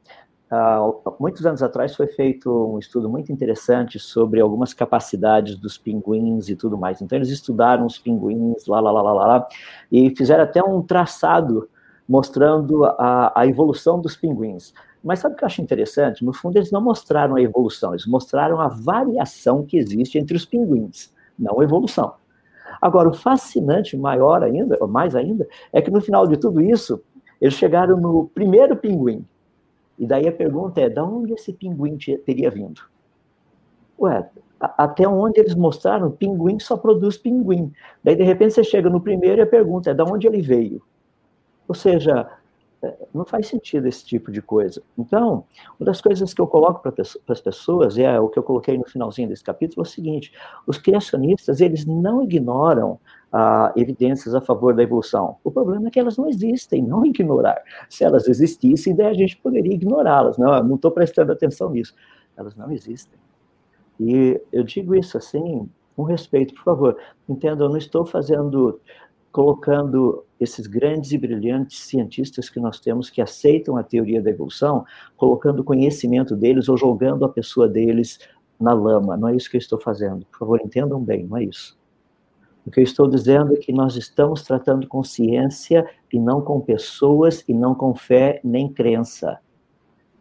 [0.51, 6.49] Uh, muitos anos atrás foi feito um estudo muito interessante sobre algumas capacidades dos pinguins
[6.49, 7.01] e tudo mais.
[7.01, 9.47] Então, eles estudaram os pinguins, lá, lá, lá, lá, lá,
[9.89, 11.69] e fizeram até um traçado
[12.07, 14.73] mostrando a, a evolução dos pinguins.
[15.01, 16.25] Mas sabe o que eu acho interessante?
[16.25, 20.45] No fundo, eles não mostraram a evolução, eles mostraram a variação que existe entre os
[20.45, 22.13] pinguins, não a evolução.
[22.81, 27.01] Agora, o fascinante maior ainda, ou mais ainda, é que no final de tudo isso,
[27.39, 29.25] eles chegaram no primeiro pinguim.
[30.01, 31.95] E daí a pergunta é: de onde esse pinguim
[32.25, 32.81] teria vindo?
[33.99, 34.27] Ué,
[34.59, 37.71] até onde eles mostraram, pinguim só produz pinguim.
[38.03, 40.81] Daí, de repente, você chega no primeiro e a pergunta é: de onde ele veio?
[41.67, 42.27] Ou seja,
[43.13, 44.81] não faz sentido esse tipo de coisa.
[44.97, 45.43] Então,
[45.79, 46.93] uma das coisas que eu coloco para
[47.27, 50.31] as pessoas, e é o que eu coloquei no finalzinho desse capítulo, é o seguinte:
[50.65, 52.99] os criacionistas, eles não ignoram
[53.31, 55.37] ah, evidências a favor da evolução.
[55.43, 57.61] O problema é que elas não existem, não ignorar.
[57.89, 60.37] Se elas existissem, daí a gente poderia ignorá-las.
[60.37, 61.93] Não, não estou prestando atenção nisso.
[62.35, 63.19] Elas não existem.
[63.99, 66.97] E eu digo isso assim, com respeito, por favor.
[67.29, 68.79] Entenda, eu não estou fazendo
[69.31, 74.85] colocando esses grandes e brilhantes cientistas que nós temos que aceitam a teoria da evolução,
[75.15, 78.19] colocando o conhecimento deles ou jogando a pessoa deles
[78.59, 79.15] na lama.
[79.15, 80.25] Não é isso que eu estou fazendo.
[80.25, 81.79] Por favor, entendam bem, não é isso.
[82.65, 86.59] O que eu estou dizendo é que nós estamos tratando com ciência e não com
[86.59, 89.39] pessoas e não com fé nem crença.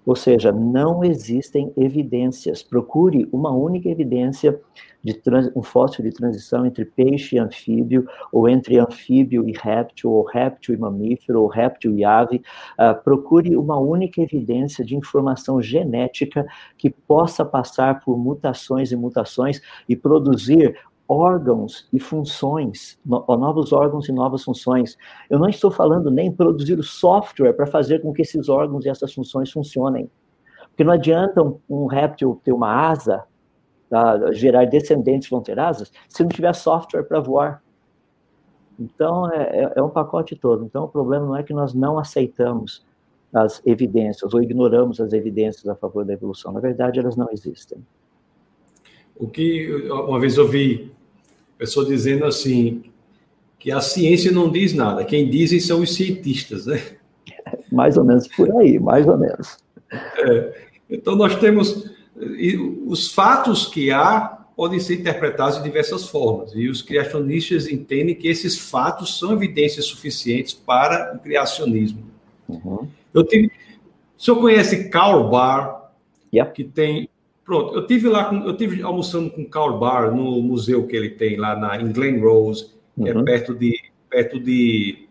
[0.04, 2.62] Ou seja, não existem evidências.
[2.62, 4.58] Procure uma única evidência
[5.02, 10.10] de trans, um fóssil de transição entre peixe e anfíbio, ou entre anfíbio e réptil,
[10.10, 12.42] ou réptil e mamífero, ou réptil e ave.
[12.78, 16.46] Uh, procure uma única evidência de informação genética
[16.76, 20.76] que possa passar por mutações e mutações e produzir
[21.10, 24.96] órgãos e funções, novos órgãos e novas funções.
[25.28, 28.88] Eu não estou falando nem produzir o software para fazer com que esses órgãos e
[28.88, 30.08] essas funções funcionem.
[30.68, 33.24] Porque não adianta um, um réptil ter uma asa,
[33.88, 37.60] tá, gerar descendentes vão ter asas, se não tiver software para voar.
[38.78, 40.64] Então, é, é, é um pacote todo.
[40.64, 42.86] Então, o problema não é que nós não aceitamos
[43.34, 46.52] as evidências ou ignoramos as evidências a favor da evolução.
[46.52, 47.84] Na verdade, elas não existem.
[49.16, 50.90] O que uma vez eu vi
[51.60, 52.82] pessoa dizendo assim
[53.58, 56.80] que a ciência não diz nada, quem dizem são os cientistas, né?
[57.70, 59.58] Mais ou menos por aí, mais ou menos.
[59.92, 60.54] É,
[60.88, 61.90] então nós temos
[62.86, 68.28] os fatos que há podem ser interpretados de diversas formas e os criacionistas entendem que
[68.28, 72.02] esses fatos são evidências suficientes para o criacionismo.
[72.48, 72.88] Uhum.
[73.14, 73.46] Eu tive,
[74.18, 75.90] o senhor conhece Karl Barr,
[76.32, 76.52] yep.
[76.52, 77.08] que tem
[77.44, 81.36] Pronto, eu tive lá, eu tive almoçando com Karl Barr no museu que ele tem
[81.36, 83.24] lá na em Glen Rose, que é uhum.
[83.24, 83.76] perto de
[84.08, 85.08] perto de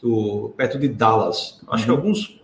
[0.00, 1.60] do, perto de Dallas.
[1.68, 1.84] Acho uhum.
[1.84, 2.40] que alguns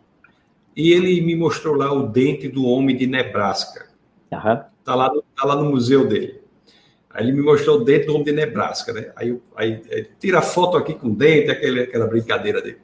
[0.77, 3.87] e ele me mostrou lá o dente do homem de Nebraska.
[4.33, 4.61] Uhum.
[4.85, 6.41] Tá lá, no, tá lá no museu dele.
[7.11, 9.13] Aí ele me mostrou o dente do homem de Nebraska, né?
[9.15, 12.79] Aí, aí, aí tira foto aqui com o dente, aquele, aquela brincadeira dele.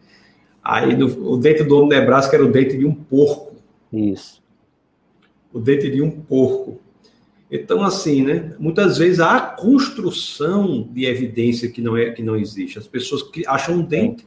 [0.63, 3.57] Aí no, o dente do homem de Nebraska era o dente de um porco.
[3.93, 4.40] Isso
[5.53, 6.81] o dente de um porco.
[7.51, 8.55] Então, assim, né?
[8.59, 12.79] Muitas vezes há a construção de evidência que não é que não existe.
[12.79, 14.25] As pessoas que acham um dente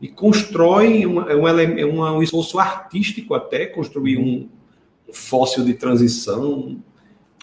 [0.00, 4.48] e constroem um, um, um, um esforço artístico até construir um
[5.12, 6.80] fóssil de transição.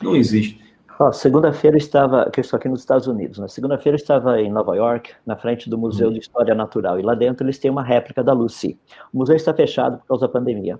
[0.01, 0.59] Não existe.
[0.99, 3.47] Oh, Segunda-feira estava, que eu estou aqui nos Estados Unidos, né?
[3.47, 6.13] Segunda-feira estava em Nova York, na frente do Museu uhum.
[6.13, 8.79] de História Natural, e lá dentro eles têm uma réplica da Lucy.
[9.13, 10.79] O museu está fechado por causa da pandemia.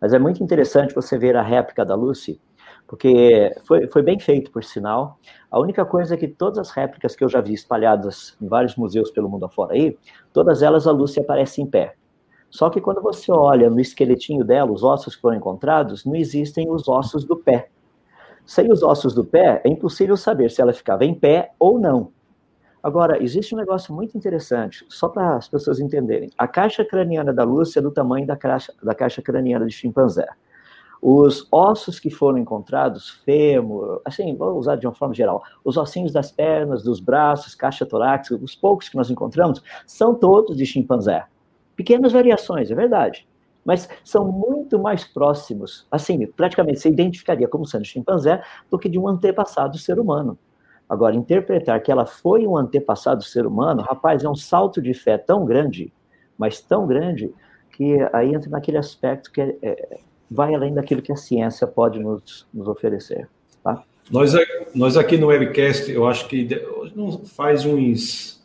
[0.00, 2.40] Mas é muito interessante você ver a réplica da Lucy,
[2.86, 5.18] porque foi, foi bem feito, por sinal.
[5.50, 8.76] A única coisa é que todas as réplicas que eu já vi espalhadas em vários
[8.76, 9.98] museus pelo mundo afora aí,
[10.32, 11.96] todas elas a Lucy aparece em pé.
[12.48, 16.70] Só que quando você olha no esqueletinho dela, os ossos que foram encontrados, não existem
[16.70, 17.68] os ossos do pé.
[18.46, 22.12] Sem os ossos do pé, é impossível saber se ela ficava em pé ou não.
[22.80, 26.30] Agora, existe um negócio muito interessante, só para as pessoas entenderem.
[26.38, 30.28] A caixa craniana da Lúcia é do tamanho da caixa, da caixa craniana de chimpanzé.
[31.02, 36.12] Os ossos que foram encontrados, fêmur, assim, vou usar de uma forma geral, os ossinhos
[36.12, 41.26] das pernas, dos braços, caixa torácica, os poucos que nós encontramos, são todos de chimpanzé.
[41.74, 43.26] Pequenas variações, é verdade,
[43.66, 48.40] mas são muito mais próximos, assim, praticamente se identificaria como sendo chimpanzé
[48.70, 50.38] do que de um antepassado ser humano.
[50.88, 54.94] Agora, interpretar que ela foi um antepassado do ser humano, rapaz, é um salto de
[54.94, 55.92] fé tão grande,
[56.38, 57.34] mas tão grande,
[57.72, 59.98] que aí entra naquele aspecto que é, é,
[60.30, 63.28] vai além daquilo que a ciência pode nos, nos oferecer.
[63.64, 63.82] Tá?
[64.08, 64.32] Nós,
[64.72, 66.48] nós aqui no webcast, eu acho que
[67.24, 68.35] faz uns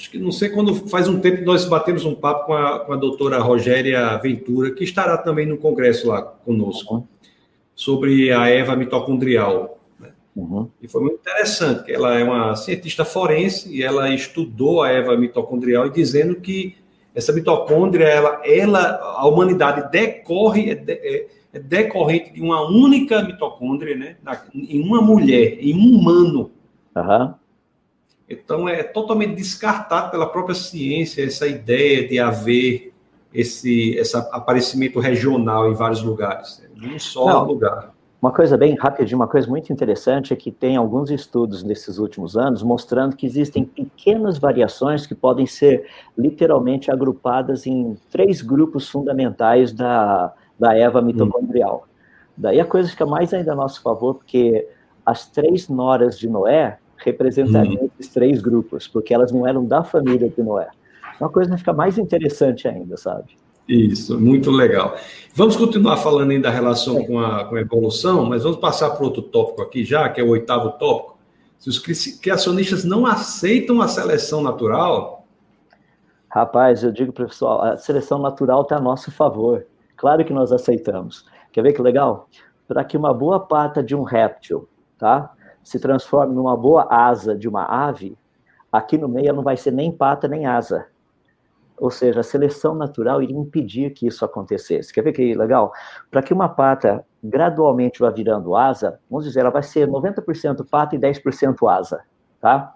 [0.00, 2.92] acho que não sei quando faz um tempo nós batemos um papo com a, com
[2.94, 7.04] a doutora Rogéria Ventura, que estará também no congresso lá conosco, uhum.
[7.74, 9.78] sobre a Eva mitocondrial.
[10.00, 10.08] Né?
[10.34, 10.70] Uhum.
[10.80, 15.14] E foi muito interessante, que ela é uma cientista forense e ela estudou a Eva
[15.18, 16.76] mitocondrial e dizendo que
[17.14, 23.94] essa mitocôndria, ela, ela a humanidade decorre, é, é, é decorrente de uma única mitocôndria,
[23.94, 24.16] né?
[24.22, 26.50] Na, em uma mulher, em um humano.
[26.96, 27.34] Uhum.
[28.30, 32.92] Então, é totalmente descartado pela própria ciência essa ideia de haver
[33.34, 36.68] esse, esse aparecimento regional em vários lugares, né?
[36.88, 37.92] em um só Não, lugar.
[38.22, 42.36] Uma coisa bem rápida, uma coisa muito interessante é que tem alguns estudos nesses últimos
[42.36, 49.72] anos mostrando que existem pequenas variações que podem ser literalmente agrupadas em três grupos fundamentais
[49.72, 51.86] da, da Eva mitocondrial.
[51.86, 51.90] Hum.
[52.36, 54.68] Daí a coisa fica mais ainda a nosso favor, porque
[55.04, 57.90] as três noras de Noé representariam hum.
[57.98, 60.68] esses três grupos, porque elas não eram da família de Noé.
[61.20, 63.36] Uma coisa fica mais interessante ainda, sabe?
[63.68, 64.96] Isso, muito legal.
[65.34, 69.04] Vamos continuar falando ainda da relação com a, com a evolução, mas vamos passar para
[69.04, 71.18] outro tópico aqui já, que é o oitavo tópico.
[71.58, 75.24] Se os criacionistas não aceitam a seleção natural.
[76.28, 79.66] Rapaz, eu digo para o pessoal, a seleção natural está a nosso favor.
[79.96, 81.26] Claro que nós aceitamos.
[81.52, 82.28] Quer ver que legal?
[82.66, 85.32] Para que uma boa pata de um réptil, tá?
[85.62, 88.16] Se transforme numa boa asa de uma ave,
[88.72, 90.86] aqui no meio não vai ser nem pata nem asa.
[91.76, 94.92] Ou seja, a seleção natural iria impedir que isso acontecesse.
[94.92, 95.72] Quer ver que legal?
[96.10, 100.94] Para que uma pata gradualmente vá virando asa, vamos dizer, ela vai ser 90% pata
[100.94, 102.02] e 10% asa,
[102.38, 102.74] tá?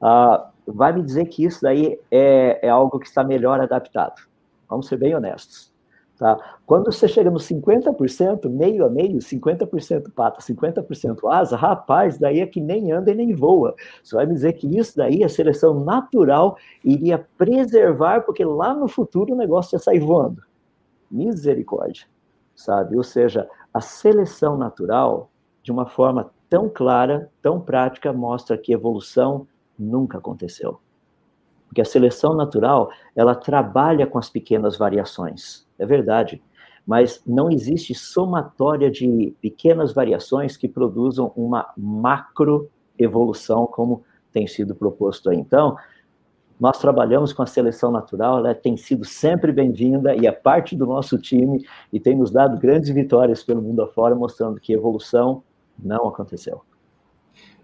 [0.00, 4.22] Uh, vai me dizer que isso daí é, é algo que está melhor adaptado.
[4.68, 5.72] Vamos ser bem honestos.
[6.18, 6.56] Tá?
[6.64, 12.46] Quando você chega no 50%, meio a meio, 50% pata, 50% asa, rapaz, daí é
[12.46, 13.74] que nem anda e nem voa.
[14.02, 18.88] Você vai me dizer que isso daí, a seleção natural, iria preservar, porque lá no
[18.88, 20.42] futuro o negócio ia sair voando.
[21.10, 22.06] Misericórdia,
[22.54, 22.96] sabe?
[22.96, 25.30] Ou seja, a seleção natural,
[25.62, 29.46] de uma forma tão clara, tão prática, mostra que evolução
[29.78, 30.80] nunca aconteceu.
[31.68, 36.42] Porque a seleção natural, ela trabalha com as pequenas variações é verdade.
[36.86, 45.30] Mas não existe somatória de pequenas variações que produzam uma macroevolução, como tem sido proposto
[45.30, 45.36] aí.
[45.36, 45.76] Então,
[46.58, 50.86] nós trabalhamos com a seleção natural, ela tem sido sempre bem-vinda e é parte do
[50.86, 55.42] nosso time e tem nos dado grandes vitórias pelo mundo afora, mostrando que evolução
[55.78, 56.62] não aconteceu.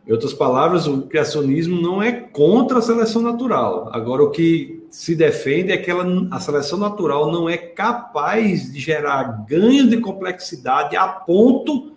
[0.06, 3.88] Em outras palavras, o criacionismo não é contra a seleção natural.
[3.92, 8.80] Agora, o que se defende é que ela, a seleção natural não é capaz de
[8.80, 11.92] gerar ganho de complexidade a ponto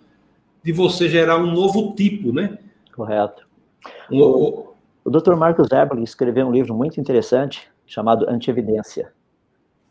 [0.62, 2.58] de você gerar um novo tipo, né?
[2.94, 3.46] Correto.
[4.10, 5.34] O, o, o Dr.
[5.34, 9.12] Marcos Eberle escreveu um livro muito interessante chamado Antievidência.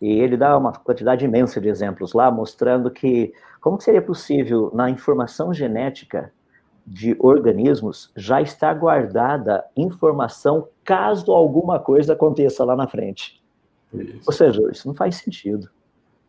[0.01, 3.33] E ele dá uma quantidade imensa de exemplos lá, mostrando que
[3.65, 6.31] como seria possível, na informação genética,
[6.85, 13.41] de organismos já está guardada informação caso alguma coisa aconteça lá na frente.
[13.93, 14.21] Isso.
[14.25, 15.69] Ou seja, isso não faz sentido.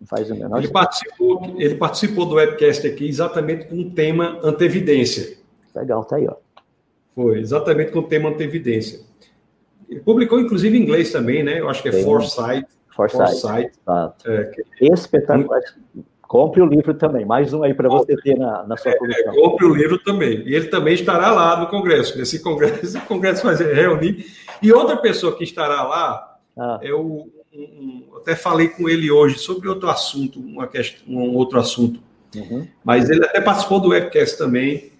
[0.00, 4.38] Não faz o menor ele Participou, ele participou do webcast aqui exatamente com o tema
[4.42, 5.38] antevidência.
[5.74, 6.36] Legal, tá aí, ó.
[7.14, 9.00] Foi, exatamente com o tema antevidência.
[9.88, 11.60] Ele publicou, inclusive, em inglês também, né?
[11.60, 12.66] Eu acho que é Foresight.
[12.88, 13.40] Foresight.
[13.40, 13.72] Foresight.
[14.26, 14.92] É, que...
[14.92, 15.60] Espetacular.
[15.94, 19.32] Muito Compre o livro também, mais um aí para você ter na, na sua coleção.
[19.32, 20.42] É, compre o livro também.
[20.44, 22.20] E ele também estará lá no Congresso.
[22.20, 24.26] Esse Congresso, esse congresso vai reunir.
[24.60, 26.80] E outra pessoa que estará lá ah.
[26.82, 27.28] é o.
[27.54, 32.00] Um, até falei com ele hoje sobre outro assunto, uma questão, um outro assunto.
[32.34, 32.66] Uhum.
[32.84, 34.90] Mas ele até participou do webcast também,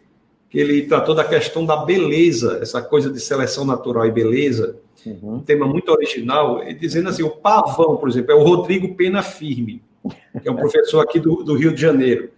[0.49, 4.79] que ele tratou da questão da beleza, essa coisa de seleção natural e beleza.
[5.05, 5.35] Uhum.
[5.35, 9.83] Um tema muito original, dizendo assim: o pavão, por exemplo, é o Rodrigo Pena Firme
[10.09, 12.31] que é um professor aqui do, do Rio de Janeiro,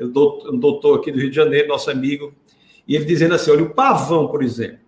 [0.00, 2.32] um doutor aqui do Rio de Janeiro, nosso amigo,
[2.86, 4.78] e ele dizendo assim: olha, o pavão, por exemplo,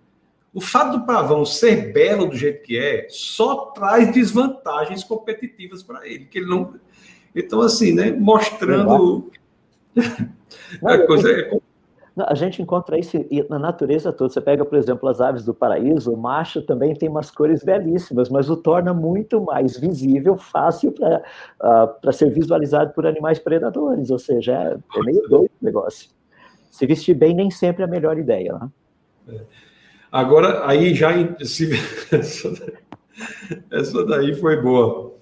[0.53, 6.07] o fato do pavão ser belo do jeito que é, só traz desvantagens competitivas para
[6.09, 6.75] ele, que ele não.
[7.35, 9.31] Então, assim, né, mostrando.
[10.85, 11.61] a coisa é
[12.17, 13.17] a gente encontra isso
[13.49, 14.33] na natureza toda.
[14.33, 18.29] Você pega, por exemplo, as aves do paraíso, o macho também tem umas cores belíssimas,
[18.29, 24.11] mas o torna muito mais visível, fácil para uh, ser visualizado por animais predadores.
[24.11, 26.11] Ou seja, é, é meio doido o negócio.
[26.71, 28.55] Se vestir bem nem sempre é a melhor ideia.
[28.55, 28.69] Né?
[29.29, 29.41] É.
[30.11, 31.11] Agora, aí já.
[31.45, 31.71] Se...
[33.71, 35.15] Essa daí foi boa.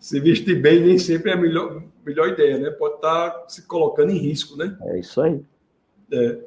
[0.00, 2.70] Se vestir bem nem sempre é a melhor, melhor ideia, né?
[2.70, 4.76] Pode estar tá se colocando em risco, né?
[4.82, 5.40] É isso aí.
[6.12, 6.38] É.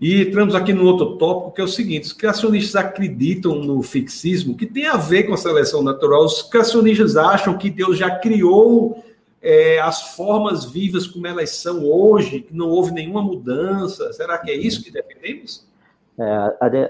[0.00, 4.56] E entramos aqui no outro tópico, que é o seguinte: os criacionistas acreditam no fixismo,
[4.56, 6.24] que tem a ver com a seleção natural.
[6.24, 9.02] Os criacionistas acham que Deus já criou
[9.40, 14.12] é, as formas vivas como elas são hoje, que não houve nenhuma mudança.
[14.12, 15.66] Será que é isso que defendemos?
[16.18, 16.24] É,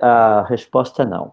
[0.02, 1.32] a, a, resposta é não.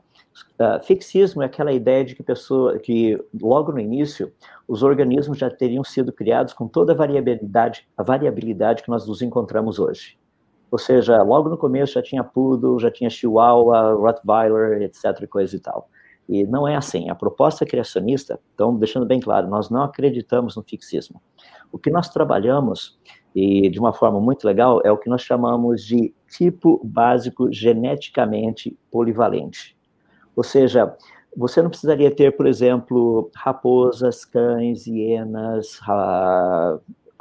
[0.59, 4.31] Uh, fixismo é aquela ideia de que pessoa, que logo no início
[4.67, 9.21] os organismos já teriam sido criados com toda a variabilidade, a variabilidade que nós nos
[9.21, 10.17] encontramos hoje.
[10.73, 15.59] Ou seja, logo no começo já tinha poodle, já tinha chihuahua, rottweiler, etc, coisa e
[15.59, 15.87] tal.
[16.27, 17.11] E não é assim.
[17.11, 21.21] A proposta criacionista, então, deixando bem claro, nós não acreditamos no fixismo.
[21.71, 22.97] O que nós trabalhamos,
[23.35, 28.75] e de uma forma muito legal, é o que nós chamamos de tipo básico geneticamente
[28.91, 29.77] polivalente.
[30.35, 30.97] Ou seja,
[31.37, 35.79] você não precisaria ter, por exemplo, raposas, cães, hienas,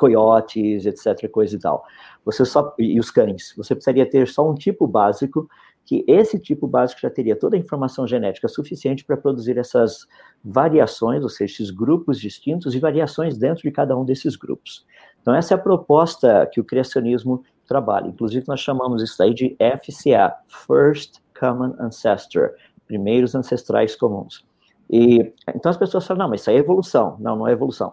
[0.03, 1.85] coiotes, etc, coisa e tal.
[2.25, 5.49] Você só e os cães, você precisaria ter só um tipo básico
[5.85, 10.09] que esse tipo básico já teria toda a informação genética suficiente para produzir essas
[10.45, 14.85] variações, ou seja, esses grupos distintos e variações dentro de cada um desses grupos.
[15.21, 18.09] Então essa é a proposta que o criacionismo trabalha.
[18.09, 22.51] Inclusive nós chamamos isso aí de FCA, First Common Ancestor,
[22.89, 24.45] primeiros ancestrais comuns.
[24.91, 27.17] E então as pessoas falam, não, mas isso aí é evolução.
[27.21, 27.93] Não, não é evolução.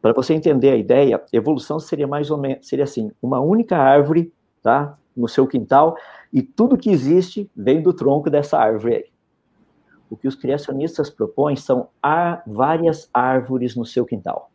[0.00, 4.32] Para você entender a ideia, evolução seria mais ou menos, seria assim, uma única árvore,
[4.62, 5.96] tá, no seu quintal,
[6.32, 9.04] e tudo que existe vem do tronco dessa árvore aí.
[10.08, 11.88] O que os criacionistas propõem são
[12.46, 14.50] várias árvores no seu quintal.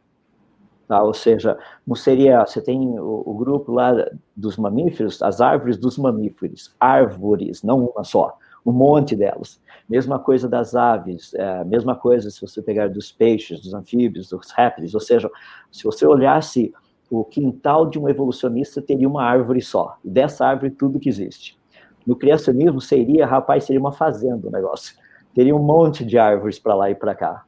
[0.87, 1.01] Tá?
[1.01, 3.91] Ou seja, não seria, você tem o, o, grupo lá
[4.35, 9.61] dos mamíferos, as árvores dos mamíferos, árvores, não uma só um monte delas.
[9.87, 14.51] Mesma coisa das aves, é, mesma coisa se você pegar dos peixes, dos anfíbios, dos
[14.51, 15.29] répteis, ou seja,
[15.71, 16.73] se você olhasse
[17.09, 21.57] o quintal de um evolucionista teria uma árvore só, dessa árvore tudo que existe.
[22.05, 24.95] No criacionismo seria, rapaz, seria uma fazenda o negócio.
[25.33, 27.45] Teria um monte de árvores para lá e para cá.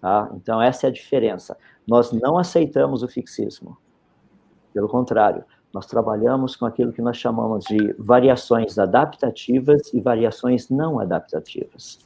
[0.00, 0.30] Tá?
[0.34, 1.56] Então essa é a diferença.
[1.86, 3.76] Nós não aceitamos o fixismo.
[4.72, 10.98] Pelo contrário, nós trabalhamos com aquilo que nós chamamos de variações adaptativas e variações não
[10.98, 11.98] adaptativas.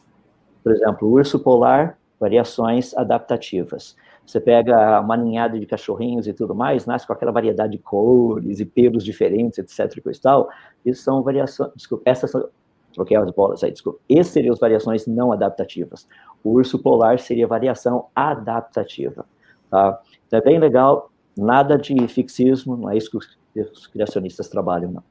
[0.63, 3.97] Por exemplo, o urso polar, variações adaptativas.
[4.27, 8.61] Você pega uma ninhada de cachorrinhos e tudo mais, nasce com aquela variedade de cores
[8.61, 9.99] e pelos diferentes, etc.
[9.99, 10.49] e tal.
[10.85, 11.71] Isso são variações.
[11.75, 12.49] Desculpa, essas são.
[12.93, 13.99] Troquei as bolas aí, desculpa.
[14.09, 16.07] Essas seriam as variações não adaptativas.
[16.45, 19.27] O urso polar seria variação adaptativa.
[19.69, 20.01] Tá?
[20.27, 23.11] Então é bem legal, nada de fixismo, não é isso
[23.55, 25.03] que os criacionistas trabalham, não.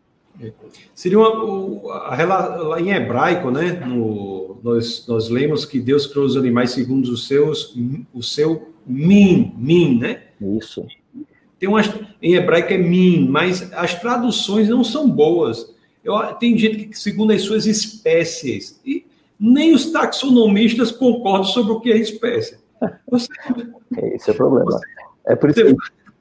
[0.41, 0.51] É.
[0.93, 3.71] Seria uma, a, a, em hebraico, né?
[3.71, 7.75] No, nós, nós lemos que Deus criou os animais segundo os seus,
[8.13, 10.23] o seu min, min, né?
[10.41, 10.85] Isso.
[11.59, 11.89] Tem umas,
[12.21, 15.73] em hebraico é min, mas as traduções não são boas.
[16.03, 19.05] Eu, tem gente que segundo as suas espécies e
[19.39, 22.57] nem os taxonomistas concordam sobre o que é espécie.
[23.09, 23.27] Você,
[24.13, 24.71] Esse é o problema.
[24.71, 24.85] Você,
[25.27, 25.75] é por isso que,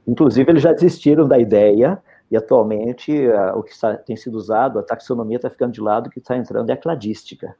[0.06, 2.00] inclusive, eles já desistiram da ideia
[2.32, 3.12] e atualmente
[3.54, 6.34] o que está, tem sido usado, a taxonomia está ficando de lado, o que está
[6.34, 7.54] entrando é a cladística,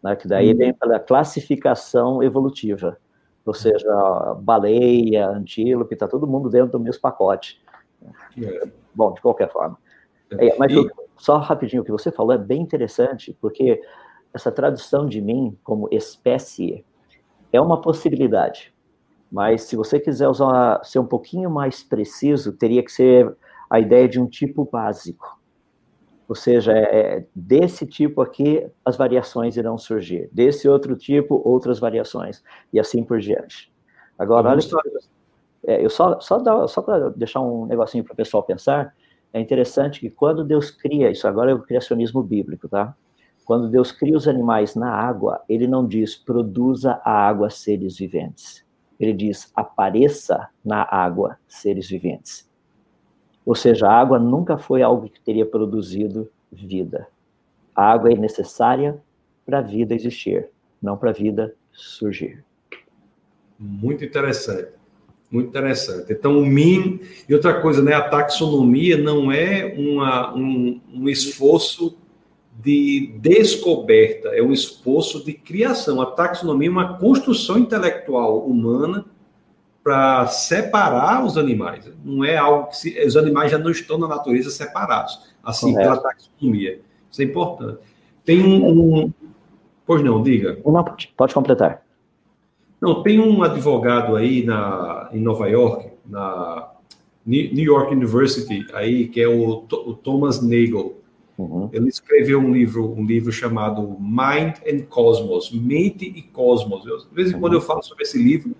[0.00, 0.14] né?
[0.14, 0.58] que daí uhum.
[0.58, 2.96] vem pela classificação evolutiva,
[3.44, 3.84] ou seja,
[4.38, 7.60] baleia, antílope, está todo mundo dentro do mesmo pacote.
[8.40, 8.68] É.
[8.94, 9.76] Bom, de qualquer forma.
[10.38, 10.72] É, é mas
[11.16, 13.82] só rapidinho, o que você falou é bem interessante, porque
[14.32, 16.84] essa tradução de mim como espécie
[17.52, 18.72] é uma possibilidade,
[19.32, 23.36] mas se você quiser usar, ser um pouquinho mais preciso, teria que ser
[23.72, 25.40] a ideia de um tipo básico.
[26.28, 31.78] Ou seja, é, é, desse tipo aqui as variações irão surgir, desse outro tipo outras
[31.78, 33.72] variações e assim por diante.
[34.18, 34.78] Agora, olha só,
[35.66, 38.94] é, eu só só, só para deixar um negocinho para o pessoal pensar,
[39.32, 42.94] é interessante que quando Deus cria isso, agora é o criacionismo bíblico, tá?
[43.42, 48.66] Quando Deus cria os animais na água, ele não diz produza a água seres viventes.
[49.00, 52.51] Ele diz apareça na água seres viventes.
[53.44, 57.08] Ou seja, a água nunca foi algo que teria produzido vida.
[57.74, 59.00] A água é necessária
[59.44, 60.48] para a vida existir,
[60.80, 62.44] não para a vida surgir.
[63.58, 64.68] Muito interessante.
[65.30, 66.12] Muito interessante.
[66.12, 67.00] Então, o MIN.
[67.28, 67.94] E outra coisa, né?
[67.94, 71.96] A taxonomia não é uma, um, um esforço
[72.60, 76.02] de descoberta, é um esforço de criação.
[76.02, 79.06] A taxonomia é uma construção intelectual humana
[79.82, 81.90] para separar os animais.
[82.04, 85.90] Não é algo que se, os animais já não estão na natureza separados, assim Correto.
[85.90, 86.80] pela taxonomia.
[87.10, 87.78] Isso é importante.
[88.24, 89.12] Tem um, um
[89.86, 90.58] pois não, diga.
[90.64, 90.84] Uma,
[91.16, 91.82] pode completar.
[92.80, 96.70] Não, tem um advogado aí na, em Nova York, na
[97.24, 100.98] New York University, aí que é o, o Thomas Nagel.
[101.38, 101.70] Uhum.
[101.72, 106.84] Ele escreveu um livro, um livro chamado Mind and Cosmos, Mente e Cosmos.
[106.84, 107.40] Eu, de vez em uhum.
[107.40, 108.54] quando eu falo sobre esse livro,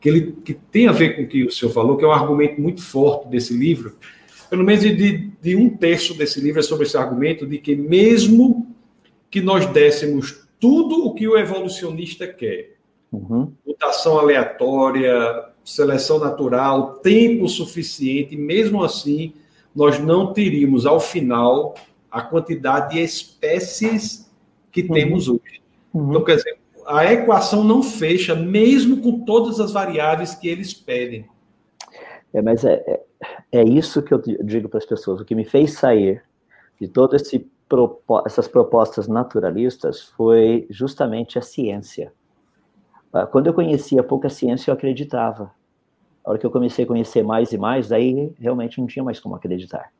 [0.00, 2.12] que ele que tem a ver com o que o senhor falou, que é um
[2.12, 3.96] argumento muito forte desse livro.
[4.48, 8.74] Pelo menos de, de um terço desse livro é sobre esse argumento de que mesmo
[9.30, 12.76] que nós dessemos tudo o que o evolucionista quer,
[13.12, 13.52] uhum.
[13.64, 19.34] mutação aleatória, seleção natural, tempo suficiente, mesmo assim,
[19.74, 21.74] nós não teríamos ao final
[22.10, 24.28] a quantidade de espécies
[24.72, 24.94] que uhum.
[24.94, 25.60] temos hoje.
[25.92, 26.10] Uhum.
[26.10, 31.26] Então, quer dizer, a equação não fecha, mesmo com todas as variáveis que eles pedem.
[32.32, 35.20] É, mas é, é, é isso que eu digo para as pessoas.
[35.20, 36.22] O que me fez sair
[36.80, 37.22] de todas
[38.26, 42.12] essas propostas naturalistas foi justamente a ciência.
[43.12, 45.52] Ah, quando eu conhecia pouca ciência, eu acreditava.
[46.24, 49.18] A hora que eu comecei a conhecer mais e mais, daí realmente não tinha mais
[49.18, 49.90] como acreditar.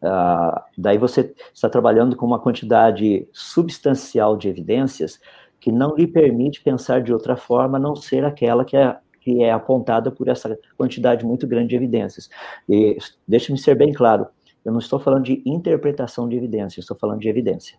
[0.00, 5.20] Uh, daí você está trabalhando com uma quantidade substancial de evidências
[5.68, 9.42] que não lhe permite pensar de outra forma, a não ser aquela que é, que
[9.42, 12.30] é apontada por essa quantidade muito grande de evidências.
[12.66, 12.96] E
[13.26, 14.26] deixe-me ser bem claro,
[14.64, 17.78] eu não estou falando de interpretação de evidência, estou falando de evidência.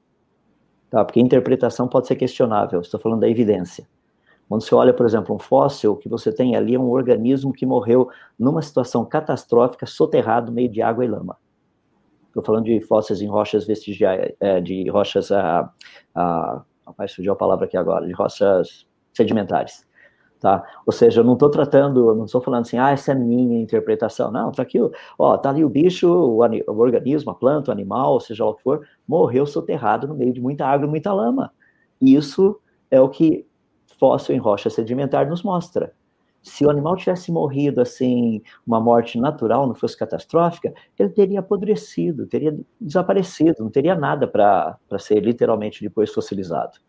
[0.91, 1.03] Tá?
[1.03, 3.87] Porque interpretação pode ser questionável, estou falando da evidência.
[4.47, 7.51] Quando você olha, por exemplo, um fóssil, o que você tem ali é um organismo
[7.51, 11.37] que morreu numa situação catastrófica, soterrado meio de água e lama.
[12.27, 15.71] Estou falando de fósseis em rochas vestigiais, é, de rochas, a,
[16.13, 19.87] a, rapaz, surgiu a palavra aqui agora, de rochas sedimentares.
[20.39, 20.63] Tá?
[20.85, 23.59] Ou seja, eu não estou tratando, eu não estou falando assim, ah, essa é minha
[23.59, 24.31] interpretação.
[24.31, 24.79] Não, tá aqui,
[25.17, 28.63] ó, tá ali o bicho, o, o organismo, a planta, o animal, seja o que
[28.63, 31.51] for, morreu soterrado no meio de muita água e muita lama.
[31.99, 32.57] Isso
[32.89, 33.45] é o que
[33.99, 35.93] fóssil em rocha sedimentar nos mostra.
[36.41, 42.25] Se o animal tivesse morrido assim, uma morte natural, não fosse catastrófica, ele teria apodrecido,
[42.27, 46.79] teria desaparecido, não teria nada para ser literalmente depois fossilizado.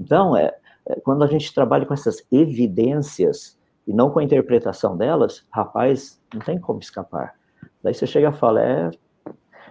[0.00, 0.54] Então, é,
[0.86, 6.20] é, quando a gente trabalha com essas evidências e não com a interpretação delas, rapaz,
[6.32, 7.34] não tem como escapar.
[7.82, 8.90] Daí você chega e fala, é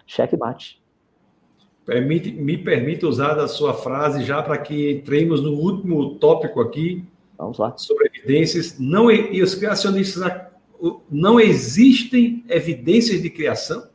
[0.05, 0.81] cheque mate.
[1.85, 7.05] Permite, me permita usar a sua frase já para que entremos no último tópico aqui.
[7.37, 7.75] Vamos lá.
[7.75, 8.79] Sobre evidências.
[8.79, 10.23] Não, e os criacionistas
[11.09, 13.87] não existem evidências de criação?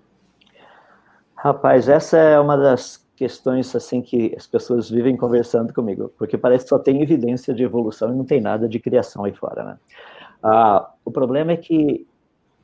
[1.35, 6.65] Rapaz, essa é uma das questões assim que as pessoas vivem conversando comigo, porque parece
[6.65, 9.77] que só tem evidência de evolução e não tem nada de criação aí fora, né?
[10.43, 12.07] Ah, o problema é que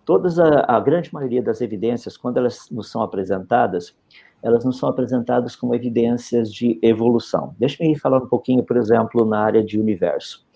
[0.04, 3.96] todas a, a grande maioria das evidências, quando elas nos são apresentadas,
[4.42, 7.54] elas não são apresentadas como evidências de evolução.
[7.58, 10.46] Deixe-me falar um pouquinho, por exemplo, na área de universo.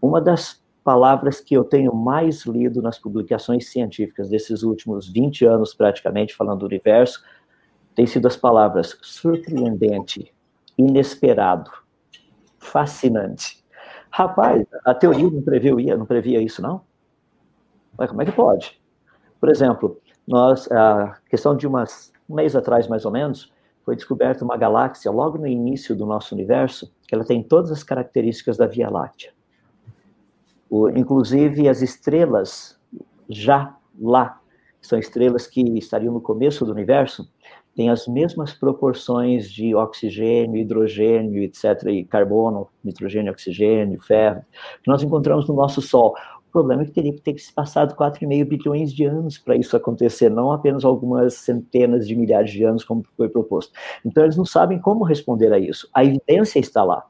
[0.00, 5.74] Uma das palavras que eu tenho mais lido nas publicações científicas desses últimos 20 anos,
[5.74, 7.24] praticamente, falando do universo,
[7.94, 10.32] tem sido as palavras surpreendente,
[10.78, 11.70] inesperado,
[12.58, 13.64] fascinante.
[14.10, 16.82] Rapaz, a teoria não previa, não previa isso, não?
[17.98, 18.80] Mas como é que pode?
[19.40, 23.52] Por exemplo, nós, a questão de umas um mês atrás, mais ou menos,
[23.84, 27.84] foi descoberta uma galáxia logo no início do nosso universo, que ela tem todas as
[27.84, 29.32] características da Via Láctea.
[30.68, 32.78] O, inclusive, as estrelas
[33.28, 34.40] já lá,
[34.80, 37.28] são estrelas que estariam no começo do universo,
[37.74, 44.42] têm as mesmas proporções de oxigênio, hidrogênio, etc., e carbono, nitrogênio, oxigênio, ferro,
[44.82, 46.14] que nós encontramos no nosso Sol
[46.56, 50.30] problema é que teria que ter se passado 4,5 bilhões de anos para isso acontecer,
[50.30, 53.70] não apenas algumas centenas de milhares de anos, como foi proposto.
[54.02, 55.86] Então, eles não sabem como responder a isso.
[55.92, 57.04] A evidência está lá.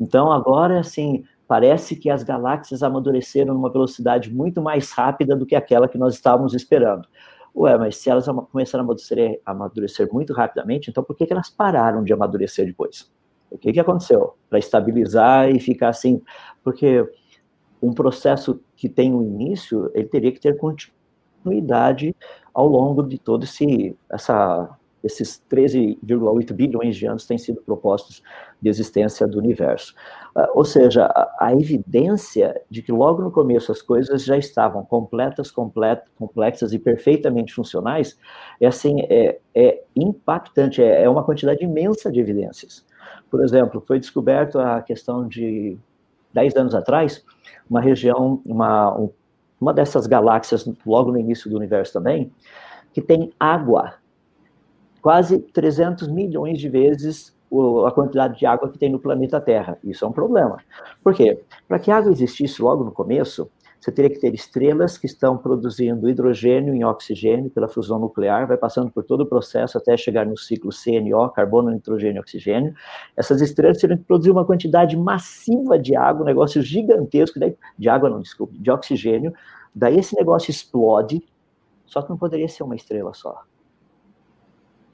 [0.00, 5.54] Então, agora, assim, parece que as galáxias amadureceram numa velocidade muito mais rápida do que
[5.54, 7.06] aquela que nós estávamos esperando.
[7.54, 11.32] Ué, mas se elas começaram a amadurecer, a amadurecer muito rapidamente, então por que, que
[11.32, 13.10] elas pararam de amadurecer depois?
[13.50, 14.34] O que, que aconteceu?
[14.50, 16.20] Para estabilizar e ficar assim.
[16.62, 17.08] Porque
[17.80, 22.14] um processo que tem um início, ele teria que ter continuidade
[22.52, 24.76] ao longo de todo esse essa
[25.06, 28.22] esses 13,8 bilhões de anos têm sido propostos
[28.60, 29.94] de existência do universo.
[30.36, 34.84] Uh, ou seja, a, a, evidência de que logo no começo as coisas já estavam
[34.84, 38.18] completas, complet, complexas e perfeitamente funcionais,
[38.60, 42.84] é assim, é, é impactante, é, é uma quantidade imensa de evidências.
[43.30, 45.78] Por exemplo, foi descoberto a questão de
[46.34, 47.24] 10 anos atrás,
[47.68, 49.08] uma região, uma,
[49.60, 52.30] uma dessas galáxias, logo no início do universo também,
[52.92, 53.94] que tem água,
[55.06, 57.32] quase 300 milhões de vezes
[57.86, 59.78] a quantidade de água que tem no planeta Terra.
[59.84, 60.56] Isso é um problema.
[61.00, 61.44] Por quê?
[61.68, 65.38] Para que a água existisse logo no começo, você teria que ter estrelas que estão
[65.38, 70.26] produzindo hidrogênio em oxigênio pela fusão nuclear, vai passando por todo o processo até chegar
[70.26, 72.74] no ciclo CNO, carbono, nitrogênio e oxigênio.
[73.16, 77.38] Essas estrelas teriam que produzir uma quantidade massiva de água, um negócio gigantesco,
[77.78, 79.32] de água não, desculpe, de oxigênio.
[79.72, 81.22] Daí esse negócio explode,
[81.84, 83.44] só que não poderia ser uma estrela só.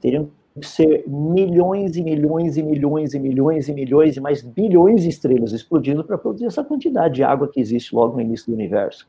[0.03, 0.29] Teriam
[0.61, 5.53] ser milhões e milhões e milhões e milhões e milhões e mais bilhões de estrelas
[5.53, 9.07] explodindo para produzir essa quantidade de água que existe logo no início do universo.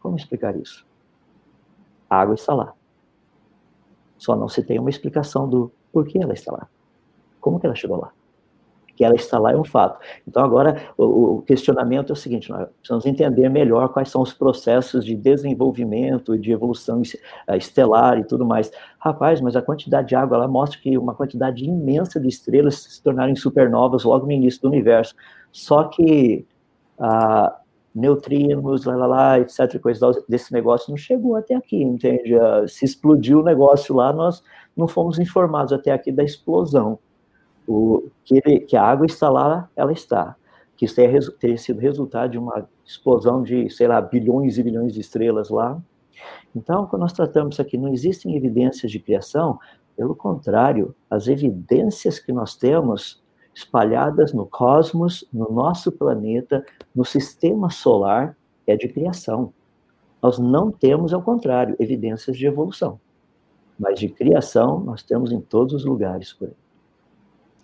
[0.00, 0.86] Como explicar isso?
[2.08, 2.72] A água está lá.
[4.16, 6.68] Só não se tem uma explicação do porquê ela está lá.
[7.40, 8.12] Como que ela chegou lá?
[8.96, 10.00] Que ela está lá é um fato.
[10.26, 15.04] Então, agora, o, questionamento é o seguinte: nós precisamos entender melhor quais são os processos
[15.04, 17.02] de desenvolvimento de evolução
[17.46, 18.72] eh, estelar e tudo mais.
[18.98, 23.02] Rapaz, mas a quantidade de água lá mostra que uma quantidade imensa de estrelas se
[23.02, 25.14] tornaram supernovas logo no início do universo.
[25.52, 26.46] Só que
[26.98, 27.60] ah,
[27.94, 32.38] neutrinos, lá, lá, lá, etc., coisa desse negócio não chegou até aqui, entende?
[32.38, 34.42] Ah, se explodiu o negócio lá, nós
[34.76, 36.98] não fomos informados até aqui da explosão.
[37.66, 40.36] O, que, ele, que a água está lá, ela está.
[40.76, 40.94] Que isso
[41.32, 45.80] teria, sido resultado de uma explosão de, sei lá, bilhões e bilhões de estrelas lá.
[46.54, 49.58] Então, quando nós tratamos aqui, não existem evidências de criação,
[49.96, 53.22] pelo contrário, as evidências que nós temos
[53.54, 56.64] espalhadas no cosmos, no nosso planeta,
[56.94, 58.36] no sistema solar,
[58.66, 59.54] é de criação.
[60.22, 63.00] Nós não temos, ao contrário, evidências de evolução.
[63.78, 66.65] Mas de criação, nós temos em todos os lugares por aí.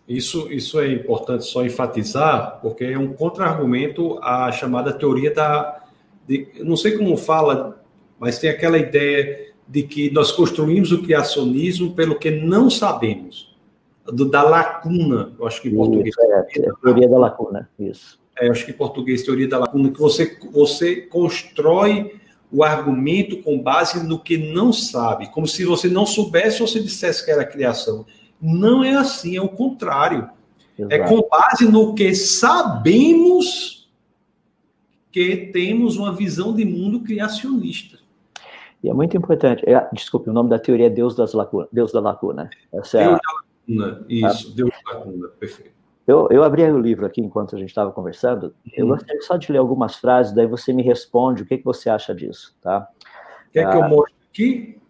[0.08, 5.80] Isso, isso é importante só enfatizar, porque é um contra-argumento à chamada teoria da.
[6.26, 7.84] De, não sei como fala,
[8.18, 13.56] mas tem aquela ideia de que nós construímos o criacionismo pelo que não sabemos,
[14.04, 16.08] do, da lacuna, eu acho que em português.
[16.08, 18.20] Isso, é, é a teoria da lacuna, isso.
[18.38, 22.20] É, eu acho que em português, teoria da lacuna, que você, você constrói
[22.50, 26.82] o argumento com base no que não sabe, como se você não soubesse ou se
[26.82, 28.04] dissesse que era criação.
[28.42, 30.28] Não é assim, é o contrário.
[30.76, 30.94] Exato.
[30.94, 33.88] É com base no que sabemos
[35.12, 37.98] que temos uma visão de mundo criacionista.
[38.82, 39.62] E é muito importante.
[39.68, 42.50] É, desculpe, o nome da teoria é Deus, das lacuna, Deus da Lacuna.
[42.72, 45.82] Essa Deus é a, da Lacuna, isso, a, Deus da Lacuna, perfeito.
[46.04, 48.52] Eu, eu abri o livro aqui enquanto a gente estava conversando.
[48.76, 48.92] Eu uhum.
[48.92, 52.12] gostaria só de ler algumas frases, daí você me responde o que, que você acha
[52.12, 52.88] disso, tá?
[53.52, 54.80] Quer ah, que eu ah, mostre aqui?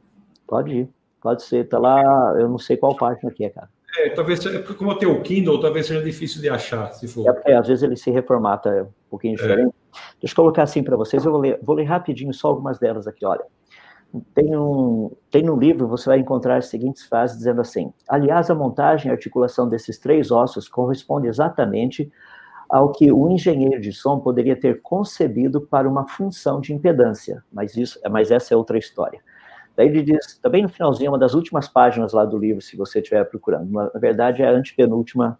[0.47, 0.89] Pode ir.
[1.23, 2.03] Pode ser, tá lá,
[2.39, 3.69] eu não sei qual página que é, cara.
[3.99, 4.41] É, talvez,
[4.79, 7.29] como eu tenho o Kindle, talvez seja difícil de achar, se for.
[7.29, 9.37] É porque às vezes ele se reformata um pouquinho é.
[9.37, 9.69] diferente.
[9.69, 9.99] É.
[10.21, 13.07] Deixa eu colocar assim para vocês, eu vou ler, vou ler rapidinho só algumas delas
[13.07, 13.45] aqui, olha.
[14.35, 18.55] Tem um, tem no livro, você vai encontrar as seguintes frases dizendo assim: Aliás, a
[18.55, 22.13] montagem e articulação desses três ossos corresponde exatamente
[22.69, 27.77] ao que o engenheiro de som poderia ter concebido para uma função de impedância, mas,
[27.77, 29.21] isso, mas essa é outra história.
[29.83, 33.01] Daí ele diz, também no finalzinho, uma das últimas páginas lá do livro, se você
[33.01, 35.37] estiver procurando, na verdade é a antepenúltima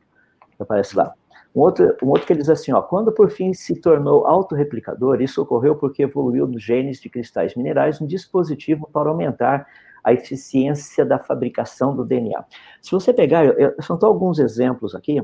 [0.57, 1.15] que aparece lá.
[1.55, 5.23] Um outro, um outro que ele diz assim, ó, quando por fim se tornou autorreplicador,
[5.23, 9.65] isso ocorreu porque evoluiu nos genes de cristais minerais um dispositivo para aumentar
[10.03, 12.45] a eficiência da fabricação do DNA.
[12.81, 15.23] Se você pegar, eu, são só alguns exemplos aqui,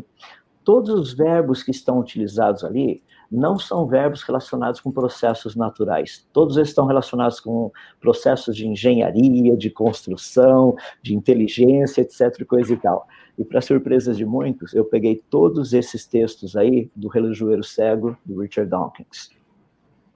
[0.62, 6.26] todos os verbos que estão utilizados ali, não são verbos relacionados com processos naturais.
[6.32, 12.76] Todos eles estão relacionados com processos de engenharia, de construção, de inteligência, etc, coisa e
[12.76, 13.06] tal.
[13.36, 18.40] E para surpresa de muitos, eu peguei todos esses textos aí do Relojoeiro Cego, do
[18.40, 19.30] Richard Dawkins.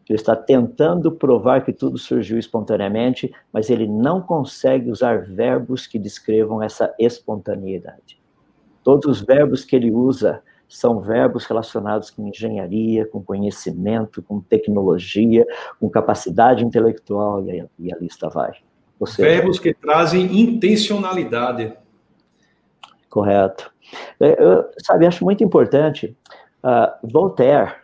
[0.09, 5.99] Ele está tentando provar que tudo surgiu espontaneamente, mas ele não consegue usar verbos que
[5.99, 8.21] descrevam essa espontaneidade.
[8.83, 10.43] Todos os verbos que ele usa
[10.73, 15.47] são verbos relacionados com engenharia, com conhecimento, com tecnologia,
[15.79, 18.53] com capacidade intelectual, e a, e a lista vai.
[19.05, 21.75] Seja, verbos que trazem intencionalidade.
[23.11, 23.71] Correto.
[24.19, 26.17] É, eu, sabe, acho muito importante,
[26.65, 27.75] uh, Voltaire,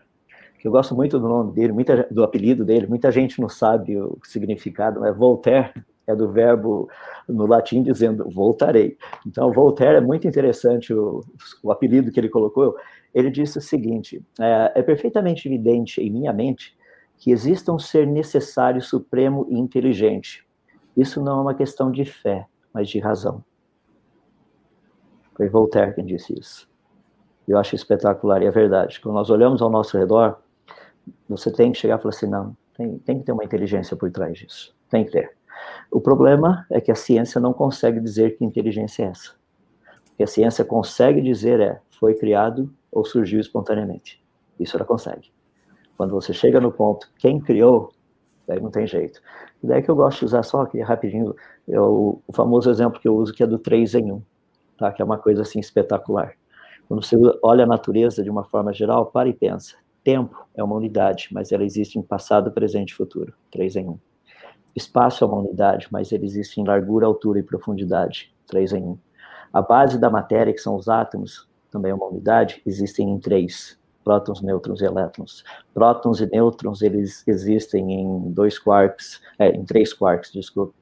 [0.59, 3.99] que eu gosto muito do nome dele, muita, do apelido dele, muita gente não sabe
[3.99, 5.75] o significado, mas Voltaire
[6.07, 6.89] é do verbo
[7.29, 8.97] no latim dizendo voltarei.
[9.27, 11.21] Então, Voltaire é muito interessante o,
[11.63, 12.77] o apelido que ele colocou.
[13.15, 16.77] Ele disse o seguinte: é, é perfeitamente evidente em minha mente
[17.19, 20.47] que exista um ser necessário, supremo e inteligente.
[20.97, 23.45] Isso não é uma questão de fé, mas de razão.
[25.37, 26.69] Foi Voltaire quem disse isso.
[27.47, 29.01] Eu acho espetacular e é verdade.
[29.01, 30.41] Quando nós olhamos ao nosso redor,
[31.29, 34.11] você tem que chegar e falar assim: não, tem, tem que ter uma inteligência por
[34.11, 34.75] trás disso.
[34.91, 35.38] Tem que ter.
[35.91, 39.33] O problema é que a ciência não consegue dizer que inteligência é essa.
[40.13, 44.23] O que a ciência consegue dizer é foi criado ou surgiu espontaneamente.
[44.59, 45.33] Isso ela consegue.
[45.97, 47.93] Quando você chega no ponto quem criou,
[48.49, 49.21] Daí não tem jeito.
[49.63, 51.37] E daí que eu gosto de usar só aqui rapidinho,
[51.69, 54.23] eu, o famoso exemplo que eu uso que é do 3 em 1,
[54.79, 54.91] tá?
[54.91, 56.33] que é uma coisa assim espetacular.
[56.89, 59.77] Quando você olha a natureza de uma forma geral, para e pensa.
[60.03, 63.35] Tempo é uma unidade, mas ela existe em passado, presente e futuro.
[63.51, 63.99] 3 em 1.
[64.75, 68.33] Espaço é uma unidade, mas ele existe em largura, altura e profundidade.
[68.47, 68.99] 3 em 1.
[69.53, 73.79] A base da matéria, que são os átomos, também é uma unidade, existem em três
[74.05, 75.45] prótons, nêutrons e elétrons.
[75.75, 80.75] Prótons e nêutrons, eles existem em dois quarks, é, em três quarks, desculpe.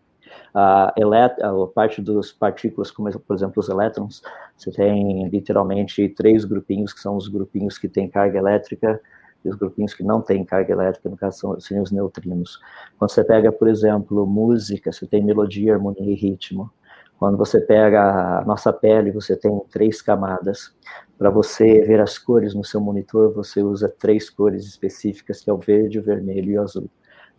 [0.55, 4.23] A, a parte das partículas, como por exemplo os elétrons,
[4.57, 9.01] você tem literalmente três grupinhos, que são os grupinhos que têm carga elétrica,
[9.49, 12.59] os grupinhos que não têm carga elétrica, no caso, são, seriam os neutrinos.
[12.99, 16.71] Quando você pega, por exemplo, música, você tem melodia, harmonia e ritmo.
[17.19, 20.75] Quando você pega a nossa pele, você tem três camadas.
[21.17, 25.53] Para você ver as cores no seu monitor, você usa três cores específicas, que é
[25.53, 26.91] o verde, o vermelho e o azul.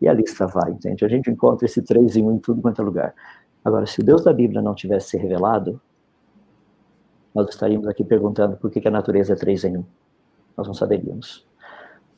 [0.02, 1.06] E a lista vai, entende?
[1.06, 3.16] A gente encontra esse três em um em tudo quanto é lugar.
[3.64, 5.80] Agora, se o Deus da Bíblia não tivesse se revelado,
[7.34, 9.86] nós estaríamos aqui perguntando por que a natureza é três em um.
[10.56, 11.47] Nós não saberíamos.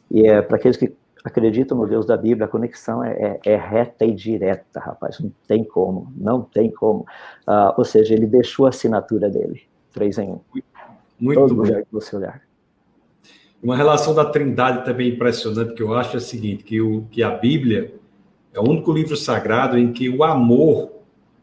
[0.09, 3.55] E é para aqueles que acreditam no Deus da Bíblia, a conexão é, é, é,
[3.55, 7.01] reta e direta, rapaz, não tem como, não tem como.
[7.47, 9.61] Uh, ou seja, ele deixou a assinatura dele,
[9.91, 10.39] três em um.
[11.19, 12.41] Muito Todo que você olhar.
[13.61, 17.21] Uma relação da Trindade também impressionante que eu acho é o seguinte, que, o, que
[17.21, 17.93] a Bíblia
[18.53, 20.91] é o único livro sagrado em que o amor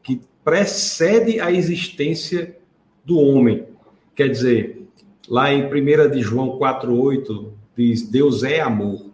[0.02, 2.56] que precede a existência
[3.05, 3.66] do homem.
[4.14, 4.88] Quer dizer,
[5.28, 9.07] lá em 1 de João 4,8 diz, Deus é amor.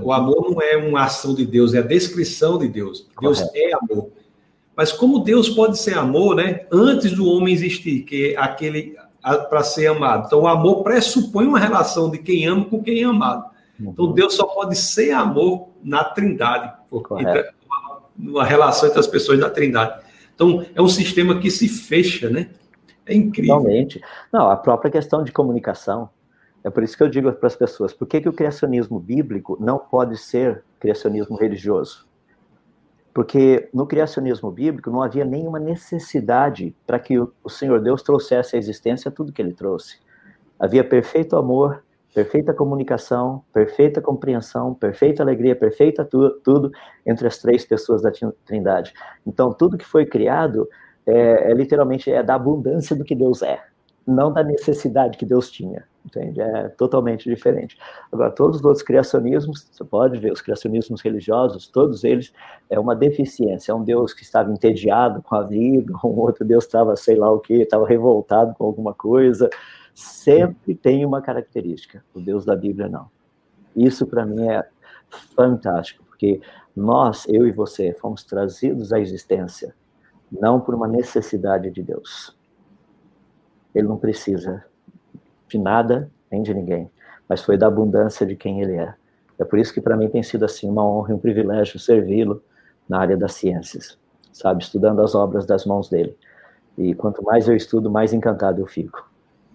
[0.00, 3.08] O amor não é uma ação de Deus, é a descrição de Deus.
[3.20, 3.56] Deus Correto.
[3.56, 4.10] é amor.
[4.76, 6.66] Mas como Deus pode ser amor, né?
[6.70, 10.26] Antes do homem existir, que é aquele para ser amado.
[10.26, 13.44] Então, o amor pressupõe uma relação de quem ama com quem é amado.
[13.78, 14.12] Então, uhum.
[14.12, 16.72] Deus só pode ser amor na Trindade,
[17.18, 17.50] entre,
[18.18, 20.00] uma relação entre as pessoas da Trindade.
[20.34, 22.48] Então, é um sistema que se fecha, né?
[23.06, 23.60] É incrível.
[23.60, 24.00] Realmente.
[24.32, 26.08] Não, a própria questão de comunicação.
[26.64, 29.56] É por isso que eu digo para as pessoas: por que, que o criacionismo bíblico
[29.60, 32.06] não pode ser criacionismo religioso?
[33.12, 38.58] Porque no criacionismo bíblico não havia nenhuma necessidade para que o Senhor Deus trouxesse à
[38.58, 39.98] existência tudo que ele trouxe.
[40.58, 41.82] Havia perfeito amor,
[42.14, 46.70] perfeita comunicação, perfeita compreensão, perfeita alegria, perfeita tu, tudo
[47.04, 48.10] entre as três pessoas da
[48.46, 48.94] Trindade.
[49.26, 50.66] Então, tudo que foi criado
[51.06, 53.60] é, é literalmente é da abundância do que Deus é,
[54.06, 56.40] não da necessidade que Deus tinha entende?
[56.40, 57.78] É totalmente diferente.
[58.10, 62.32] Agora, todos os outros criacionismos, você pode ver, os criacionismos religiosos, todos eles
[62.68, 63.72] é uma deficiência.
[63.72, 67.30] É um Deus que estava entediado com a vida, um outro Deus estava, sei lá
[67.30, 69.48] o que, estava revoltado com alguma coisa.
[69.94, 73.08] Sempre tem uma característica, o Deus da Bíblia não.
[73.76, 74.66] Isso, para mim, é
[75.36, 76.40] fantástico, porque
[76.74, 79.74] nós, eu e você, fomos trazidos à existência
[80.30, 82.34] não por uma necessidade de Deus.
[83.74, 84.64] Ele não precisa
[85.48, 86.90] de nada nem de ninguém,
[87.28, 88.94] mas foi da abundância de quem ele é.
[89.38, 92.42] É por isso que para mim tem sido assim uma honra e um privilégio servi-lo
[92.88, 93.98] na área das ciências,
[94.32, 96.16] sabe, estudando as obras das mãos dele.
[96.76, 99.10] E quanto mais eu estudo, mais encantado eu fico.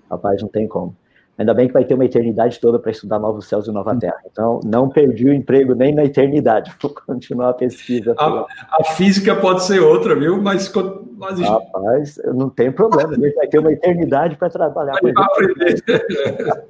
[0.10, 0.96] Rapaz, não tem como.
[1.38, 4.18] Ainda bem que vai ter uma eternidade toda para estudar novos céus e nova terra.
[4.26, 6.74] Então, não perdi o emprego nem na eternidade.
[6.82, 8.16] Vou continuar a pesquisa.
[8.18, 10.42] A, a física pode ser outra, viu?
[10.42, 10.74] Mas,
[11.16, 11.40] mas...
[11.40, 13.12] Rapaz, não tem problema.
[13.12, 15.84] A gente vai ter uma eternidade para trabalhar com aprender.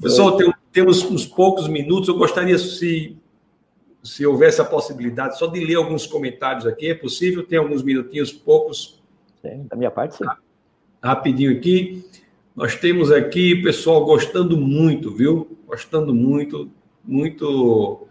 [0.00, 2.08] Professor, tem, temos uns poucos minutos.
[2.08, 3.18] Eu gostaria, se,
[4.00, 6.88] se houvesse a possibilidade, só de ler alguns comentários aqui.
[6.90, 7.44] É possível?
[7.44, 9.02] Tem alguns minutinhos, poucos?
[9.42, 10.24] Sim, da minha parte, sim.
[11.02, 12.04] Rapidinho aqui.
[12.54, 15.56] Nós temos aqui pessoal gostando muito, viu?
[15.66, 16.70] Gostando muito,
[17.04, 18.06] muito.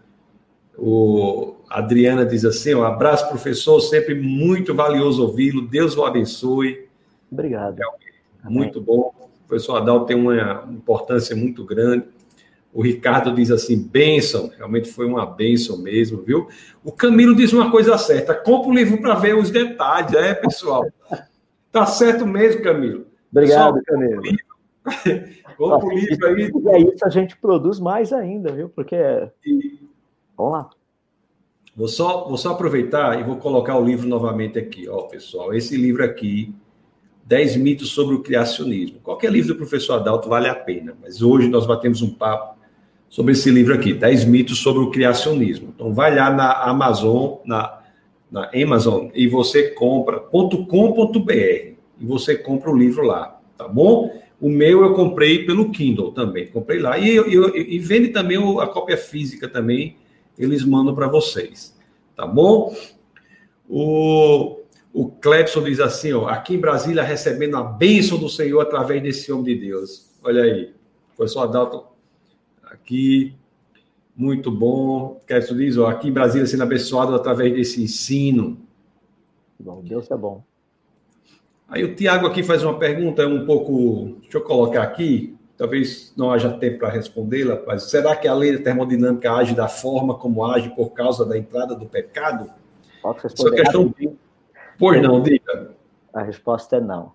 [0.76, 5.68] O Adriana diz assim: um abraço, professor, sempre muito valioso ouvi-lo.
[5.68, 6.88] Deus o abençoe.
[7.30, 7.78] Obrigado.
[8.44, 9.12] É muito bom.
[9.20, 12.04] O professor Adal tem uma importância muito grande.
[12.72, 16.48] O Ricardo diz assim: bênção, realmente foi uma bênção mesmo, viu?
[16.82, 20.86] O Camilo diz uma coisa certa: compra o livro para ver os detalhes, é, pessoal?
[21.70, 23.09] tá certo mesmo, Camilo.
[23.30, 24.22] Obrigado, Camilo.
[25.58, 26.50] O livro aí.
[26.54, 28.70] E é isso a gente produz mais ainda, viu?
[28.70, 28.96] Porque.
[29.44, 29.78] E...
[30.36, 30.70] Vamos lá.
[31.76, 35.52] Vou só, vou só aproveitar e vou colocar o livro novamente aqui, ó, pessoal.
[35.54, 36.54] Esse livro aqui,
[37.26, 39.00] 10 mitos sobre o criacionismo.
[39.00, 42.58] Qualquer livro do professor Adalto vale a pena, mas hoje nós batemos um papo
[43.08, 45.72] sobre esse livro aqui, 10 mitos sobre o criacionismo.
[45.74, 47.82] Então vai lá na Amazon, na,
[48.30, 54.18] na Amazon, e você compra .com.br e você compra o livro lá tá bom?
[54.40, 56.98] O meu eu comprei pelo Kindle também, comprei lá.
[56.98, 59.98] E, eu, eu, e vende também a cópia física também,
[60.38, 61.76] eles mandam para vocês.
[62.16, 62.74] Tá bom?
[63.68, 64.60] O,
[64.94, 69.30] o Clepson diz assim: ó, aqui em Brasília, recebendo a bênção do Senhor através desse
[69.30, 70.10] homem de Deus.
[70.24, 70.72] Olha aí,
[71.14, 71.84] foi só Adalto
[72.64, 73.34] aqui.
[74.16, 75.20] Muito bom.
[75.26, 78.58] Clepson diz: ó, aqui em Brasília, sendo abençoado através desse ensino.
[79.58, 80.42] Bom, Deus é bom.
[81.70, 84.16] Aí o Tiago aqui faz uma pergunta, é um pouco.
[84.22, 88.58] Deixa eu colocar aqui, talvez não haja tempo para respondê-la, mas será que a lei
[88.58, 92.50] da termodinâmica age da forma como age por causa da entrada do pecado?
[93.00, 93.60] Posso responder?
[93.60, 93.94] Essa questão.
[94.76, 95.70] Pois não, diga.
[96.12, 97.12] A resposta é não.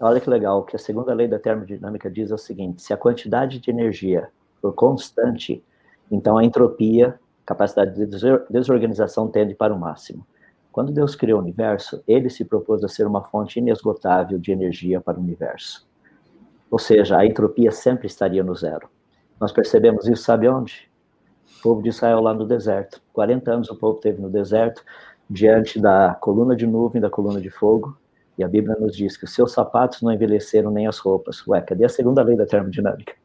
[0.00, 2.96] Olha que legal, que a segunda lei da termodinâmica diz é o seguinte: se a
[2.96, 4.28] quantidade de energia
[4.62, 5.62] for constante,
[6.10, 8.06] então a entropia, capacidade de
[8.48, 10.26] desorganização tende para o máximo.
[10.80, 14.98] Quando Deus criou o universo, ele se propôs a ser uma fonte inesgotável de energia
[14.98, 15.86] para o universo.
[16.70, 18.88] Ou seja, a entropia sempre estaria no zero.
[19.38, 20.90] Nós percebemos isso, sabe onde?
[21.58, 22.98] O povo de Israel lá no deserto.
[23.12, 24.82] 40 anos o povo teve no deserto,
[25.28, 27.94] diante da coluna de nuvem, da coluna de fogo,
[28.38, 31.46] e a Bíblia nos diz que os seus sapatos não envelheceram nem as roupas.
[31.46, 33.19] Ué, cadê a segunda lei da termodinâmica?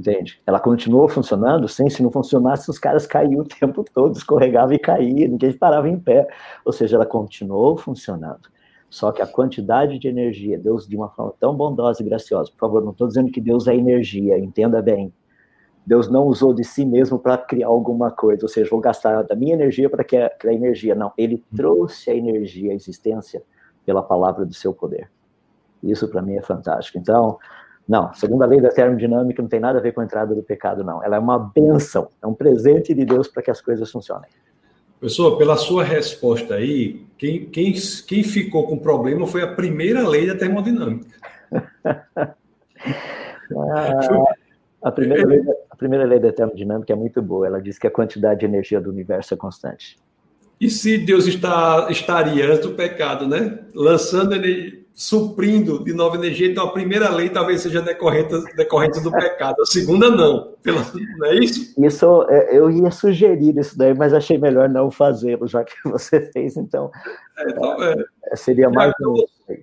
[0.00, 0.40] Entende?
[0.46, 4.78] Ela continuou funcionando, sim, se não funcionasse, os caras caíam o tempo todo, escorregavam e
[4.78, 6.26] caíam, ninguém parava em pé.
[6.64, 8.48] Ou seja, ela continuou funcionando.
[8.88, 12.58] Só que a quantidade de energia, Deus de uma forma tão bondosa e graciosa, por
[12.58, 15.12] favor, não estou dizendo que Deus é energia, entenda bem.
[15.84, 19.36] Deus não usou de si mesmo para criar alguma coisa, ou seja, vou gastar da
[19.36, 20.94] minha energia para criar energia.
[20.94, 23.42] Não, ele trouxe a energia à existência
[23.84, 25.10] pela palavra do seu poder.
[25.82, 26.96] Isso para mim é fantástico.
[26.96, 27.38] Então,
[27.90, 30.44] não, segundo a lei da termodinâmica, não tem nada a ver com a entrada do
[30.44, 31.02] pecado, não.
[31.02, 34.30] Ela é uma benção, é um presente de Deus para que as coisas funcionem.
[35.00, 37.74] Pessoal, pela sua resposta aí, quem, quem,
[38.06, 41.10] quem ficou com problema foi a primeira lei da termodinâmica.
[43.72, 44.24] ah,
[44.82, 47.48] a, primeira lei, a primeira lei da termodinâmica é muito boa.
[47.48, 49.98] Ela diz que a quantidade de energia do universo é constante.
[50.60, 53.58] E se Deus está, estaria antes do pecado, né?
[53.74, 56.46] Lançando energia suprindo de nova energia.
[56.46, 60.52] Então, a primeira lei talvez seja decorrente, decorrente do pecado, a segunda não.
[60.62, 60.84] Pela,
[61.16, 61.74] não é isso?
[61.82, 66.20] Isso, é, eu ia sugerir isso daí, mas achei melhor não fazê-lo, já que você
[66.32, 66.90] fez, então.
[67.38, 67.96] É, então é,
[68.26, 68.92] é seria mais.
[68.94, 69.54] Tiago, um...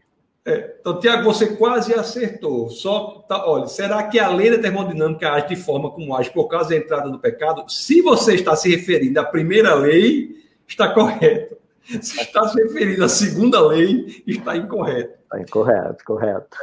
[0.44, 2.72] é, então, Tiago, você quase acertou.
[2.72, 6.48] Só, tá, olha, será que a lei da termodinâmica age de forma como age por
[6.48, 7.64] causa da entrada do pecado?
[7.68, 10.32] Se você está se referindo à primeira lei,
[10.68, 11.58] está correto.
[12.02, 15.18] Se está se referindo à segunda lei, está incorreto.
[15.24, 16.58] Está incorreto, correto.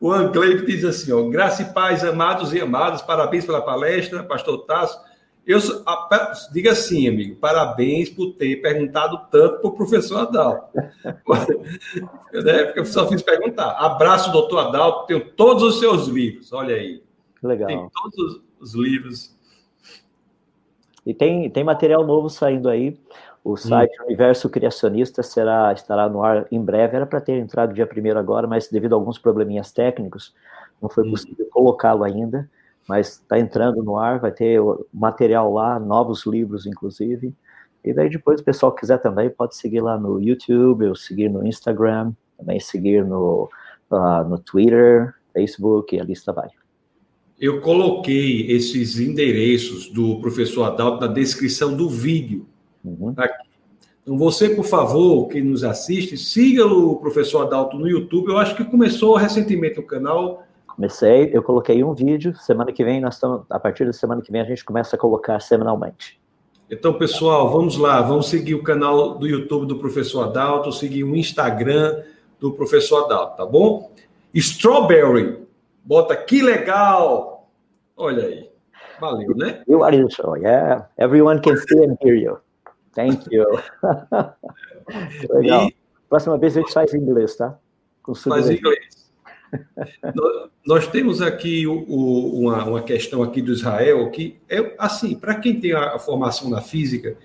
[0.00, 4.24] O, o Ancleide diz assim: ó, graça e paz, amados e amadas, parabéns pela palestra,
[4.24, 5.00] pastor Tasso.
[5.44, 10.68] Eu, a, diga assim, amigo, parabéns por ter perguntado tanto para o professor Adalto.
[12.32, 13.72] né, porque eu só fiz perguntar.
[13.72, 17.02] Abraço, doutor Adalto, tenho todos os seus livros, olha aí.
[17.42, 17.66] Legal.
[17.66, 19.36] Tem todos os livros.
[21.04, 22.96] E tem, tem material novo saindo aí.
[23.44, 24.04] O site hum.
[24.06, 26.96] Universo Criacionista será, estará no ar em breve.
[26.96, 30.34] Era para ter entrado dia primeiro agora, mas devido a alguns probleminhas técnicos,
[30.80, 31.10] não foi hum.
[31.10, 32.48] possível colocá-lo ainda.
[32.88, 34.60] Mas está entrando no ar, vai ter
[34.92, 37.32] material lá, novos livros, inclusive.
[37.84, 41.46] E daí depois o pessoal quiser também pode seguir lá no YouTube, ou seguir no
[41.46, 43.48] Instagram, também seguir no,
[43.90, 46.48] uh, no Twitter, Facebook, e a lista vai.
[47.40, 52.46] Eu coloquei esses endereços do professor Adalto na descrição do vídeo.
[52.84, 53.14] Uhum.
[54.02, 58.30] Então, você, por favor, que nos assiste, siga o professor Adalto no YouTube.
[58.30, 60.44] Eu acho que começou recentemente o canal.
[60.66, 62.34] Comecei, eu coloquei um vídeo.
[62.36, 64.98] Semana que vem, nós estamos, a partir da semana que vem, a gente começa a
[64.98, 66.20] colocar semanalmente.
[66.68, 71.14] Então, pessoal, vamos lá, vamos seguir o canal do YouTube do professor Adalto, seguir o
[71.14, 72.02] Instagram
[72.40, 73.92] do professor Adalto, tá bom?
[74.34, 75.46] Strawberry,
[75.84, 77.50] bota que legal!
[77.94, 78.48] Olha aí,
[78.98, 79.62] valeu, né?
[79.68, 80.88] You are show, yeah.
[80.98, 82.38] Everyone can see and hear you.
[82.94, 83.46] Thank you.
[85.30, 85.68] Legal.
[85.68, 85.76] E...
[86.08, 87.58] Próxima vez a gente faz em inglês, tá?
[88.28, 89.10] faz em inglês.
[90.66, 95.34] Nós temos aqui o, o, uma, uma, questão aqui do Israel que é assim, para
[95.36, 97.16] quem tem a, a, formação na física,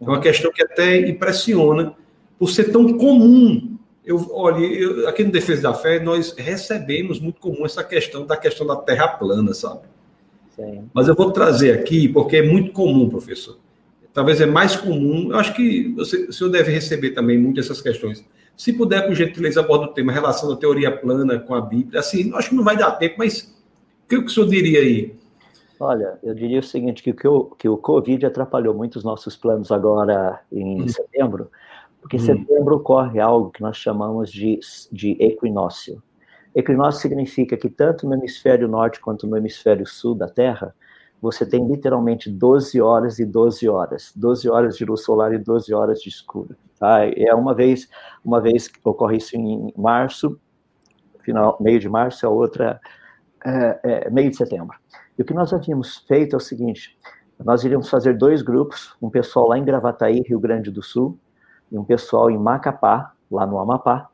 [0.00, 1.94] é uma questão que até impressiona
[2.38, 3.76] por ser tão comum.
[4.04, 8.36] Eu, olha, eu, aqui no Defesa da Fé, nós recebemos muito comum essa questão da
[8.36, 9.82] questão da Terra plana, sabe?
[10.54, 10.88] Sim.
[10.94, 13.58] Mas eu vou trazer aqui, porque é muito comum, professor
[14.16, 15.30] talvez é mais comum.
[15.30, 18.24] Eu acho que o senhor deve receber também muitas dessas questões.
[18.56, 22.00] Se puder, por gentileza, aborda o tema relação da teoria plana com a Bíblia.
[22.00, 23.54] Assim, acho que não vai dar tempo, mas
[24.04, 25.14] o que o senhor diria aí?
[25.78, 29.36] Olha, eu diria o seguinte, que, que, o, que o Covid atrapalhou muito os nossos
[29.36, 30.88] planos agora em hum.
[30.88, 31.50] setembro,
[32.00, 32.24] porque em hum.
[32.24, 34.58] setembro ocorre algo que nós chamamos de,
[34.90, 36.02] de equinócio.
[36.54, 40.74] Equinócio significa que tanto no hemisfério norte quanto no hemisfério sul da Terra,
[41.20, 45.72] você tem literalmente 12 horas e 12 horas, 12 horas de luz solar e 12
[45.72, 46.56] horas de escuro.
[46.78, 47.06] Tá?
[47.06, 47.88] É uma vez,
[48.24, 50.38] uma vez ocorre isso em março,
[51.22, 52.80] final, meio de março, a outra
[53.44, 54.76] é, é, meio de setembro.
[55.18, 56.96] E o que nós havíamos feito é o seguinte:
[57.42, 61.18] nós iríamos fazer dois grupos, um pessoal lá em Gravataí, Rio Grande do Sul,
[61.70, 64.08] e um pessoal em Macapá, lá no Amapá,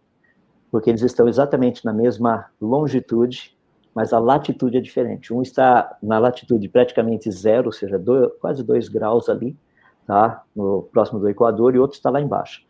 [0.71, 3.57] porque eles estão exatamente na mesma longitude,
[3.95, 5.33] mas a latitude é diferente.
[5.33, 9.57] Um está na latitude praticamente zero, ou seja, dois, quase dois graus ali,
[10.07, 12.65] tá, no próximo do Equador, e outro está lá embaixo.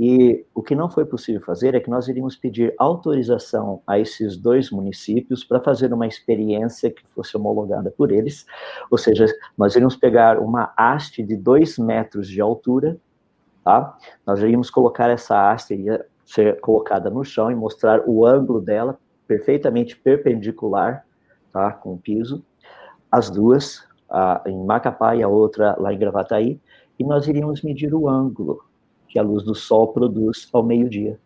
[0.00, 4.36] E o que não foi possível fazer é que nós iríamos pedir autorização a esses
[4.36, 8.46] dois municípios para fazer uma experiência que fosse homologada por eles,
[8.92, 9.26] ou seja,
[9.56, 12.96] nós iríamos pegar uma haste de dois metros de altura,
[13.64, 13.98] tá?
[14.24, 18.96] Nós iríamos colocar essa haste, iria ser colocada no chão e mostrar o ângulo dela
[19.28, 21.06] perfeitamente perpendicular,
[21.52, 21.70] tá?
[21.72, 22.42] Com o piso,
[23.12, 26.58] as duas, a, em Macapá e a outra lá em Gravataí,
[26.98, 28.64] e nós iríamos medir o ângulo
[29.06, 31.18] que a luz do Sol produz ao meio-dia.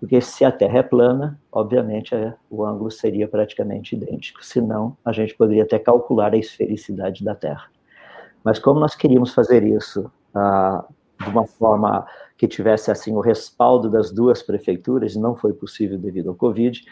[0.00, 4.44] Porque se a Terra é plana, obviamente é, o ângulo seria praticamente idêntico.
[4.44, 7.70] Senão, a gente poderia até calcular a esfericidade da Terra.
[8.42, 10.84] Mas como nós queríamos fazer isso ah,
[11.22, 12.06] de uma forma
[12.36, 16.84] que tivesse assim o respaldo das duas prefeituras, não foi possível devido ao Covid,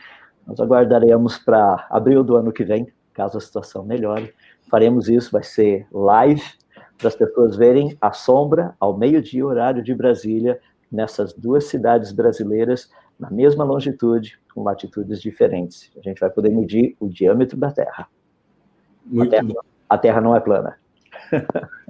[0.46, 4.32] nós aguardaremos para abril do ano que vem, caso a situação melhore.
[4.70, 6.42] Faremos isso, vai ser live
[6.98, 10.60] para as pessoas verem a sombra ao meio-dia, horário de Brasília,
[10.90, 15.90] nessas duas cidades brasileiras, na mesma longitude, com latitudes diferentes.
[15.96, 18.08] A gente vai poder medir o diâmetro da Terra.
[19.04, 19.60] Muito a Terra, bom.
[19.88, 20.78] A Terra não é plana.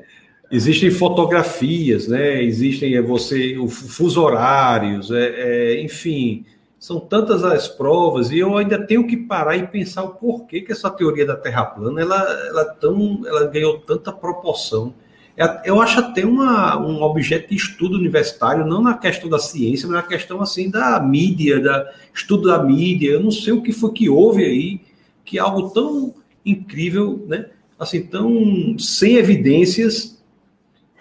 [0.53, 2.43] Existem fotografias, né?
[2.45, 6.45] Existem é, você, fuso horários, é, é, enfim,
[6.79, 10.71] são tantas as provas e eu ainda tenho que parar e pensar o porquê que
[10.71, 14.93] essa teoria da Terra plana ela, ela, tão, ela ganhou tanta proporção.
[15.39, 19.89] É, eu acho até uma, um objeto de estudo universitário, não na questão da ciência,
[19.89, 23.13] mas na questão assim da mídia, da estudo da mídia.
[23.13, 24.81] Eu não sei o que foi que houve aí,
[25.25, 26.15] que é algo tão
[26.45, 27.47] incrível, né?
[27.79, 30.12] Assim, tão sem evidências,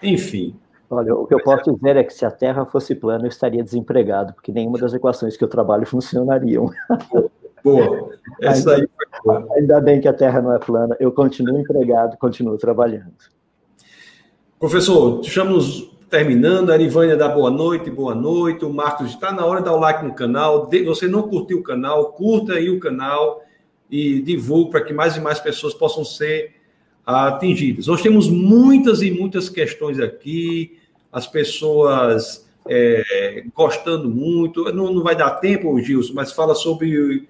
[0.02, 0.54] enfim.
[0.90, 3.64] Olha, o que eu posso dizer é que se a Terra fosse plana, eu estaria
[3.64, 6.70] desempregado, porque nenhuma das equações que eu trabalho funcionariam.
[7.64, 8.10] Boa,
[8.42, 9.48] essa ainda, aí foi boa.
[9.56, 13.14] Ainda bem que a Terra não é plana, eu continuo empregado, continuo trabalhando.
[14.58, 16.70] Professor, estamos terminando.
[16.70, 18.66] A Arivânia dá boa noite, boa noite.
[18.66, 20.68] O Marcos está na hora de dar o like no canal.
[20.84, 23.42] Você não curtiu o canal, curta aí o canal
[23.90, 26.54] e divulgue para que mais e mais pessoas possam ser
[27.04, 27.86] atingidas.
[27.86, 30.78] Nós temos muitas e muitas questões aqui,
[31.10, 34.64] as pessoas é, gostando muito.
[34.72, 37.28] Não, não vai dar tempo, Gilson, mas fala sobre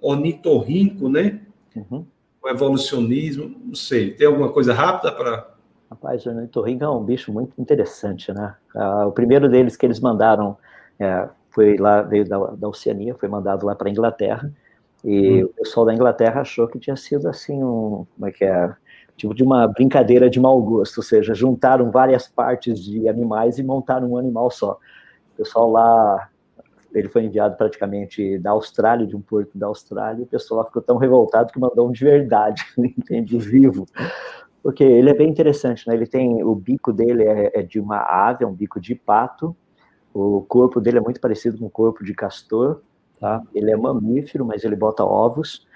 [0.00, 1.40] ornitorrinco, né?
[1.74, 2.04] Uhum.
[2.42, 4.12] O evolucionismo, não sei.
[4.12, 5.58] Tem alguma coisa rápida para
[5.90, 8.54] Rapaz, o ornitorrinco é um bicho muito interessante, né?
[8.74, 10.56] Ah, o primeiro deles que eles mandaram
[10.98, 14.52] é, foi lá, veio da, da Oceania, foi mandado lá para a Inglaterra,
[15.02, 15.46] e hum.
[15.46, 18.74] o pessoal da Inglaterra achou que tinha sido assim um, como é que é,
[19.18, 23.62] tipo de uma brincadeira de mau gosto, ou seja, juntaram várias partes de animais e
[23.62, 24.78] montaram um animal só.
[25.34, 26.28] O pessoal lá,
[26.94, 30.66] ele foi enviado praticamente da Austrália, de um porto da Austrália, e o pessoal lá
[30.66, 33.86] ficou tão revoltado que mandou um de verdade, entende, vivo.
[34.62, 35.94] Porque ele é bem interessante, né?
[35.94, 39.56] Ele tem o bico dele é, é, de uma ave, é um bico de pato.
[40.14, 42.82] O corpo dele é muito parecido com o corpo de castor,
[43.20, 43.42] tá?
[43.54, 45.66] Ele é mamífero, mas ele bota ovos.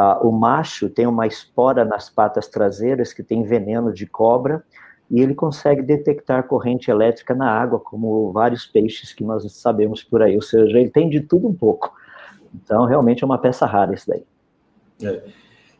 [0.00, 4.62] Ah, o macho tem uma espora nas patas traseiras que tem veneno de cobra
[5.10, 10.22] e ele consegue detectar corrente elétrica na água, como vários peixes que nós sabemos por
[10.22, 10.36] aí.
[10.36, 11.92] Ou seja, ele tem de tudo um pouco.
[12.54, 14.22] Então, realmente é uma peça rara isso daí.
[15.02, 15.20] É.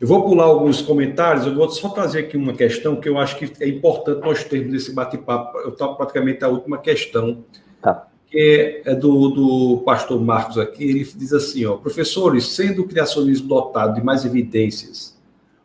[0.01, 3.37] Eu vou pular alguns comentários, eu vou só trazer aqui uma questão que eu acho
[3.37, 5.59] que é importante nós termos esse bate-papo.
[5.59, 7.45] Eu estou praticamente a última questão,
[7.81, 8.09] tá.
[8.31, 10.85] Que é do, do pastor Marcos aqui.
[10.85, 15.19] Ele diz assim: ó, professores, sendo o criacionismo dotado de mais evidências,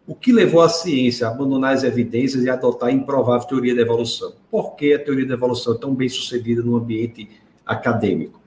[0.07, 3.81] o que levou a ciência a abandonar as evidências e adotar a improvável teoria da
[3.81, 4.34] evolução?
[4.52, 7.30] Por que a teoria da evolução é tão bem sucedida no ambiente
[7.65, 8.41] acadêmico?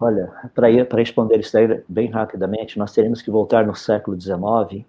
[0.00, 4.84] Olha, para responder isso aí bem rapidamente, nós teremos que voltar no século XIX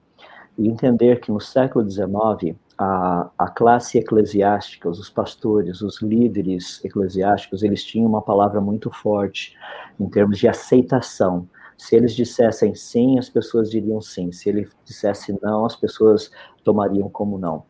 [0.58, 7.62] e entender que no século XIX a, a classe eclesiástica, os pastores, os líderes eclesiásticos,
[7.62, 9.58] eles tinham uma palavra muito forte
[10.00, 11.46] em termos de aceitação.
[11.78, 14.32] Se eles dissessem sim, as pessoas diriam sim.
[14.32, 16.32] Se ele dissesse não, as pessoas
[16.64, 17.66] tomariam como não.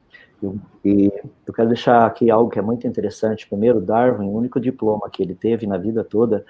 [0.86, 1.11] E
[1.45, 3.48] eu quero deixar aqui algo que é muito interessante.
[3.48, 6.45] Primeiro, Darwin, o único diploma que ele teve na vida toda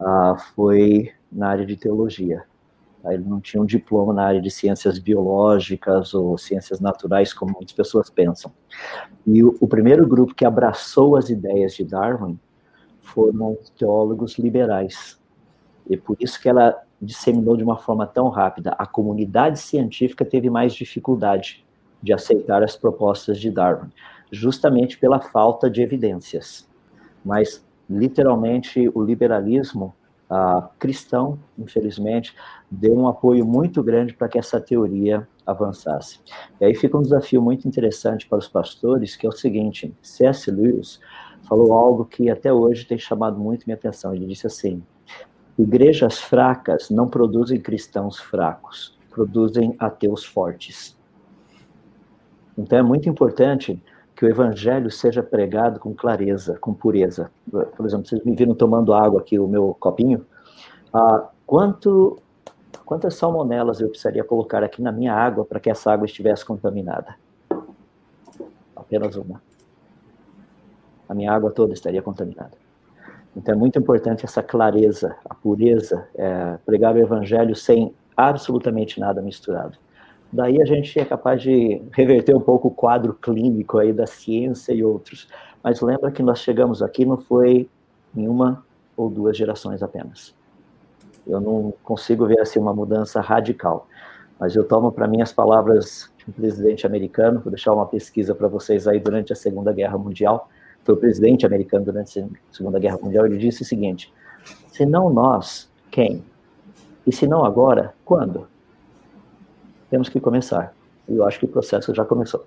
[0.00, 2.44] uh, foi na área de teologia.
[3.06, 3.14] Tá?
[3.14, 7.72] Ele não tinha um diploma na área de ciências biológicas ou ciências naturais, como muitas
[7.72, 8.52] pessoas pensam.
[9.24, 12.38] E o, o primeiro grupo que abraçou as ideias de Darwin
[13.00, 15.20] foram teólogos liberais.
[15.88, 18.74] E por isso que ela disseminou de uma forma tão rápida.
[18.76, 21.64] A comunidade científica teve mais dificuldade
[22.02, 23.90] de aceitar as propostas de Darwin,
[24.32, 26.68] justamente pela falta de evidências.
[27.24, 29.94] Mas, literalmente, o liberalismo
[30.28, 32.34] ah, cristão, infelizmente,
[32.70, 36.18] deu um apoio muito grande para que essa teoria avançasse.
[36.60, 40.50] E aí fica um desafio muito interessante para os pastores, que é o seguinte: C.S.
[40.50, 41.00] Lewis
[41.48, 44.14] falou algo que até hoje tem chamado muito minha atenção.
[44.14, 44.82] Ele disse assim:
[45.56, 50.96] igrejas fracas não produzem cristãos fracos, produzem ateus fortes.
[52.58, 53.80] Então é muito importante
[54.16, 57.30] que o evangelho seja pregado com clareza, com pureza.
[57.50, 60.24] Por exemplo, vocês me viram tomando água aqui, o meu copinho.
[60.90, 62.16] Ah, quanto,
[62.86, 67.14] quantas salmonelas eu precisaria colocar aqui na minha água para que essa água estivesse contaminada?
[68.74, 69.42] Apenas uma.
[71.06, 72.52] A minha água toda estaria contaminada.
[73.36, 79.20] Então é muito importante essa clareza, a pureza, é, pregar o evangelho sem absolutamente nada
[79.20, 79.76] misturado.
[80.36, 84.70] Daí a gente é capaz de reverter um pouco o quadro clínico aí da ciência
[84.74, 85.26] e outros.
[85.64, 87.66] Mas lembra que nós chegamos aqui não foi
[88.14, 88.62] em uma
[88.94, 90.34] ou duas gerações apenas.
[91.26, 93.88] Eu não consigo ver assim uma mudança radical.
[94.38, 98.46] Mas eu tomo para mim as palavras do presidente americano, vou deixar uma pesquisa para
[98.46, 100.50] vocês aí durante a Segunda Guerra Mundial.
[100.84, 104.12] Foi o presidente americano durante a Segunda Guerra Mundial, ele disse o seguinte:
[104.68, 106.22] se não nós, quem?
[107.06, 108.46] E se não agora, quando?
[109.90, 110.74] Temos que começar.
[111.08, 112.46] E eu acho que o processo já começou.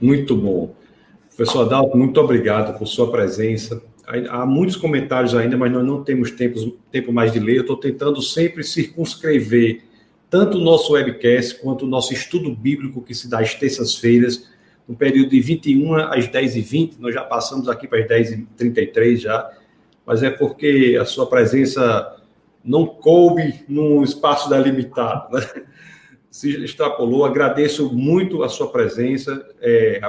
[0.00, 0.74] Muito bom.
[1.36, 3.82] Professor Adalto, muito obrigado por sua presença.
[4.28, 6.58] Há muitos comentários ainda, mas nós não temos tempo,
[6.90, 7.56] tempo mais de ler.
[7.56, 9.82] Eu estou tentando sempre circunscrever
[10.28, 14.48] tanto o nosso webcast quanto o nosso estudo bíblico que se dá às terças-feiras,
[14.88, 16.94] no período de 21 às 10h20.
[16.98, 19.50] Nós já passamos aqui para as 10h33 já,
[20.04, 22.16] mas é porque a sua presença
[22.64, 25.36] não coube num espaço delimitado.
[25.36, 25.46] Né?
[26.30, 27.24] Se extrapolou.
[27.24, 30.00] Agradeço muito a sua presença, é,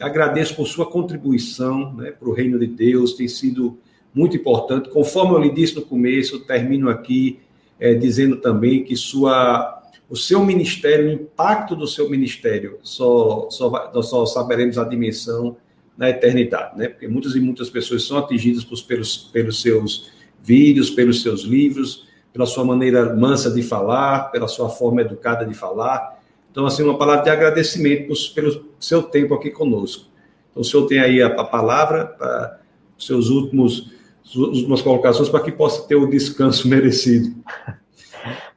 [0.00, 3.78] agradeço por sua contribuição né, para o reino de Deus, tem sido
[4.12, 4.90] muito importante.
[4.90, 7.38] Conforme eu lhe disse no começo, termino aqui
[7.78, 14.02] é, dizendo também que sua, o seu ministério, o impacto do seu ministério, só, só,
[14.02, 15.56] só saberemos a dimensão
[15.96, 16.88] na eternidade, né?
[16.88, 20.10] Porque muitas e muitas pessoas são atingidas pelos, pelos seus
[20.42, 25.54] vídeos, pelos seus livros, pela sua maneira mansa de falar, pela sua forma educada de
[25.54, 26.18] falar.
[26.50, 30.06] Então, assim, uma palavra de agradecimento pelo seu tempo aqui conosco.
[30.50, 32.58] Então, o senhor tem aí a, a palavra para
[32.98, 33.92] os seus últimos
[34.36, 37.34] últimas colocações para que possa ter o descanso merecido.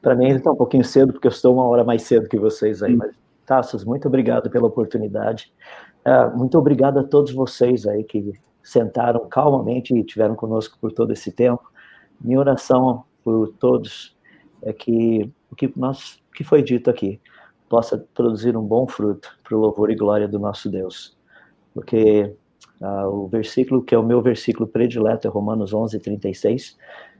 [0.00, 2.38] para mim ainda está um pouquinho cedo, porque eu estou uma hora mais cedo que
[2.38, 3.10] vocês aí, mas
[3.44, 5.52] Tassos, muito obrigado pela oportunidade.
[6.04, 8.32] É, muito obrigado a todos vocês aí que
[8.62, 11.62] sentaram calmamente e tiveram conosco por todo esse tempo.
[12.20, 14.16] Minha oração por todos
[14.62, 17.20] é que o que nós que foi dito aqui
[17.68, 21.18] possa produzir um bom fruto para o louvor e glória do nosso Deus.
[21.74, 22.32] Porque
[22.80, 26.78] ah, o versículo que é o meu versículo predileto é Romanos 11, 36,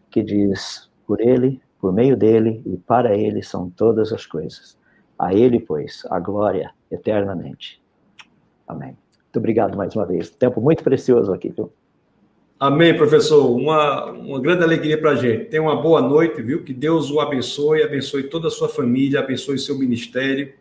[0.08, 4.78] que diz: Por ele, por meio dele e para ele são todas as coisas.
[5.18, 7.82] A ele, pois, a glória eternamente.
[8.68, 8.96] Amém.
[9.24, 10.30] Muito obrigado mais uma vez.
[10.30, 11.72] Tempo muito precioso aqui, viu?
[12.58, 13.54] Amém, professor.
[13.54, 15.44] Uma, uma grande alegria para a gente.
[15.46, 16.64] Tenha uma boa noite, viu?
[16.64, 20.54] Que Deus o abençoe, abençoe toda a sua família, abençoe seu ministério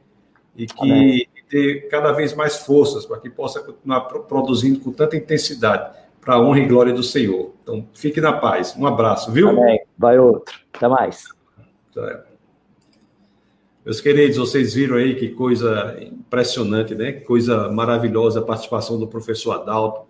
[0.57, 5.97] e que dê cada vez mais forças para que possa continuar produzindo com tanta intensidade
[6.19, 7.53] para a honra e glória do Senhor.
[7.63, 8.76] Então, fique na paz.
[8.77, 9.49] Um abraço, viu?
[9.49, 9.80] Amém.
[9.97, 10.53] Vai outro.
[10.73, 11.23] Até mais.
[13.85, 17.13] Meus queridos, vocês viram aí que coisa impressionante, né?
[17.13, 20.05] Que coisa maravilhosa a participação do professor Adalto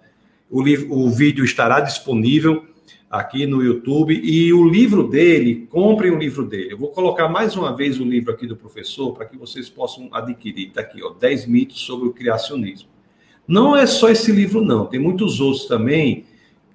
[0.56, 2.64] o, livro, o vídeo estará disponível
[3.12, 6.72] aqui no YouTube e o livro dele, comprem o livro dele.
[6.72, 10.08] Eu vou colocar mais uma vez o livro aqui do professor para que vocês possam
[10.14, 10.70] adquirir.
[10.70, 12.88] Está aqui, ó, 10 mitos sobre o criacionismo.
[13.46, 14.86] Não é só esse livro, não.
[14.86, 16.24] Tem muitos outros também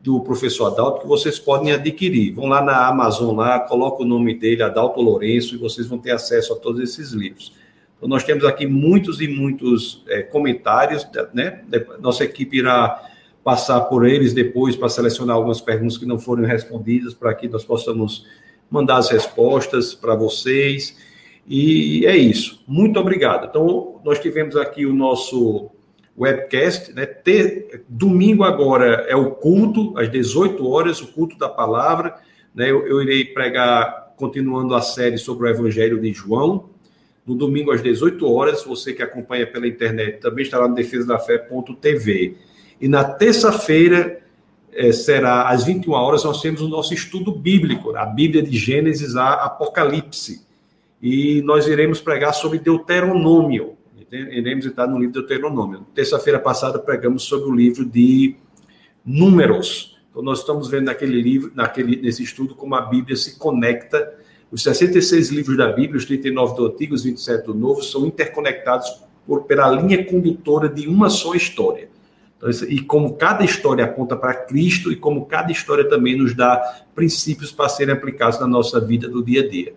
[0.03, 2.35] do professor Adalto que vocês podem adquirir.
[2.35, 6.11] Vão lá na Amazon, lá, coloca o nome dele, Adalto Lourenço, e vocês vão ter
[6.11, 7.55] acesso a todos esses livros.
[7.97, 11.63] Então, nós temos aqui muitos e muitos é, comentários, né?
[11.99, 13.10] Nossa equipe irá
[13.51, 17.65] passar por eles depois para selecionar algumas perguntas que não foram respondidas, para que nós
[17.65, 18.25] possamos
[18.71, 20.97] mandar as respostas para vocês.
[21.49, 22.63] E é isso.
[22.65, 23.49] Muito obrigado.
[23.49, 25.69] Então, nós tivemos aqui o nosso
[26.17, 26.93] webcast.
[26.93, 27.07] Né?
[27.07, 32.21] Ter, domingo agora é o culto, às 18 horas, o culto da palavra.
[32.55, 32.71] Né?
[32.71, 36.71] Eu, eu irei pregar continuando a série sobre o Evangelho de João.
[37.27, 42.37] No domingo às 18 horas, você que acompanha pela internet também estará no defesadafé.tv.
[42.81, 44.21] E na terça-feira,
[44.73, 49.17] é, será às 21 horas, nós temos o nosso estudo bíblico, a Bíblia de Gênesis
[49.17, 50.47] a Apocalipse.
[51.03, 53.77] E nós iremos pregar sobre Deuteronômio.
[54.11, 55.87] Iremos entrar no livro de Deuteronômio.
[55.95, 58.37] Terça-feira passada pregamos sobre o livro de
[59.05, 59.99] Números.
[60.11, 64.15] Então nós estamos vendo naquele livro, naquele, nesse estudo, como a Bíblia se conecta.
[64.51, 69.01] Os 66 livros da Bíblia, os 39 do Antigo, os 27 do Novo, são interconectados
[69.27, 71.90] por, pela linha condutora de uma só história.
[72.41, 76.83] Então, e como cada história aponta para Cristo e como cada história também nos dá
[76.95, 79.75] princípios para serem aplicados na nossa vida do dia a dia.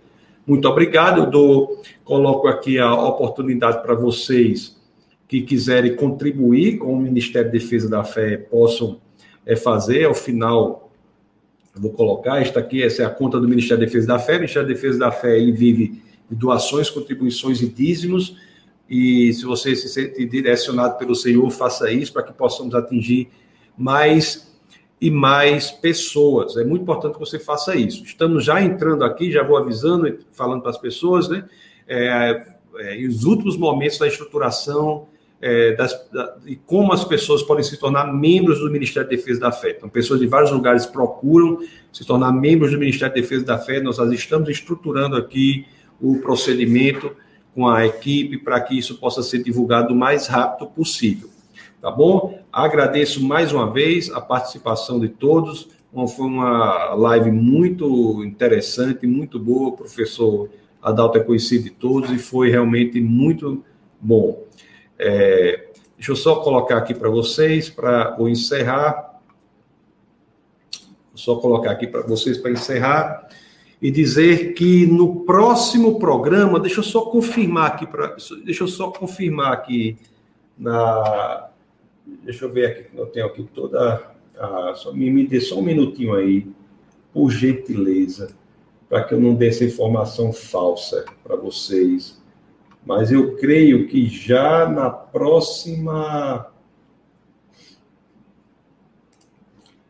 [0.47, 1.19] Muito obrigado.
[1.19, 4.81] Eu dou, coloco aqui a oportunidade para vocês
[5.27, 8.99] que quiserem contribuir com o Ministério de Defesa da Fé possam
[9.45, 10.05] é, fazer.
[10.05, 10.91] Ao final,
[11.75, 14.33] vou colocar, esta aqui, essa é a conta do Ministério da Defesa da Fé.
[14.33, 18.37] O Ministério da Defesa da Fé ele vive de doações, contribuições e dízimos.
[18.89, 23.29] E se você se sente direcionado pelo Senhor, faça isso para que possamos atingir
[23.77, 24.51] mais
[24.99, 26.55] e mais pessoas.
[26.55, 28.03] É muito importante que você faça isso.
[28.03, 31.45] Estamos já entrando aqui, já vou avisando, falando para as pessoas, né?
[31.87, 35.07] É, é, os últimos momentos da estruturação
[35.41, 39.41] é, das, da, e como as pessoas podem se tornar membros do Ministério da Defesa
[39.41, 39.71] da Fé.
[39.71, 41.59] Então, pessoas de vários lugares procuram
[41.91, 43.81] se tornar membros do Ministério da Defesa da Fé.
[43.81, 45.65] Nós estamos estruturando aqui
[45.99, 47.13] o procedimento
[47.53, 51.29] com a equipe para que isso possa ser divulgado o mais rápido possível.
[51.81, 52.39] Tá bom?
[52.51, 55.69] Agradeço mais uma vez a participação de todos.
[56.15, 59.69] Foi uma live muito interessante, muito boa.
[59.69, 60.49] O professor
[60.81, 63.63] Adalto é conhecido de todos e foi realmente muito
[63.99, 64.43] bom.
[64.97, 69.19] É, deixa eu só colocar aqui para vocês, para encerrar.
[70.71, 73.27] Vou só colocar aqui para vocês para encerrar
[73.83, 77.85] e dizer que no próximo programa, deixa eu só confirmar aqui,
[78.45, 79.97] deixa eu só confirmar aqui
[80.57, 81.49] na.
[82.23, 84.09] Deixa eu ver aqui, eu tenho aqui toda.
[84.39, 86.47] A, só, me, me dê só um minutinho aí,
[87.13, 88.33] por gentileza,
[88.87, 92.23] para que eu não dê essa informação falsa para vocês.
[92.85, 96.49] Mas eu creio que já na próxima.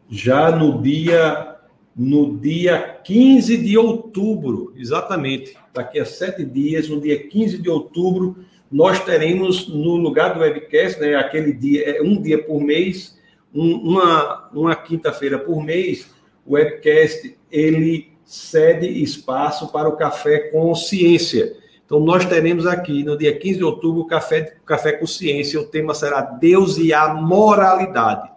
[0.09, 1.52] Já no dia
[1.95, 8.37] no dia 15 de outubro, exatamente, daqui a sete dias, no dia 15 de outubro,
[8.71, 13.19] nós teremos no lugar do webcast, né, aquele dia, é um dia por mês,
[13.53, 16.09] um, uma, uma quinta-feira por mês,
[16.45, 21.55] o webcast ele cede espaço para o Café com Ciência.
[21.85, 25.59] Então, nós teremos aqui, no dia 15 de outubro, o Café, Café com Ciência.
[25.59, 28.32] O tema será Deus e a Moralidade.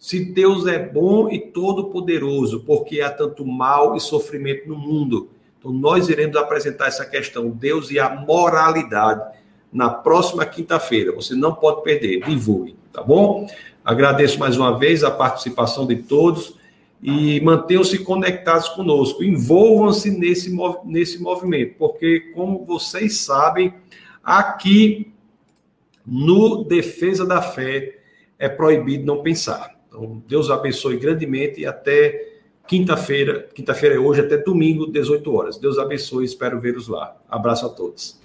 [0.00, 5.28] Se Deus é bom e todo-poderoso, porque há tanto mal e sofrimento no mundo.
[5.58, 9.38] Então, nós iremos apresentar essa questão, Deus e a moralidade,
[9.70, 11.12] na próxima quinta-feira.
[11.12, 13.46] Você não pode perder, divulgue, tá bom?
[13.84, 16.56] Agradeço mais uma vez a participação de todos
[17.02, 19.22] e mantenham-se conectados conosco.
[19.22, 20.50] Envolvam-se nesse,
[20.82, 23.74] nesse movimento, porque, como vocês sabem,
[24.24, 25.12] aqui
[26.06, 27.98] no Defesa da Fé
[28.38, 29.78] é proibido não pensar.
[29.90, 35.58] Então, Deus abençoe grandemente e até quinta-feira, quinta-feira é hoje, até domingo, 18 horas.
[35.58, 37.16] Deus abençoe, espero vê-los lá.
[37.28, 38.20] Abraço a todos.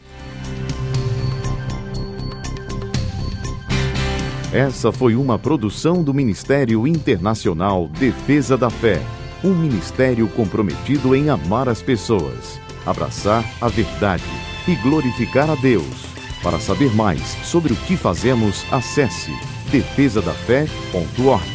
[4.53, 9.01] Essa foi uma produção do Ministério Internacional Defesa da Fé,
[9.43, 14.23] um ministério comprometido em amar as pessoas, abraçar a verdade
[14.67, 16.05] e glorificar a Deus.
[16.41, 19.31] Para saber mais sobre o que fazemos, acesse
[19.71, 21.54] defesadafé.org.